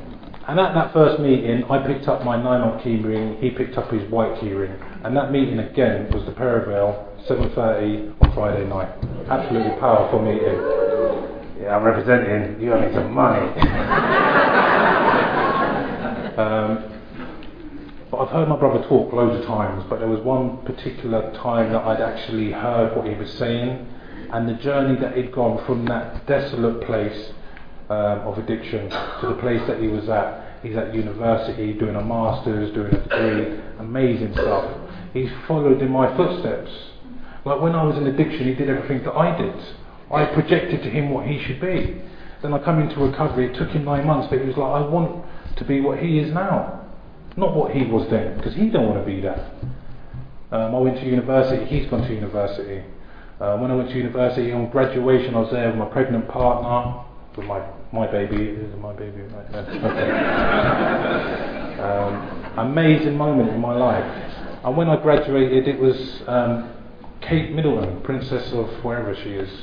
And 0.48 0.60
at 0.60 0.74
that 0.74 0.92
first 0.92 1.20
meeting, 1.20 1.64
I 1.64 1.84
picked 1.86 2.06
up 2.08 2.24
my 2.24 2.40
9 2.40 2.80
key 2.82 2.96
ring, 2.96 3.36
he 3.40 3.50
picked 3.50 3.76
up 3.76 3.90
his 3.90 4.08
white 4.10 4.40
key 4.40 4.52
ring. 4.52 4.72
And 5.02 5.16
that 5.16 5.32
meeting 5.32 5.58
again 5.58 6.08
was 6.12 6.24
the 6.24 6.32
Perivale, 6.32 7.08
7.30 7.28 8.22
on 8.22 8.32
Friday 8.32 8.64
night. 8.68 8.88
Absolutely 9.28 9.72
powerful 9.80 10.20
meeting. 10.22 10.60
Yeah, 11.60 11.76
I'm 11.76 11.82
representing, 11.82 12.60
you 12.62 12.72
owe 12.72 12.80
me 12.80 12.94
some 12.94 13.12
money. 13.12 13.46
um, 16.38 16.92
but 18.10 18.18
I've 18.18 18.30
heard 18.30 18.48
my 18.48 18.56
brother 18.56 18.86
talk 18.88 19.12
loads 19.12 19.40
of 19.40 19.46
times, 19.46 19.84
but 19.88 19.98
there 19.98 20.08
was 20.08 20.20
one 20.20 20.58
particular 20.64 21.32
time 21.34 21.72
that 21.72 21.82
I'd 21.84 22.00
actually 22.00 22.52
heard 22.52 22.96
what 22.96 23.06
he 23.06 23.14
was 23.14 23.32
saying 23.32 23.86
and 24.32 24.48
the 24.48 24.54
journey 24.54 24.98
that 25.00 25.16
he'd 25.16 25.32
gone 25.32 25.64
from 25.66 25.84
that 25.86 26.26
desolate 26.26 26.84
place 26.86 27.32
um, 27.88 28.20
of 28.20 28.38
addiction 28.38 28.90
to 28.90 29.28
the 29.28 29.36
place 29.40 29.60
that 29.66 29.80
he 29.80 29.88
was 29.88 30.08
at. 30.08 30.60
He's 30.62 30.76
at 30.76 30.94
university 30.94 31.72
doing 31.74 31.96
a 31.96 32.04
master's, 32.04 32.72
doing 32.74 32.94
a 32.94 33.00
degree, 33.00 33.60
amazing 33.78 34.32
stuff. 34.32 34.90
He's 35.12 35.30
followed 35.46 35.80
in 35.80 35.90
my 35.90 36.14
footsteps. 36.16 36.70
Like 37.44 37.60
when 37.60 37.74
I 37.74 37.84
was 37.84 37.96
in 37.96 38.06
addiction, 38.06 38.48
he 38.48 38.54
did 38.54 38.68
everything 38.68 39.04
that 39.04 39.12
I 39.12 39.36
did. 39.40 39.54
I 40.10 40.24
projected 40.26 40.82
to 40.82 40.90
him 40.90 41.10
what 41.10 41.26
he 41.26 41.42
should 41.44 41.60
be. 41.60 42.00
Then 42.42 42.52
I 42.52 42.58
come 42.58 42.80
into 42.80 42.98
recovery. 43.00 43.46
It 43.46 43.54
took 43.56 43.70
him 43.70 43.84
nine 43.84 44.06
months, 44.06 44.28
but 44.30 44.40
he 44.40 44.46
was 44.46 44.56
like, 44.56 44.70
I 44.70 44.80
want 44.80 45.24
to 45.56 45.64
be 45.64 45.80
what 45.80 45.98
he 45.98 46.18
is 46.18 46.32
now. 46.32 46.86
Not 47.36 47.54
what 47.54 47.72
he 47.72 47.84
was 47.84 48.08
then, 48.10 48.36
because 48.36 48.54
he 48.54 48.68
don't 48.70 48.88
want 48.88 49.04
to 49.04 49.06
be 49.06 49.20
that. 49.20 49.38
Um, 50.50 50.74
I 50.74 50.78
went 50.78 50.96
to 50.98 51.04
university, 51.04 51.64
he's 51.66 51.88
gone 51.90 52.02
to 52.02 52.14
university. 52.14 52.82
Uh, 53.40 53.56
when 53.58 53.70
I 53.70 53.74
went 53.74 53.90
to 53.90 53.96
university 53.96 54.52
on 54.52 54.70
graduation, 54.70 55.34
I 55.34 55.40
was 55.40 55.50
there 55.50 55.68
with 55.68 55.76
my 55.76 55.84
pregnant 55.86 56.28
partner, 56.28 57.04
with 57.36 57.46
my 57.46 57.60
my 57.92 58.06
baby. 58.10 58.36
Is 58.36 58.74
my 58.80 58.92
baby? 58.94 59.22
Okay. 59.22 59.58
um, 61.80 62.44
amazing 62.58 63.16
moment 63.16 63.50
in 63.50 63.60
my 63.60 63.74
life. 63.74 64.04
And 64.64 64.76
when 64.76 64.88
I 64.88 65.00
graduated, 65.02 65.68
it 65.68 65.78
was 65.78 66.22
um, 66.26 66.72
Kate 67.20 67.52
Middleton, 67.52 68.00
Princess 68.02 68.52
of 68.52 68.68
wherever 68.82 69.14
she 69.14 69.34
is. 69.34 69.48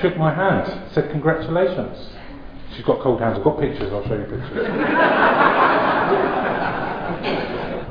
shook 0.00 0.16
my 0.16 0.32
hand, 0.32 0.92
said 0.92 1.10
congratulations. 1.10 1.98
She's 2.74 2.84
got 2.84 3.00
cold 3.00 3.20
hands. 3.20 3.38
I've 3.38 3.44
got 3.44 3.58
pictures. 3.58 3.92
I'll 3.92 4.06
show 4.06 4.14
you 4.14 4.24
pictures. 4.24 5.62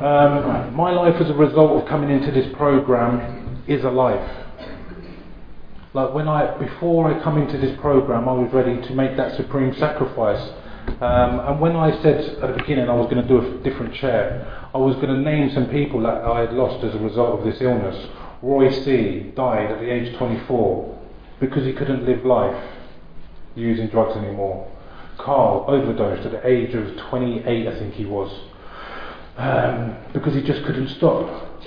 um, 0.06 0.76
my 0.76 0.92
life 0.92 1.20
as 1.20 1.30
a 1.30 1.34
result 1.34 1.82
of 1.82 1.90
coming 1.90 2.10
into 2.10 2.32
this 2.32 2.54
program 2.56 3.64
is 3.68 3.84
a 3.84 3.90
life. 3.90 4.46
Like 5.94 6.14
when 6.14 6.28
I, 6.28 6.58
before 6.58 7.12
I 7.12 7.24
come 7.24 7.38
into 7.38 7.58
this 7.58 7.80
program, 7.80 8.28
I 8.30 8.34
was 8.34 8.52
ready 8.54 8.86
to 8.88 8.94
make 8.94 9.18
that 9.18 9.36
supreme 9.36 9.74
sacrifice. 9.76 10.42
Um, 11.02 11.40
and 11.40 11.60
when 11.60 11.76
I 11.76 12.00
said 12.02 12.38
at 12.44 12.52
the 12.52 12.58
beginning 12.58 12.90
I 12.90 12.94
was 12.94 13.12
going 13.12 13.26
to 13.26 13.28
do 13.28 13.40
a 13.40 13.64
different 13.64 13.96
chair, 13.96 14.68
I 14.74 14.78
was 14.78 14.96
going 14.98 15.08
to 15.08 15.18
name 15.18 15.52
some 15.54 15.70
people 15.70 16.02
that 16.02 16.24
I 16.24 16.42
had 16.42 16.54
lost 16.54 16.84
as 16.84 16.94
a 16.94 17.00
result 17.00 17.40
of 17.40 17.46
this 17.46 17.62
illness. 17.62 18.10
Roy 18.42 18.72
C. 18.84 19.32
died 19.36 19.72
at 19.72 19.80
the 19.80 19.90
age 19.90 20.14
of 20.14 20.18
24 20.20 21.00
because 21.40 21.66
he 21.66 21.74
couldn't 21.74 22.06
live 22.06 22.24
life 22.26 22.62
using 23.56 23.88
drugs 23.88 24.16
anymore. 24.18 24.70
Carl 25.18 25.66
overdosed 25.68 26.26
at 26.26 26.32
the 26.32 26.48
age 26.48 26.76
of 26.76 26.96
28, 27.10 27.68
I 27.68 27.80
think 27.80 27.94
he 27.94 28.06
was, 28.06 28.30
um, 29.38 29.98
because 30.14 30.34
he 30.34 30.42
just 30.42 30.66
couldn't 30.66 30.90
stop. 30.98 31.62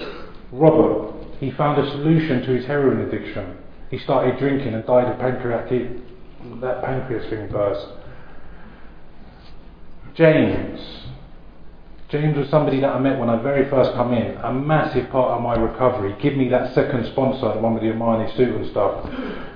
Robert, 0.52 1.14
he 1.38 1.50
found 1.52 1.80
a 1.80 1.90
solution 1.90 2.42
to 2.42 2.54
his 2.54 2.66
heroin 2.66 3.00
addiction. 3.06 3.58
He 3.90 3.98
started 3.98 4.38
drinking 4.38 4.74
and 4.74 4.84
died 4.86 5.12
of 5.12 5.18
pancreatic, 5.18 5.88
that 6.60 6.82
pancreas 6.84 7.28
thing 7.30 7.48
burst. 7.50 7.86
James, 10.14 10.80
James 12.10 12.38
was 12.38 12.48
somebody 12.48 12.80
that 12.80 12.88
I 12.88 12.98
met 12.98 13.18
when 13.18 13.28
I 13.28 13.36
very 13.42 13.68
first 13.68 13.92
come 13.92 14.14
in, 14.14 14.34
a 14.38 14.50
massive 14.50 15.10
part 15.10 15.30
of 15.32 15.42
my 15.42 15.54
recovery. 15.54 16.16
Give 16.22 16.34
me 16.36 16.48
that 16.48 16.74
second 16.74 17.04
sponsor, 17.12 17.52
the 17.52 17.60
one 17.60 17.74
with 17.74 17.82
the 17.82 17.90
Armani 17.90 18.34
suit 18.34 18.48
and 18.48 18.66
stuff. 18.70 19.04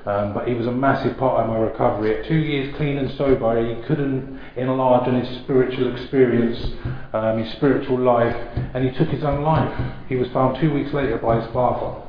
Um, 0.05 0.35
but 0.35 0.47
he 0.47 0.53
was 0.53 0.67
a 0.67 0.73
massive 0.73 1.17
part 1.17 1.41
of 1.41 1.49
my 1.49 1.57
recovery. 1.57 2.19
At 2.19 2.27
two 2.27 2.37
years 2.37 2.77
clean 2.77 2.99
and 2.99 3.11
sober, 3.17 3.57
he 3.57 3.81
couldn't 3.87 4.39
enlarge 4.57 5.09
on 5.09 5.19
his 5.19 5.43
spiritual 5.45 5.97
experience, 5.97 6.63
um, 7.15 7.39
his 7.39 7.51
spiritual 7.53 7.99
life, 7.99 8.37
and 8.75 8.85
he 8.85 8.91
took 8.99 9.09
his 9.09 9.25
own 9.25 9.43
life. 9.43 9.73
He 10.11 10.17
was 10.17 10.29
found 10.29 10.61
two 10.61 10.75
weeks 10.75 10.93
later 10.93 11.17
by 11.17 11.41
his 11.41 11.51
father. 11.55 12.03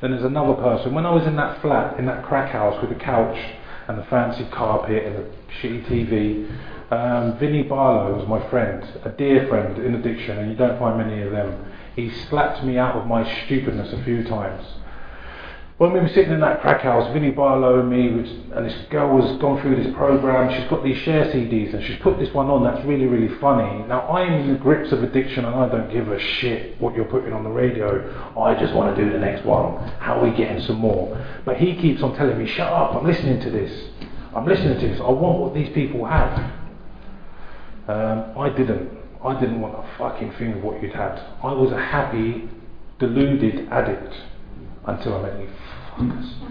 Then 0.00 0.10
there's 0.10 0.24
another 0.24 0.54
person. 0.54 0.94
When 0.94 1.06
I 1.06 1.14
was 1.14 1.28
in 1.28 1.36
that 1.36 1.62
flat, 1.62 1.96
in 1.96 2.06
that 2.06 2.24
crack 2.24 2.50
house 2.50 2.76
with 2.82 2.90
the 2.90 3.02
couch 3.04 3.38
and 3.86 3.96
the 3.96 4.04
fancy 4.10 4.48
carpet 4.50 5.04
and 5.06 5.14
the 5.14 5.30
shitty 5.62 5.86
TV, 5.86 6.75
um, 6.90 7.38
Vinnie 7.38 7.64
Barlow 7.64 8.16
was 8.16 8.28
my 8.28 8.48
friend, 8.48 8.84
a 9.04 9.10
dear 9.10 9.48
friend 9.48 9.78
in 9.78 9.94
addiction, 9.94 10.38
and 10.38 10.50
you 10.50 10.56
don't 10.56 10.78
find 10.78 10.98
many 10.98 11.22
of 11.22 11.32
them. 11.32 11.72
He 11.96 12.10
slapped 12.28 12.64
me 12.64 12.78
out 12.78 12.96
of 12.96 13.06
my 13.06 13.24
stupidness 13.44 13.92
a 13.92 14.04
few 14.04 14.22
times. 14.24 14.64
When 15.78 15.92
we 15.92 16.00
were 16.00 16.08
sitting 16.08 16.32
in 16.32 16.40
that 16.40 16.62
crack 16.62 16.80
house, 16.80 17.12
Vinnie 17.12 17.32
Barlow 17.32 17.80
and 17.80 17.90
me, 17.90 18.08
and 18.08 18.64
this 18.64 18.74
girl 18.88 19.20
has 19.20 19.38
gone 19.38 19.60
through 19.60 19.76
this 19.82 19.94
program. 19.94 20.50
She's 20.58 20.70
got 20.70 20.82
these 20.82 20.96
share 20.98 21.26
CDs, 21.26 21.74
and 21.74 21.84
she's 21.84 21.98
put 21.98 22.18
this 22.18 22.32
one 22.32 22.46
on 22.48 22.64
that's 22.64 22.82
really, 22.86 23.04
really 23.04 23.34
funny. 23.40 23.86
Now 23.86 24.08
I'm 24.08 24.32
in 24.32 24.52
the 24.54 24.58
grips 24.58 24.90
of 24.92 25.02
addiction, 25.02 25.44
and 25.44 25.54
I 25.54 25.68
don't 25.68 25.92
give 25.92 26.08
a 26.10 26.18
shit 26.18 26.80
what 26.80 26.94
you're 26.94 27.04
putting 27.04 27.34
on 27.34 27.44
the 27.44 27.50
radio. 27.50 28.32
I 28.40 28.58
just 28.58 28.72
want 28.72 28.96
to 28.96 29.04
do 29.04 29.12
the 29.12 29.18
next 29.18 29.44
one. 29.44 29.86
How 29.98 30.18
are 30.18 30.24
we 30.24 30.34
getting 30.34 30.62
some 30.62 30.76
more? 30.76 31.14
But 31.44 31.58
he 31.58 31.76
keeps 31.76 32.02
on 32.02 32.16
telling 32.16 32.38
me, 32.38 32.46
"Shut 32.46 32.72
up! 32.72 32.94
I'm 32.94 33.04
listening 33.04 33.40
to 33.40 33.50
this. 33.50 33.90
I'm 34.34 34.46
listening 34.46 34.80
to 34.80 34.88
this. 34.88 34.98
I 34.98 35.10
want 35.10 35.40
what 35.40 35.52
these 35.52 35.68
people 35.74 36.06
have." 36.06 36.55
Um, 37.88 38.32
I 38.38 38.48
didn't. 38.50 38.90
I 39.24 39.38
didn't 39.40 39.60
want 39.60 39.74
a 39.74 39.98
fucking 39.98 40.32
thing 40.32 40.54
of 40.54 40.62
what 40.62 40.82
you'd 40.82 40.92
had. 40.92 41.18
I 41.42 41.52
was 41.52 41.72
a 41.72 41.80
happy, 41.80 42.48
deluded 42.98 43.68
addict 43.70 44.14
until 44.86 45.16
I 45.16 45.22
met 45.22 45.40
you 45.40 45.48
fuckers. 45.96 46.50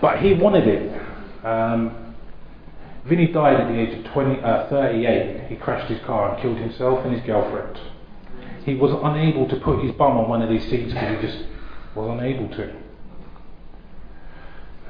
but 0.00 0.20
he 0.20 0.34
wanted 0.34 0.68
it. 0.68 1.00
Um, 1.44 2.14
Vinny 3.06 3.28
died 3.28 3.60
at 3.60 3.68
the 3.68 3.78
age 3.78 3.98
of 3.98 4.12
20, 4.12 4.40
uh, 4.40 4.68
38. 4.68 5.46
He 5.48 5.56
crashed 5.56 5.90
his 5.90 6.04
car 6.04 6.32
and 6.32 6.42
killed 6.42 6.58
himself 6.58 7.04
and 7.04 7.14
his 7.14 7.24
girlfriend. 7.24 7.78
He 8.64 8.74
was 8.74 8.90
unable 9.04 9.48
to 9.48 9.56
put 9.60 9.82
his 9.82 9.92
bum 9.92 10.16
on 10.18 10.28
one 10.28 10.42
of 10.42 10.48
these 10.48 10.68
seats 10.68 10.92
because 10.92 11.22
he 11.22 11.26
just 11.26 11.44
was 11.94 12.18
unable 12.18 12.48
to. 12.56 12.74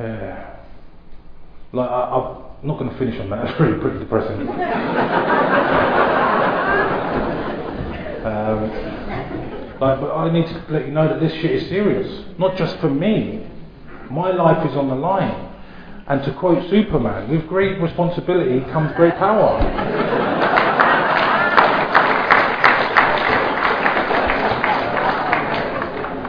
Yeah. 0.01 0.57
Like 1.73 1.91
I, 1.91 2.01
I 2.03 2.46
I'm 2.67 2.71
not 2.73 2.81
going 2.81 2.91
to 2.91 2.99
finish 2.99 3.21
on 3.21 3.31
that. 3.31 3.45
That's 3.47 3.61
really 3.61 3.79
pretty 3.79 4.01
depressing. 4.01 4.41
um, 8.27 8.71
like, 9.79 10.01
but 10.01 10.13
I 10.13 10.33
need 10.33 10.47
to 10.49 10.65
let 10.71 10.85
you 10.85 10.91
know 10.91 11.07
that 11.07 11.21
this 11.21 11.33
shit 11.35 11.53
is 11.53 11.69
serious. 11.69 12.25
Not 12.41 12.57
just 12.57 12.77
for 12.79 12.91
me. 12.91 13.47
My 14.11 14.33
life 14.33 14.69
is 14.69 14.77
on 14.77 14.89
the 14.89 14.97
line. 14.97 15.55
And 16.09 16.25
to 16.25 16.33
quote 16.35 16.69
Superman, 16.69 17.31
with 17.31 17.47
great 17.47 17.81
responsibility 17.81 18.59
comes 18.73 18.93
great 18.97 19.15
power. 19.15 19.63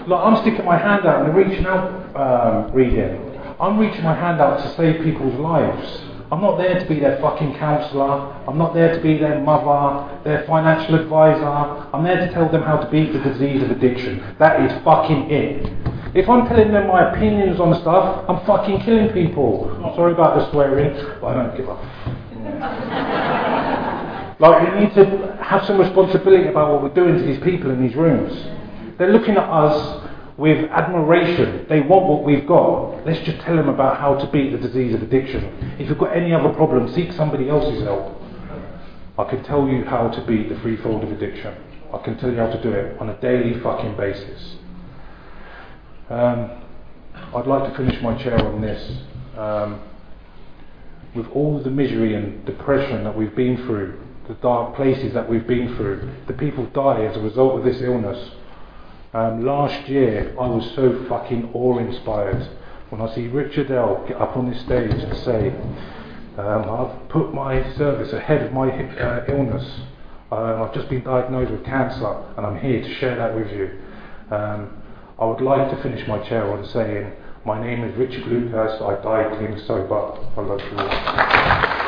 like 0.07 0.23
I'm 0.23 0.39
sticking 0.43 0.65
my 0.65 0.77
hand 0.77 1.03
out 1.03 1.25
and 1.25 1.35
reaching 1.35 1.65
out, 1.65 2.15
um, 2.15 2.71
reading. 2.73 3.23
I'm 3.59 3.79
reaching 3.79 4.03
my 4.03 4.13
hand 4.13 4.39
out 4.39 4.61
to 4.61 4.75
save 4.75 5.03
people's 5.03 5.33
lives. 5.39 6.03
I'm 6.29 6.41
not 6.41 6.57
there 6.57 6.77
to 6.77 6.85
be 6.89 6.99
their 6.99 7.21
fucking 7.21 7.55
counsellor. 7.55 8.33
I'm 8.47 8.57
not 8.57 8.73
there 8.73 8.93
to 8.93 9.01
be 9.01 9.17
their 9.17 9.39
mother, 9.39 10.19
their 10.25 10.45
financial 10.45 10.95
advisor. 10.95 11.45
I'm 11.45 12.03
there 12.03 12.27
to 12.27 12.33
tell 12.33 12.49
them 12.49 12.63
how 12.63 12.75
to 12.77 12.91
beat 12.91 13.13
the 13.13 13.19
disease 13.19 13.63
of 13.63 13.71
addiction. 13.71 14.21
That 14.37 14.61
is 14.61 14.73
fucking 14.83 15.31
it. 15.31 15.71
If 16.13 16.27
I'm 16.27 16.45
telling 16.47 16.73
them 16.73 16.87
my 16.87 17.13
opinions 17.13 17.61
on 17.61 17.73
stuff, 17.81 18.25
I'm 18.27 18.45
fucking 18.45 18.81
killing 18.81 19.13
people. 19.13 19.71
I'm 19.85 19.95
sorry 19.95 20.11
about 20.11 20.35
the 20.37 20.51
swearing, 20.51 20.93
but 21.21 21.27
I 21.27 21.33
don't 21.33 21.55
give 21.55 21.69
a 21.69 21.77
like, 24.39 24.73
we 24.73 24.79
need 24.81 24.93
to 24.95 25.37
have 25.41 25.65
some 25.65 25.79
responsibility 25.79 26.49
about 26.49 26.73
what 26.73 26.83
we're 26.83 26.93
doing 26.93 27.17
to 27.17 27.23
these 27.23 27.39
people 27.41 27.71
in 27.71 27.81
these 27.81 27.95
rooms. 27.95 28.33
They're 28.97 29.13
looking 29.13 29.37
at 29.37 29.47
us 29.49 30.03
with 30.37 30.69
admiration. 30.69 31.65
They 31.67 31.81
want 31.81 32.05
what 32.05 32.23
we've 32.23 32.47
got. 32.47 33.05
Let's 33.05 33.25
just 33.25 33.39
tell 33.41 33.55
them 33.55 33.69
about 33.69 33.99
how 33.99 34.15
to 34.15 34.27
beat 34.31 34.51
the 34.51 34.59
disease 34.59 34.93
of 34.93 35.01
addiction. 35.01 35.43
If 35.79 35.89
you've 35.89 35.97
got 35.97 36.15
any 36.15 36.31
other 36.33 36.49
problem, 36.53 36.93
seek 36.93 37.11
somebody 37.13 37.49
else's 37.49 37.83
help. 37.83 38.15
I 39.17 39.23
can 39.23 39.43
tell 39.43 39.67
you 39.67 39.83
how 39.83 40.09
to 40.09 40.25
beat 40.25 40.47
the 40.49 40.59
threefold 40.59 41.03
of 41.03 41.11
addiction. 41.11 41.55
I 41.91 41.97
can 41.99 42.17
tell 42.19 42.29
you 42.29 42.37
how 42.37 42.51
to 42.51 42.61
do 42.61 42.71
it 42.71 42.99
on 42.99 43.09
a 43.09 43.19
daily 43.19 43.59
fucking 43.61 43.97
basis. 43.97 44.57
Um, 46.09 46.51
I'd 47.35 47.47
like 47.47 47.71
to 47.71 47.75
finish 47.75 47.99
my 48.01 48.15
chair 48.21 48.39
on 48.45 48.61
this. 48.61 48.99
Um, 49.35 49.81
with 51.15 51.27
all 51.29 51.59
the 51.59 51.71
misery 51.71 52.13
and 52.13 52.45
depression 52.45 53.03
that 53.03 53.17
we've 53.17 53.35
been 53.35 53.57
through, 53.65 53.99
the 54.27 54.35
dark 54.35 54.75
places 54.75 55.13
that 55.13 55.27
we've 55.27 55.47
been 55.47 55.75
through, 55.77 56.11
the 56.27 56.33
people 56.33 56.65
die 56.67 57.05
as 57.05 57.17
a 57.17 57.21
result 57.21 57.57
of 57.57 57.65
this 57.65 57.81
illness. 57.81 58.31
Um, 59.13 59.45
last 59.45 59.87
year, 59.87 60.35
I 60.37 60.47
was 60.47 60.69
so 60.75 61.05
fucking 61.07 61.51
awe-inspired 61.53 62.45
when 62.89 63.01
I 63.01 63.13
see 63.15 63.27
Richard 63.27 63.71
L. 63.71 64.03
get 64.07 64.17
up 64.17 64.35
on 64.35 64.49
this 64.51 64.61
stage 64.63 64.91
and 64.91 65.17
say, 65.23 65.49
um, 66.37 66.69
I've 66.69 67.09
put 67.09 67.33
my 67.33 67.73
service 67.75 68.11
ahead 68.11 68.43
of 68.43 68.51
my 68.51 68.69
uh, 68.69 69.25
illness. 69.29 69.81
Um, 70.29 70.61
I've 70.61 70.73
just 70.73 70.89
been 70.89 71.03
diagnosed 71.03 71.51
with 71.51 71.63
cancer 71.63 72.21
and 72.35 72.45
I'm 72.45 72.59
here 72.59 72.81
to 72.81 72.93
share 72.95 73.15
that 73.15 73.33
with 73.33 73.49
you. 73.51 73.79
Um, 74.29 74.81
I 75.17 75.25
would 75.25 75.41
like 75.41 75.69
to 75.71 75.81
finish 75.81 76.05
my 76.07 76.19
chair 76.27 76.43
on 76.51 76.65
saying, 76.65 77.11
my 77.45 77.61
name 77.63 77.85
is 77.85 77.95
Richard 77.97 78.27
Lucas, 78.27 78.81
I 78.81 79.01
died 79.01 79.37
clean 79.37 79.57
sober. 79.65 80.19
I 80.35 80.41
love 80.41 80.59
you 80.59 80.77
all. 80.77 81.87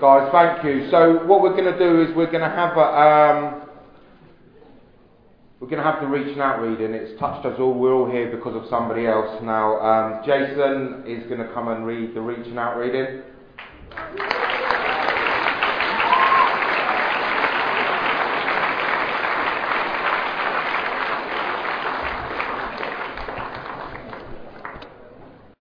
Guys, 0.00 0.30
thank 0.30 0.57
you. 0.70 0.90
So 0.90 1.26
what 1.26 1.42
we're 1.42 1.56
going 1.56 1.72
to 1.72 1.78
do 1.78 2.02
is 2.02 2.14
we're 2.16 2.30
going 2.30 2.48
to 2.48 2.48
have 2.48 2.76
a, 2.76 2.80
um, 2.80 3.68
we're 5.60 5.68
going 5.68 5.82
to 5.82 5.90
have 5.90 6.00
the 6.00 6.06
reaching 6.06 6.40
out 6.40 6.60
reading. 6.60 6.94
It's 6.94 7.18
touched 7.18 7.44
us 7.46 7.58
all. 7.58 7.74
We're 7.74 7.94
all 7.94 8.10
here 8.10 8.34
because 8.34 8.54
of 8.54 8.68
somebody 8.70 9.06
else. 9.06 9.42
Now, 9.42 9.80
um, 9.80 10.22
Jason 10.24 11.04
is 11.06 11.26
going 11.28 11.40
to 11.46 11.52
come 11.52 11.68
and 11.68 11.84
read 11.86 12.14
the 12.14 12.20
reaching 12.20 12.58
out 12.58 12.76
reading. 12.76 13.22